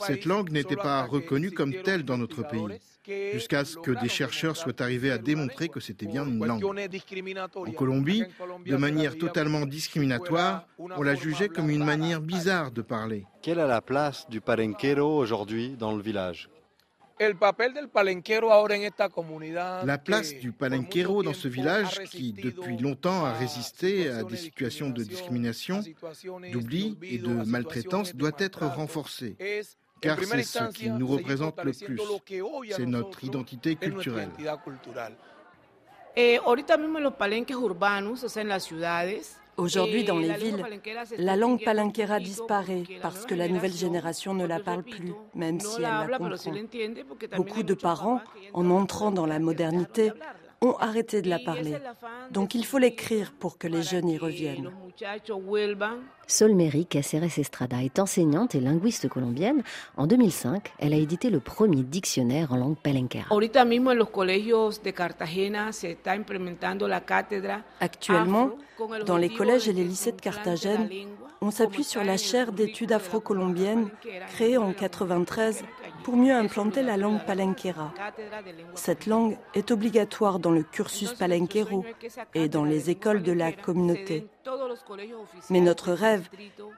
cette 0.00 0.24
langue 0.24 0.50
n'était 0.50 0.76
pas 0.76 1.02
reconnue 1.04 1.50
comme 1.50 1.74
telle 1.82 2.04
dans 2.04 2.18
notre 2.18 2.42
pays 2.42 2.80
jusqu'à 3.32 3.64
ce 3.64 3.76
que 3.76 3.90
des 3.90 4.08
chercheurs 4.08 4.56
soient 4.56 4.80
arrivés 4.80 5.10
à 5.10 5.18
démontrer 5.18 5.68
que 5.68 5.80
c'était 5.80 6.06
bien 6.06 6.26
une 6.26 6.44
langue. 6.44 6.64
En 6.64 7.72
Colombie, 7.72 8.24
de 8.66 8.76
manière 8.76 9.18
totalement 9.18 9.66
discriminatoire, 9.66 10.66
on 10.78 11.02
l'a 11.02 11.14
jugé 11.14 11.48
comme 11.48 11.70
une 11.70 11.84
manière 11.84 12.20
bizarre 12.20 12.70
de 12.70 12.82
parler. 12.82 13.26
Quelle 13.42 13.58
est 13.58 13.66
la 13.66 13.82
place 13.82 14.26
du 14.30 14.40
palenquero 14.40 15.18
aujourd'hui 15.18 15.76
dans 15.78 15.94
le 15.94 16.02
village? 16.02 16.48
La 17.20 17.34
place 19.98 20.34
du 20.34 20.52
palenquero 20.52 21.22
dans 21.22 21.34
ce 21.34 21.48
village, 21.48 22.00
qui 22.10 22.32
depuis 22.32 22.76
longtemps 22.76 23.24
a 23.24 23.32
résisté 23.32 24.08
à 24.08 24.24
des 24.24 24.36
situations 24.36 24.90
de 24.90 25.02
discrimination, 25.02 25.82
d'oubli 26.52 26.98
et 27.02 27.18
de 27.18 27.48
maltraitance, 27.48 28.14
doit 28.14 28.32
être 28.38 28.66
renforcée 28.66 29.36
car 30.04 30.18
c'est 30.22 30.42
ce 30.42 30.72
qui 30.72 30.90
nous 30.90 31.06
représente 31.06 31.62
le 31.64 31.72
plus. 31.72 32.00
C'est 32.70 32.86
notre 32.86 33.24
identité 33.24 33.76
culturelle. 33.76 34.30
Eh, 36.16 36.38
Aujourd'hui, 39.56 40.04
dans 40.04 40.18
les 40.18 40.32
villes, 40.34 40.64
la 41.18 41.36
langue 41.36 41.62
palenquera 41.64 42.18
disparaît 42.20 42.84
parce 43.02 43.24
que 43.26 43.34
la 43.34 43.48
nouvelle 43.48 43.72
génération 43.72 44.34
ne 44.34 44.46
la 44.46 44.60
parle 44.60 44.82
plus, 44.82 45.12
même 45.34 45.60
si 45.60 45.76
elle 45.76 45.82
la 45.82 46.18
comprend. 46.18 46.52
Beaucoup 47.36 47.62
de 47.62 47.74
parents, 47.74 48.20
en 48.52 48.70
entrant 48.70 49.10
dans 49.10 49.26
la 49.26 49.38
modernité, 49.38 50.12
ont 50.64 50.76
arrêté 50.78 51.22
de 51.22 51.28
la 51.28 51.38
parler. 51.38 51.76
Donc 52.30 52.54
il 52.54 52.64
faut 52.64 52.78
l'écrire 52.78 53.32
pour 53.38 53.58
que 53.58 53.68
les 53.68 53.82
jeunes 53.82 54.08
y 54.08 54.18
reviennent. 54.18 54.70
Solmeri 56.26 56.86
Caceres 56.86 57.38
Estrada 57.38 57.82
est 57.82 57.98
enseignante 57.98 58.54
et 58.54 58.60
linguiste 58.60 59.08
colombienne. 59.08 59.62
En 59.96 60.06
2005, 60.06 60.72
elle 60.78 60.94
a 60.94 60.96
édité 60.96 61.30
le 61.30 61.40
premier 61.40 61.82
dictionnaire 61.82 62.52
en 62.52 62.56
langue 62.56 62.76
palenquera. 62.78 63.34
Actuellement, 67.80 68.50
dans 69.06 69.16
les 69.16 69.28
collèges 69.28 69.68
et 69.68 69.72
les 69.72 69.84
lycées 69.84 70.12
de 70.12 70.20
Carthagène, 70.20 70.88
on 71.40 71.50
s'appuie 71.50 71.84
sur 71.84 72.02
la 72.02 72.16
chaire 72.16 72.52
d'études 72.52 72.92
afro-colombiennes 72.92 73.90
créée 74.28 74.56
en 74.56 74.68
1993 74.68 75.62
pour 76.04 76.16
mieux 76.16 76.34
implanter 76.34 76.82
la 76.82 76.96
langue 76.96 77.24
palenquera. 77.24 77.92
Cette 78.74 79.06
langue 79.06 79.36
est 79.54 79.70
obligatoire 79.70 80.38
dans 80.38 80.50
le 80.52 80.62
cursus 80.62 81.14
palenquero 81.14 81.84
et 82.34 82.48
dans 82.48 82.64
les 82.64 82.90
écoles 82.90 83.22
de 83.22 83.32
la 83.32 83.50
communauté. 83.52 84.26
Mais 85.50 85.60
notre 85.60 85.92
rêve 85.92 86.28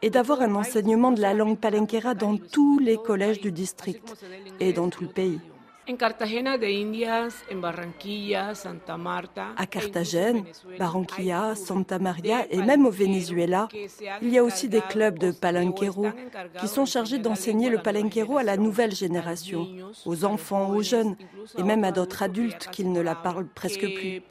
est 0.00 0.10
d'avoir 0.10 0.40
un 0.40 0.54
enseignement 0.54 1.10
de 1.10 1.20
la 1.20 1.34
langue 1.34 1.58
palenquera 1.58 2.14
dans 2.14 2.36
tous 2.36 2.78
les 2.78 2.96
collèges 2.96 3.40
du 3.40 3.50
district 3.50 4.14
et 4.60 4.72
dans 4.72 4.88
tout 4.88 5.02
le 5.02 5.10
pays. 5.10 5.40
À 5.88 5.92
Carthagène, 9.66 10.44
Barranquilla, 10.78 11.54
Santa 11.54 11.98
Maria 12.00 12.44
et 12.50 12.56
même 12.58 12.86
au 12.86 12.90
Venezuela, 12.90 13.68
il 14.20 14.30
y 14.30 14.38
a 14.38 14.42
aussi 14.42 14.68
des 14.68 14.80
clubs 14.80 15.16
de 15.18 15.30
palenquero 15.30 16.06
qui 16.58 16.66
sont 16.66 16.86
chargés 16.86 17.18
d'enseigner 17.18 17.70
le 17.70 17.78
palenquero 17.78 18.36
à 18.36 18.42
la 18.42 18.56
nouvelle 18.56 18.92
génération, 18.94 19.68
aux 20.04 20.24
enfants, 20.24 20.70
aux 20.70 20.82
jeunes 20.82 21.14
et 21.56 21.62
même 21.62 21.84
à 21.84 21.92
d'autres 21.92 22.24
adultes 22.24 22.68
qui 22.72 22.84
ne 22.84 23.00
la 23.00 23.14
parlent 23.14 23.46
presque 23.46 23.86
plus. 23.94 24.22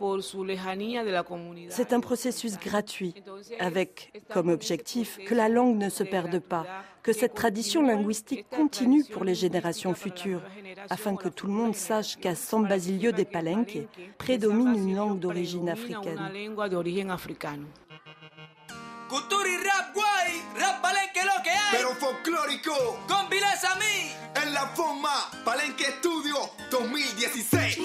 C'est 1.70 1.94
un 1.94 2.02
processus 2.02 2.60
gratuit 2.60 3.16
avec 3.60 4.12
comme 4.30 4.50
objectif 4.50 5.20
que 5.26 5.34
la 5.34 5.48
langue 5.48 5.78
ne 5.78 5.88
se 5.90 6.04
perde 6.04 6.40
pas, 6.40 6.66
que 7.02 7.14
cette 7.14 7.36
tradition 7.36 7.82
linguistique 7.82 8.46
continue 8.50 9.06
pour 9.06 9.24
les 9.24 9.36
générations 9.36 9.94
futures, 9.94 10.42
afin 10.90 11.16
que 11.16 11.30
tout 11.30 11.48
le 11.48 11.54
monde 11.54 11.76
sache 11.76 12.18
qu'à 12.18 12.36
San 12.36 12.68
Basilio 12.68 13.12
des 13.12 13.26
Palenques 13.26 13.78
prédomine 14.18 14.76
une 14.76 14.96
langue 14.96 15.20
d'origine 15.20 15.70
africaine. 15.70 16.20
Cultura 19.08 19.48
y 19.48 19.58
rap 19.58 19.94
guay, 19.94 20.42
rap 20.60 20.82
palenque 20.82 21.24
lo 21.24 21.44
que 21.44 21.52
hay. 21.52 21.72
Pero 21.72 21.94
folclórico. 21.96 22.74
Con 23.08 23.30
Viles 23.30 23.64
a 23.64 23.76
mí. 23.76 24.12
En 24.44 24.52
la 24.54 24.68
forma, 24.76 25.14
Palenque 25.46 25.84
Estudio 25.84 26.38
2016. 26.72 27.78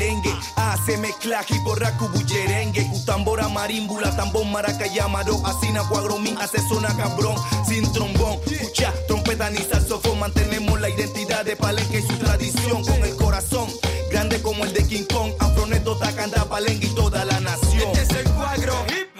En 0.00 0.20
guaripalengue. 0.20 0.34
Hace 0.56 0.96
mezcla 0.98 1.44
hiporracu 1.48 2.08
bullerengue. 2.08 2.86
Cutambora 2.88 3.48
marimbula, 3.48 4.14
tambor 4.16 4.44
maracayamaro. 4.46 5.44
Asina 5.46 5.82
guagromín, 5.82 6.36
hace 6.38 6.58
zona 6.68 6.94
cabrón. 6.96 7.36
Sin 7.66 7.90
trombón, 7.92 8.38
escucha, 8.46 8.92
trompeta 9.06 9.50
ni 9.50 9.58
saxofón. 9.58 10.18
Mantenemos 10.18 10.80
la 10.80 10.88
identidad 10.88 11.44
de 11.44 11.56
Palenque 11.56 11.98
y 11.98 12.02
su 12.02 12.16
tradición 12.18 12.84
con 12.84 13.02
el 13.02 13.16
corazón. 13.16 13.68
Grande 14.10 14.40
como 14.42 14.64
el 14.64 14.72
de 14.72 14.86
King 14.86 15.04
Kong. 15.12 15.32
Afroneto, 15.38 15.96
tacanda, 15.96 16.44
palenque 16.44 16.86
y 16.86 16.94
toda 16.94 17.24
la 17.24 17.40
nación. 17.40 17.90
Este 17.92 18.02
es 18.02 18.10
el 18.10 18.30
cuadro 18.32 18.74
hip 18.88 19.13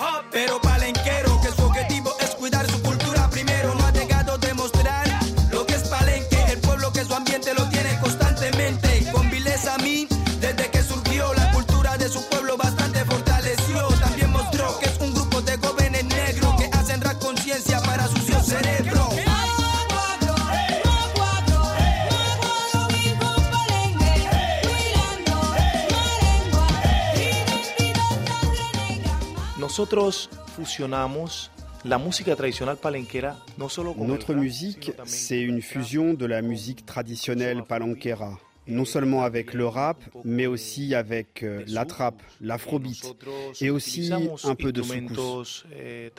Nosotros 29.84 30.30
fusionamos 30.56 31.50
la 31.84 31.98
música 31.98 32.34
tradicional 32.34 32.78
palenquera, 32.78 33.36
no 33.58 33.68
solo 33.68 33.94
Notre 33.98 34.32
musique, 34.32 34.94
c'est 35.04 35.42
une 35.42 35.60
fusion 35.60 36.14
de 36.14 36.24
la 36.24 36.40
musique 36.40 36.86
traditionnelle 36.86 37.64
palenquera. 37.64 38.40
Non 38.66 38.84
seulement 38.86 39.24
avec 39.24 39.52
le 39.52 39.66
rap, 39.66 40.02
mais 40.24 40.46
aussi 40.46 40.94
avec 40.94 41.42
euh, 41.42 41.62
la 41.66 41.84
trappe, 41.84 42.22
l'afrobeat 42.40 43.14
et 43.60 43.68
aussi 43.68 44.10
un 44.44 44.54
peu 44.54 44.72
de 44.72 44.82
soukous. 44.82 45.64
eh, 45.78 46.10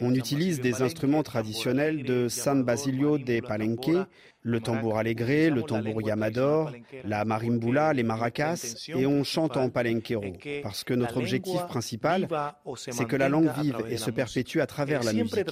On 0.00 0.14
utilise 0.14 0.60
des 0.60 0.82
instruments 0.82 1.22
traditionnels 1.24 2.04
de 2.04 2.28
San 2.28 2.62
Basilio 2.62 3.18
de 3.18 3.40
Palenque, 3.40 4.06
le 4.42 4.60
tambour 4.60 4.98
alegre, 4.98 5.50
le 5.54 5.62
tambour 5.62 6.02
yamador, 6.02 6.72
la 7.04 7.24
marimbula, 7.24 7.92
les 7.92 8.04
maracas, 8.04 8.76
et 8.88 9.06
on 9.06 9.24
chante 9.24 9.56
en 9.56 9.68
palenquero, 9.70 10.32
parce 10.62 10.84
que 10.84 10.94
notre 10.94 11.18
objectif 11.18 11.60
principal, 11.66 12.28
c'est 12.76 13.06
que 13.06 13.16
la 13.16 13.28
langue 13.28 13.50
vive 13.60 13.76
et 13.88 13.96
se 13.96 14.10
perpétue 14.10 14.60
à 14.60 14.66
travers 14.66 15.02
la 15.02 15.10
Siempre 15.10 15.36
musique. 15.36 15.46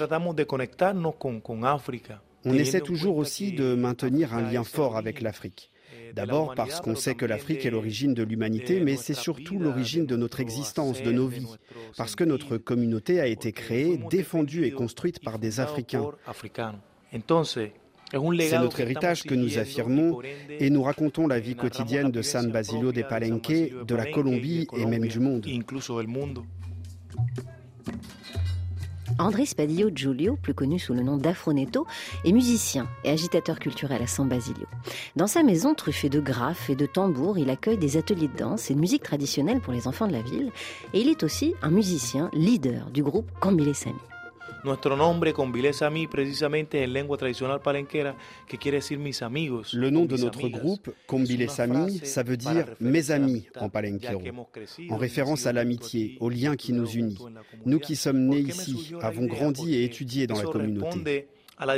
On 2.44 2.54
essaie 2.54 2.80
toujours 2.80 3.16
aussi 3.16 3.52
de 3.52 3.74
maintenir 3.74 4.32
un 4.32 4.42
lien 4.42 4.64
fort 4.64 4.96
avec 4.96 5.20
l'Afrique. 5.20 5.70
D'abord 6.14 6.54
parce 6.54 6.80
qu'on 6.80 6.94
sait 6.94 7.14
que 7.14 7.26
l'Afrique 7.26 7.64
est 7.64 7.70
l'origine 7.70 8.14
de 8.14 8.22
l'humanité, 8.22 8.80
mais 8.80 8.96
c'est 8.96 9.14
surtout 9.14 9.58
l'origine 9.58 10.06
de 10.06 10.16
notre 10.16 10.40
existence, 10.40 11.02
de 11.02 11.12
nos 11.12 11.26
vies. 11.26 11.54
Parce 11.96 12.14
que 12.14 12.24
notre 12.24 12.56
communauté 12.56 13.20
a 13.20 13.26
été 13.26 13.52
créée, 13.52 13.98
défendue 14.10 14.64
et 14.64 14.70
construite 14.70 15.20
par 15.20 15.38
des 15.38 15.60
Africains. 15.60 16.10
C'est 18.12 18.58
notre 18.58 18.80
héritage 18.80 19.24
que 19.24 19.34
nous 19.34 19.58
affirmons 19.58 20.20
et 20.48 20.70
nous 20.70 20.82
racontons 20.82 21.26
la 21.26 21.40
vie 21.40 21.56
quotidienne 21.56 22.10
de 22.10 22.22
San 22.22 22.50
Basilio 22.50 22.92
de 22.92 23.02
Palenque, 23.02 23.52
de 23.86 23.94
la 23.94 24.06
Colombie 24.06 24.66
et 24.76 24.86
même 24.86 25.06
du 25.06 25.20
monde. 25.20 25.46
André 29.18 29.46
Spadillo 29.46 29.90
Giulio, 29.94 30.36
plus 30.36 30.54
connu 30.54 30.78
sous 30.78 30.94
le 30.94 31.02
nom 31.02 31.16
d'Afronetto, 31.16 31.86
est 32.24 32.32
musicien 32.32 32.88
et 33.04 33.10
agitateur 33.10 33.58
culturel 33.58 34.02
à 34.02 34.06
San 34.06 34.28
Basilio. 34.28 34.66
Dans 35.16 35.26
sa 35.26 35.42
maison 35.42 35.74
truffée 35.74 36.08
de 36.08 36.20
graphes 36.20 36.70
et 36.70 36.76
de 36.76 36.86
tambours, 36.86 37.38
il 37.38 37.50
accueille 37.50 37.78
des 37.78 37.96
ateliers 37.96 38.28
de 38.28 38.36
danse 38.36 38.70
et 38.70 38.74
de 38.74 38.80
musique 38.80 39.02
traditionnelle 39.02 39.60
pour 39.60 39.72
les 39.72 39.88
enfants 39.88 40.06
de 40.06 40.12
la 40.12 40.22
ville. 40.22 40.52
Et 40.94 41.00
il 41.00 41.08
est 41.08 41.22
aussi 41.22 41.54
un 41.62 41.70
musicien 41.70 42.30
leader 42.32 42.90
du 42.90 43.02
groupe 43.02 43.30
Cambile 43.40 43.74
Sami. 43.74 43.96
Nuestro 44.64 44.96
nombre 44.96 45.32
con 45.32 45.52
Vilesami 45.52 46.08
precisamente 46.08 46.78
es 46.78 46.84
en 46.84 46.92
lengua 46.92 47.16
tradicional 47.16 47.60
palenquera 47.60 48.16
que 48.46 48.58
quiere 48.58 48.78
decir 48.78 48.98
mis 48.98 49.22
amigos. 49.22 49.72
Le 49.72 49.90
nom 49.90 50.06
de 50.06 50.18
notre 50.18 50.40
amigas. 50.40 50.62
groupe, 50.62 50.90
Combile 51.06 51.44
Es 51.44 51.58
una 51.58 51.66
Sami, 51.66 51.98
frase 51.98 52.12
ça 52.12 52.22
veut 52.22 52.36
dire 52.36 52.66
mes 52.80 53.10
amis 53.10 53.46
en 53.60 53.68
palenquero, 53.68 54.20
en 54.90 54.96
référence 54.96 55.46
à 55.46 55.52
l'amitié, 55.52 56.18
liens 56.20 56.52
aquí, 56.52 56.66
qui 56.68 56.72
nous 56.72 56.86
la 56.86 57.40
Nous 57.64 57.78
qui 57.78 57.94
sommes 57.94 58.26
nés 58.26 58.42
¿Por 58.42 58.52
qué 58.52 58.58
me 58.58 58.78
ici, 58.78 58.94
avons 59.00 59.26
grandi 59.26 59.74
et 59.76 59.84
étudié 59.84 60.26
dans 60.26 60.36
la 60.36 60.44
communauté. 60.44 61.28
La 61.66 61.76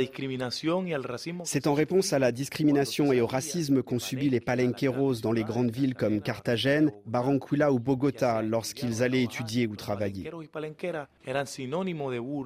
C'est 1.45 1.67
en 1.67 1.73
réponse 1.73 2.13
à 2.13 2.19
la 2.19 2.31
discrimination 2.31 3.13
et 3.13 3.21
au 3.21 3.27
racisme 3.27 3.83
qu'ont 3.83 3.99
subi 3.99 4.29
les 4.29 4.39
palenqueros 4.39 5.15
dans 5.21 5.31
les 5.31 5.43
gran 5.43 5.61
grandes 5.61 5.71
villes 5.71 5.95
comme 5.95 6.21
Carthagène, 6.21 6.91
Barranquilla 7.05 7.71
ou 7.71 7.79
Bogota 7.79 8.41
lorsqu'ils 8.41 9.03
allaient 9.03 9.23
étudier 9.23 9.67
ou 9.67 9.75
travailler. 9.75 10.31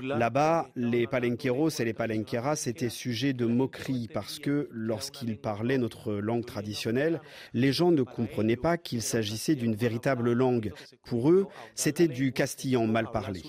Là-bas, 0.01 0.69
les 0.75 1.07
palenqueros 1.07 1.69
et 1.69 1.85
les 1.85 1.93
palenqueras 1.93 2.63
étaient 2.65 2.89
sujets 2.89 3.33
de 3.33 3.45
moquerie 3.45 4.09
parce 4.13 4.39
que 4.39 4.67
lorsqu'ils 4.71 5.37
parlaient 5.37 5.77
notre 5.77 6.13
langue 6.13 6.45
traditionnelle, 6.45 7.21
les 7.53 7.71
gens 7.71 7.91
ne 7.91 8.03
comprenaient 8.03 8.57
pas 8.57 8.77
qu'il 8.77 9.01
s'agissait 9.01 9.55
d'une 9.55 9.75
véritable 9.75 10.33
langue. 10.33 10.73
Pour 11.05 11.31
eux, 11.31 11.47
c'était 11.73 12.07
du 12.07 12.33
castillan 12.33 12.87
mal 12.87 13.11
parlé. 13.11 13.43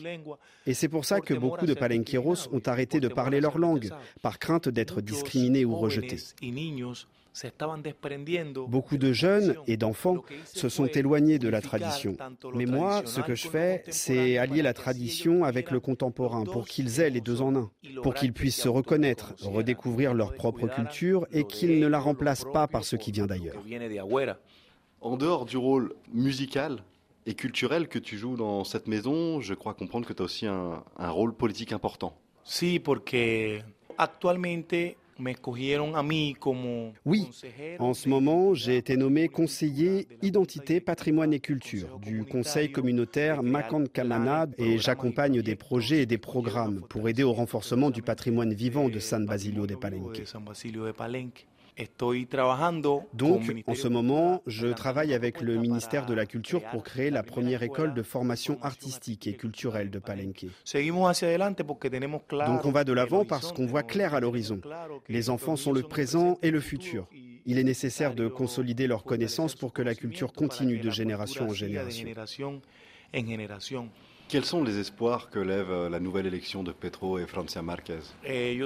Et 0.66 0.74
c'est 0.74 0.88
pour 0.88 1.04
ça 1.04 1.20
que 1.20 1.34
beaucoup 1.34 1.66
de 1.66 1.74
palenqueros 1.74 2.48
ont 2.52 2.62
arrêté 2.66 3.00
de 3.00 3.08
parler 3.08 3.40
leur 3.40 3.58
langue, 3.58 3.75
par 4.22 4.38
crainte 4.38 4.68
d'être 4.68 5.00
discriminés 5.00 5.64
ou 5.64 5.76
rejetés. 5.76 6.18
Beaucoup 8.68 8.96
de 8.96 9.12
jeunes 9.12 9.56
et 9.66 9.76
d'enfants 9.76 10.22
se 10.44 10.68
sont 10.68 10.86
éloignés 10.86 11.38
de 11.38 11.48
la 11.48 11.60
tradition. 11.60 12.16
Mais 12.54 12.66
moi, 12.66 13.02
ce 13.04 13.20
que 13.20 13.34
je 13.34 13.48
fais, 13.48 13.82
c'est 13.88 14.38
allier 14.38 14.62
la 14.62 14.72
tradition 14.72 15.44
avec 15.44 15.70
le 15.70 15.80
contemporain 15.80 16.44
pour 16.44 16.66
qu'ils 16.66 17.00
aient 17.00 17.10
les 17.10 17.20
deux 17.20 17.42
en 17.42 17.54
un, 17.54 17.70
pour 18.02 18.14
qu'ils 18.14 18.32
puissent 18.32 18.60
se 18.60 18.68
reconnaître, 18.68 19.34
redécouvrir 19.42 20.14
leur 20.14 20.34
propre 20.34 20.66
culture 20.66 21.26
et 21.32 21.44
qu'ils 21.44 21.78
ne 21.78 21.86
la 21.86 21.98
remplacent 21.98 22.46
pas 22.52 22.66
par 22.68 22.84
ce 22.84 22.96
qui 22.96 23.12
vient 23.12 23.26
d'ailleurs. 23.26 23.62
En 25.02 25.16
dehors 25.16 25.44
du 25.44 25.58
rôle 25.58 25.94
musical 26.12 26.78
et 27.26 27.34
culturel 27.34 27.88
que 27.88 27.98
tu 27.98 28.16
joues 28.16 28.36
dans 28.36 28.64
cette 28.64 28.88
maison, 28.88 29.40
je 29.40 29.52
crois 29.52 29.74
comprendre 29.74 30.06
que 30.06 30.12
tu 30.14 30.22
as 30.22 30.24
aussi 30.24 30.46
un, 30.46 30.82
un 30.96 31.10
rôle 31.10 31.34
politique 31.34 31.72
important. 31.72 32.16
Sí, 32.46 32.78
porque 32.78 33.62
actualmente 33.98 34.96
Oui, 37.04 37.28
en 37.78 37.94
ce 37.94 38.08
moment, 38.08 38.54
j'ai 38.54 38.76
été 38.76 38.96
nommé 38.96 39.28
conseiller 39.28 40.06
identité, 40.22 40.80
patrimoine 40.80 41.32
et 41.32 41.40
culture 41.40 41.98
du 41.98 42.24
conseil 42.24 42.70
communautaire 42.70 43.42
Macan 43.42 43.84
Kamana 43.92 44.46
et 44.58 44.78
j'accompagne 44.78 45.42
des 45.42 45.56
projets 45.56 46.02
et 46.02 46.06
des 46.06 46.18
programmes 46.18 46.82
pour 46.88 47.08
aider 47.08 47.22
au 47.22 47.32
renforcement 47.32 47.90
du 47.90 48.02
patrimoine 48.02 48.52
vivant 48.52 48.88
de 48.88 48.98
San 48.98 49.24
Basilio 49.24 49.66
de 49.66 49.74
Palenque. 49.74 50.22
Donc, 53.14 53.42
en 53.66 53.74
ce 53.74 53.88
moment, 53.88 54.42
je 54.46 54.68
travaille 54.68 55.12
avec 55.12 55.40
le 55.40 55.56
ministère 55.56 56.06
de 56.06 56.14
la 56.14 56.26
Culture 56.26 56.62
pour 56.70 56.82
créer 56.82 57.10
la 57.10 57.22
première 57.22 57.62
école 57.62 57.94
de 57.94 58.02
formation 58.02 58.58
artistique 58.62 59.26
et 59.26 59.34
culturelle 59.34 59.90
de 59.90 59.98
Palenque. 59.98 60.46
Donc 62.46 62.64
on 62.64 62.70
va 62.70 62.84
de 62.84 62.92
l'avant 62.92 63.24
parce 63.24 63.52
qu'on 63.52 63.66
voit 63.66 63.82
clair 63.82 64.14
à 64.14 64.20
l'horizon. 64.20 64.60
Les 65.08 65.30
enfants 65.30 65.56
sont 65.56 65.72
le 65.72 65.82
présent 65.82 66.38
et 66.42 66.50
le 66.50 66.60
futur. 66.60 67.06
Il 67.44 67.58
est 67.58 67.64
nécessaire 67.64 68.14
de 68.14 68.28
consolider 68.28 68.86
leur 68.86 69.04
connaissance 69.04 69.54
fortalecer 69.54 69.60
pour 69.60 69.72
que 69.72 69.82
la 69.82 69.94
culture 69.94 70.32
continue 70.32 70.78
de 70.78 70.90
génération 70.90 71.48
en 71.48 71.54
génération. 71.54 72.08
Quels 74.28 74.44
sont 74.44 74.64
les 74.64 74.78
espoirs 74.78 75.30
que 75.30 75.38
lève 75.38 75.70
euh, 75.70 75.88
la 75.88 76.00
nouvelle 76.00 76.26
élection 76.26 76.64
de 76.64 76.72
Petro 76.72 77.18
et 77.20 77.26
Francia 77.26 77.62
Marquez 77.62 78.00
Eh, 78.24 78.58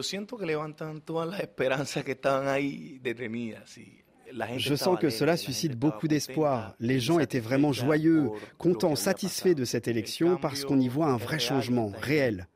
Je 4.57 4.75
sens 4.75 4.99
que 4.99 5.11
cela 5.11 5.33
la 5.33 5.37
suscite 5.37 5.77
beaucoup 5.77 6.09
d'espoir. 6.09 6.75
Les 6.81 6.99
gens 6.99 7.19
étaient 7.19 7.41
vraiment 7.41 7.73
joyeux, 7.73 8.31
contents, 8.57 8.97
satisfaits 8.97 9.55
de 9.55 9.67
cette 9.67 9.87
élection 9.87 10.39
parce 10.39 10.65
qu'on 10.65 10.81
y 10.81 10.89
voit 10.89 11.09
un 11.09 11.19
vrai 11.19 11.39
changement, 11.39 11.93
réel. 12.01 12.49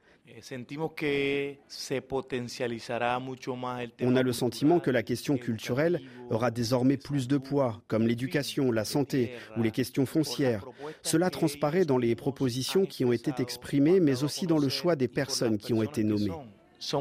Sentimos 0.44 0.92
que 0.94 1.60
se 1.68 2.02
potencializará 2.02 3.18
mucho 3.18 3.56
más 3.56 3.80
el 3.80 3.92
tema 3.92 4.10
On 4.10 4.16
a 4.16 4.22
le 4.22 4.34
sentiment 4.34 4.78
que 4.78 4.90
la 4.90 5.02
question 5.02 5.38
culturelle 5.38 6.02
aura 6.28 6.50
désormais 6.50 6.98
plus 6.98 7.26
de 7.26 7.38
poids, 7.38 7.80
comme 7.88 8.06
l'éducation, 8.06 8.70
la 8.70 8.84
santé 8.84 9.32
ou 9.56 9.62
les 9.62 9.70
questions 9.70 10.04
foncières. 10.04 10.66
Cela 11.00 11.30
transparaît 11.30 11.86
dans 11.86 11.96
les 11.96 12.14
propositions 12.14 12.84
qui 12.84 13.06
ont 13.06 13.12
été 13.14 13.32
exprimées, 13.38 14.00
mais 14.00 14.22
aussi 14.22 14.46
dans 14.46 14.58
le 14.58 14.68
choix 14.68 14.96
des 14.96 15.08
personnes 15.08 15.56
qui 15.56 15.72
ont 15.72 15.82
été 15.82 16.04
nommées. 16.04 16.30
Ce 16.78 16.98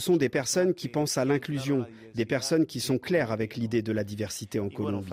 sont 0.00 0.16
des 0.16 0.28
personnes 0.28 0.74
qui 0.74 0.88
pensent 0.88 1.16
à 1.16 1.24
l'inclusion, 1.24 1.86
des 2.16 2.26
personnes 2.26 2.66
qui 2.66 2.80
sont 2.80 2.98
claires 2.98 3.30
avec 3.30 3.54
l'idée 3.54 3.82
de 3.82 3.92
la 3.92 4.02
diversité 4.02 4.58
en 4.58 4.68
Colombie. 4.68 5.12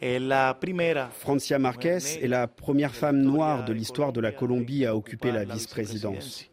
Francia 0.00 0.16
es 0.16 0.20
la 0.20 0.54
primera 0.58 1.10
Francia 1.10 1.58
Marquez 1.58 2.22
est 2.22 2.28
la 2.28 2.46
première 2.46 2.94
femme 2.94 3.20
noire 3.20 3.66
de 3.66 3.74
l'histoire 3.74 4.14
de 4.14 4.20
la 4.20 4.32
Colombie 4.32 4.86
à 4.86 4.96
occuper 4.96 5.30
la 5.30 5.44
vice-présidence. 5.44 6.46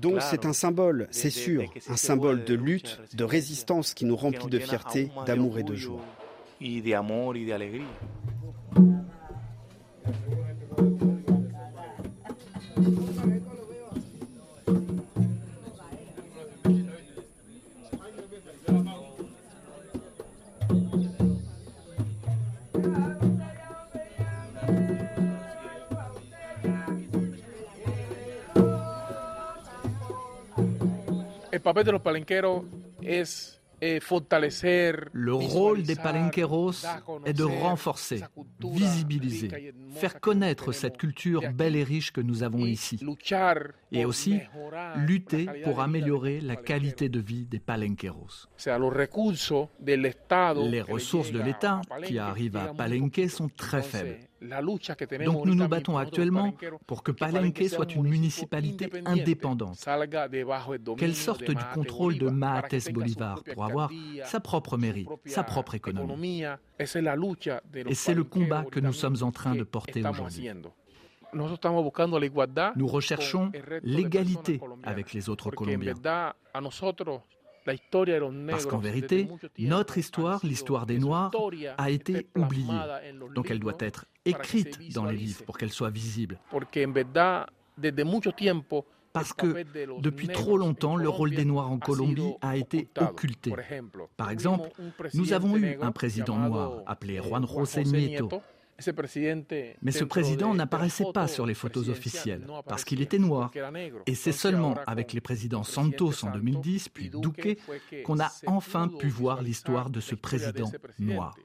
Donc 0.00 0.22
c'est 0.22 0.46
un 0.46 0.52
symbole, 0.52 1.08
c'est 1.10 1.30
sûr, 1.30 1.64
un 1.88 1.96
symbole 1.96 2.44
de 2.44 2.54
lutte, 2.54 3.00
de 3.14 3.24
résistance 3.24 3.94
qui 3.94 4.04
nous 4.04 4.16
remplit 4.16 4.48
de 4.48 4.58
fierté, 4.60 5.10
d'amour 5.26 5.58
et 5.58 5.64
de 5.64 5.74
joie. 5.74 6.04
Eh, 33.82 33.98
Le 35.12 35.32
rôle 35.32 35.82
des 35.82 35.96
palenqueros 35.96 36.72
est 37.24 37.32
de 37.32 37.44
renforcer, 37.44 38.22
visibiliser, 38.62 39.72
faire 39.94 40.20
connaître 40.20 40.72
cette 40.72 40.98
culture 40.98 41.50
belle 41.52 41.76
et 41.76 41.84
riche 41.84 42.12
que 42.12 42.20
nous 42.20 42.42
avons 42.42 42.66
ici. 42.66 43.00
Et 43.92 44.04
aussi 44.04 44.40
lutter 44.96 45.48
pour 45.64 45.80
améliorer 45.80 46.40
la 46.40 46.56
qualité 46.56 47.08
de 47.08 47.20
vie 47.20 47.46
des 47.46 47.58
palenqueros. 47.58 48.46
Les 50.66 50.82
ressources 50.82 51.32
de 51.32 51.40
l'État 51.40 51.80
qui 52.04 52.18
arrivent 52.18 52.56
à 52.56 52.72
Palenque 52.74 53.28
sont 53.28 53.48
très 53.48 53.82
faibles. 53.82 54.18
Donc 55.24 55.44
nous 55.44 55.54
nous 55.54 55.68
battons 55.68 55.98
actuellement 55.98 56.54
pour 56.86 57.02
que 57.02 57.12
Palenque 57.12 57.62
soit 57.68 57.94
une 57.94 58.08
municipalité 58.08 58.90
indépendante, 59.04 59.84
qu'elle 60.96 61.14
sorte 61.14 61.50
du 61.50 61.64
contrôle 61.74 62.18
de 62.18 62.28
Maates 62.28 62.90
Bolivar 62.92 63.42
pour 63.52 63.64
avoir 63.64 63.90
sa 64.24 64.40
propre 64.40 64.78
mairie, 64.78 65.06
sa 65.26 65.42
propre 65.42 65.74
économie. 65.74 66.44
Et 66.78 67.94
c'est 67.94 68.14
le 68.14 68.24
combat 68.24 68.64
que 68.64 68.80
nous 68.80 68.92
sommes 68.92 69.16
en 69.22 69.30
train 69.30 69.54
de 69.54 69.64
porter 69.64 70.02
aujourd'hui. 70.06 70.50
Nous 71.32 72.86
recherchons 72.86 73.52
l'égalité 73.82 74.60
avec 74.84 75.12
les 75.12 75.28
autres 75.28 75.50
Colombiens. 75.50 75.94
Parce 78.48 78.66
qu'en 78.66 78.78
vérité, 78.78 79.28
notre 79.58 79.98
histoire, 79.98 80.40
l'histoire 80.44 80.86
des 80.86 80.98
Noirs, 80.98 81.30
a 81.78 81.90
été 81.90 82.26
oubliée. 82.36 82.80
Donc 83.34 83.50
elle 83.50 83.60
doit 83.60 83.76
être 83.80 84.06
écrite 84.24 84.92
dans 84.94 85.04
les 85.04 85.16
livres 85.16 85.44
pour 85.44 85.58
qu'elle 85.58 85.70
soit 85.70 85.90
visible. 85.90 86.38
Parce 89.12 89.32
que 89.32 89.64
depuis 90.00 90.28
trop 90.28 90.56
longtemps, 90.56 90.96
le 90.96 91.08
rôle 91.08 91.30
des 91.30 91.44
Noirs 91.44 91.70
en 91.70 91.78
Colombie 91.78 92.34
a 92.40 92.56
été 92.56 92.88
occulté. 93.00 93.52
Par 94.16 94.30
exemple, 94.30 94.70
nous 95.14 95.32
avons 95.32 95.56
eu 95.56 95.78
un 95.80 95.92
président 95.92 96.38
noir 96.38 96.82
appelé 96.86 97.16
Juan 97.18 97.46
José 97.46 97.84
Nieto 97.84 98.28
mais 99.82 99.92
ce 99.92 100.04
président 100.04 100.54
n'apparaissait 100.54 101.04
pas 101.12 101.28
sur 101.28 101.46
les 101.46 101.54
photos 101.54 101.88
officielles 101.88 102.46
parce 102.66 102.84
qu'il 102.84 103.00
était 103.00 103.18
noir. 103.18 103.50
Et 104.06 104.14
c'est 104.14 104.32
seulement 104.32 104.76
avec 104.86 105.12
les 105.12 105.20
présidents 105.20 105.64
Santos 105.64 106.24
en 106.24 106.30
2010 106.30 106.88
puis 106.88 107.10
Duque 107.10 107.58
qu'on 108.04 108.20
a 108.20 108.30
enfin 108.46 108.88
pu 108.88 109.08
voir 109.08 109.42
l'histoire 109.42 109.90
de 109.90 110.00
ce 110.00 110.14
président 110.14 110.70
noir. 110.98 111.36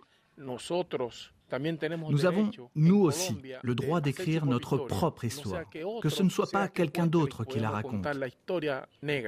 Nous 2.10 2.26
avons, 2.26 2.50
nous 2.76 3.02
aussi, 3.02 3.38
le 3.62 3.76
droit 3.76 4.02
d'écrire 4.02 4.46
notre 4.46 4.78
propre 4.78 5.26
histoire, 5.26 5.64
que 6.02 6.10
ce 6.10 6.24
ne 6.24 6.30
soit 6.30 6.50
pas 6.50 6.68
quelqu'un 6.68 7.08
d'autre 7.08 7.44
qui 7.46 7.60
la 7.60 7.70
raconte. 7.70 8.06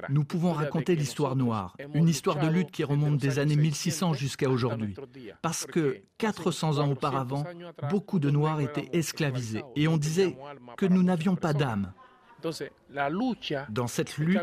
Nous 0.09 0.23
pouvons 0.23 0.53
raconter 0.53 0.95
l'histoire 0.95 1.35
noire, 1.35 1.75
une 1.93 2.07
histoire 2.07 2.39
de 2.39 2.47
lutte 2.47 2.71
qui 2.71 2.83
remonte 2.83 3.17
des 3.17 3.39
années 3.39 3.55
1600 3.55 4.13
jusqu'à 4.13 4.49
aujourd'hui. 4.49 4.95
Parce 5.41 5.65
que 5.65 6.01
400 6.17 6.79
ans 6.79 6.91
auparavant, 6.91 7.45
beaucoup 7.89 8.19
de 8.19 8.29
Noirs 8.29 8.61
étaient 8.61 8.89
esclavisés 8.93 9.63
et 9.75 9.87
on 9.87 9.97
disait 9.97 10.35
que 10.77 10.85
nous 10.85 11.03
n'avions 11.03 11.35
pas 11.35 11.53
d'âme. 11.53 11.93
Dans 13.69 13.87
cette 13.87 14.17
lutte, 14.17 14.39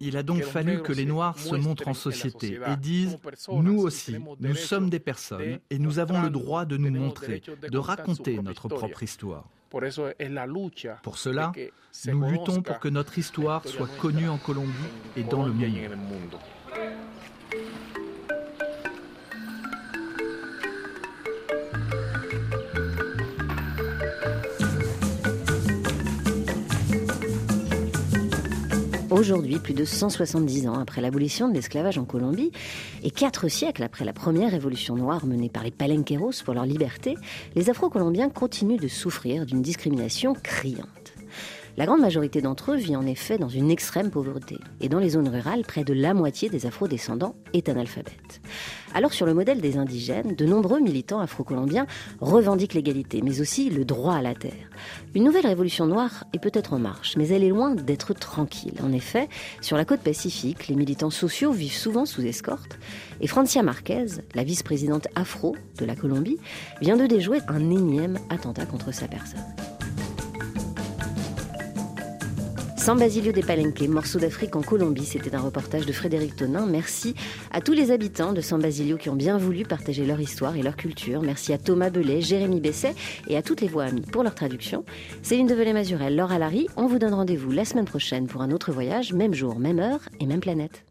il 0.00 0.16
a 0.16 0.22
donc 0.22 0.42
fallu 0.42 0.82
que 0.82 0.92
les 0.92 1.04
Noirs 1.04 1.38
se 1.38 1.54
montrent 1.54 1.88
en 1.88 1.94
société 1.94 2.58
et 2.66 2.76
disent, 2.76 3.18
nous 3.50 3.80
aussi, 3.80 4.16
nous 4.40 4.54
sommes 4.54 4.90
des 4.90 5.00
personnes 5.00 5.58
et 5.70 5.78
nous 5.78 5.98
avons 5.98 6.22
le 6.22 6.30
droit 6.30 6.64
de 6.64 6.76
nous 6.76 6.90
montrer, 6.90 7.42
de 7.70 7.78
raconter 7.78 8.38
notre 8.42 8.68
propre 8.68 9.02
histoire. 9.02 9.48
Pour 11.02 11.16
cela, 11.18 11.52
nous 12.06 12.30
luttons 12.30 12.60
pour 12.62 12.78
que 12.78 12.88
notre 12.88 13.18
histoire 13.18 13.66
soit 13.66 13.88
connue 13.98 14.28
en 14.28 14.38
Colombie 14.38 14.72
et 15.16 15.24
dans 15.24 15.44
le 15.44 15.52
monde. 15.52 16.36
Aujourd'hui, 29.22 29.60
plus 29.60 29.72
de 29.72 29.84
170 29.84 30.66
ans 30.66 30.80
après 30.80 31.00
l'abolition 31.00 31.46
de 31.46 31.54
l'esclavage 31.54 31.96
en 31.96 32.04
Colombie 32.04 32.50
et 33.04 33.12
quatre 33.12 33.46
siècles 33.46 33.84
après 33.84 34.04
la 34.04 34.12
première 34.12 34.50
révolution 34.50 34.96
noire 34.96 35.26
menée 35.26 35.48
par 35.48 35.62
les 35.62 35.70
palenqueros 35.70 36.32
pour 36.44 36.54
leur 36.54 36.66
liberté, 36.66 37.14
les 37.54 37.70
Afro-Colombiens 37.70 38.30
continuent 38.30 38.80
de 38.80 38.88
souffrir 38.88 39.46
d'une 39.46 39.62
discrimination 39.62 40.34
criante. 40.34 41.01
La 41.78 41.86
grande 41.86 42.02
majorité 42.02 42.42
d'entre 42.42 42.72
eux 42.72 42.76
vit 42.76 42.96
en 42.96 43.06
effet 43.06 43.38
dans 43.38 43.48
une 43.48 43.70
extrême 43.70 44.10
pauvreté. 44.10 44.58
Et 44.82 44.90
dans 44.90 44.98
les 44.98 45.10
zones 45.10 45.28
rurales, 45.28 45.62
près 45.62 45.84
de 45.84 45.94
la 45.94 46.12
moitié 46.12 46.50
des 46.50 46.66
afro-descendants 46.66 47.34
est 47.54 47.70
analphabète. 47.70 48.42
Alors 48.94 49.14
sur 49.14 49.24
le 49.24 49.32
modèle 49.32 49.62
des 49.62 49.78
indigènes, 49.78 50.34
de 50.34 50.44
nombreux 50.44 50.80
militants 50.80 51.20
afro-colombiens 51.20 51.86
revendiquent 52.20 52.74
l'égalité, 52.74 53.22
mais 53.22 53.40
aussi 53.40 53.70
le 53.70 53.86
droit 53.86 54.14
à 54.14 54.22
la 54.22 54.34
terre. 54.34 54.68
Une 55.14 55.24
nouvelle 55.24 55.46
révolution 55.46 55.86
noire 55.86 56.24
est 56.34 56.38
peut-être 56.38 56.74
en 56.74 56.78
marche, 56.78 57.16
mais 57.16 57.28
elle 57.28 57.42
est 57.42 57.48
loin 57.48 57.74
d'être 57.74 58.12
tranquille. 58.12 58.74
En 58.82 58.92
effet, 58.92 59.30
sur 59.62 59.78
la 59.78 59.86
côte 59.86 60.00
pacifique, 60.00 60.68
les 60.68 60.76
militants 60.76 61.08
sociaux 61.08 61.52
vivent 61.52 61.72
souvent 61.72 62.04
sous 62.04 62.22
escorte, 62.22 62.78
et 63.22 63.26
Francia 63.26 63.62
Marquez, 63.62 64.06
la 64.34 64.44
vice-présidente 64.44 65.08
afro 65.14 65.56
de 65.78 65.86
la 65.86 65.96
Colombie, 65.96 66.38
vient 66.82 66.98
de 66.98 67.06
déjouer 67.06 67.38
un 67.48 67.70
énième 67.70 68.18
attentat 68.28 68.66
contre 68.66 68.92
sa 68.92 69.08
personne. 69.08 69.40
San 72.82 72.98
Basilio 72.98 73.30
des 73.30 73.44
Palenques, 73.44 73.80
morceau 73.82 74.18
d'Afrique 74.18 74.56
en 74.56 74.60
Colombie, 74.60 75.04
c'était 75.04 75.36
un 75.36 75.40
reportage 75.40 75.86
de 75.86 75.92
Frédéric 75.92 76.34
Tonin. 76.34 76.66
Merci 76.66 77.14
à 77.52 77.60
tous 77.60 77.74
les 77.74 77.92
habitants 77.92 78.32
de 78.32 78.40
San 78.40 78.60
Basilio 78.60 78.96
qui 78.96 79.08
ont 79.08 79.14
bien 79.14 79.38
voulu 79.38 79.62
partager 79.62 80.04
leur 80.04 80.20
histoire 80.20 80.56
et 80.56 80.62
leur 80.62 80.74
culture. 80.74 81.22
Merci 81.22 81.52
à 81.52 81.58
Thomas 81.58 81.90
Belay, 81.90 82.20
Jérémy 82.20 82.60
Besset 82.60 82.96
et 83.28 83.36
à 83.36 83.42
toutes 83.42 83.60
les 83.60 83.68
voix 83.68 83.84
amies 83.84 84.00
pour 84.00 84.24
leur 84.24 84.34
traduction. 84.34 84.84
Céline 85.22 85.46
Develay-Mazurel, 85.46 86.16
Laura 86.16 86.40
Larry, 86.40 86.66
on 86.76 86.88
vous 86.88 86.98
donne 86.98 87.14
rendez-vous 87.14 87.52
la 87.52 87.64
semaine 87.64 87.84
prochaine 87.84 88.26
pour 88.26 88.42
un 88.42 88.50
autre 88.50 88.72
voyage, 88.72 89.12
même 89.12 89.32
jour, 89.32 89.60
même 89.60 89.78
heure 89.78 90.00
et 90.18 90.26
même 90.26 90.40
planète. 90.40 90.84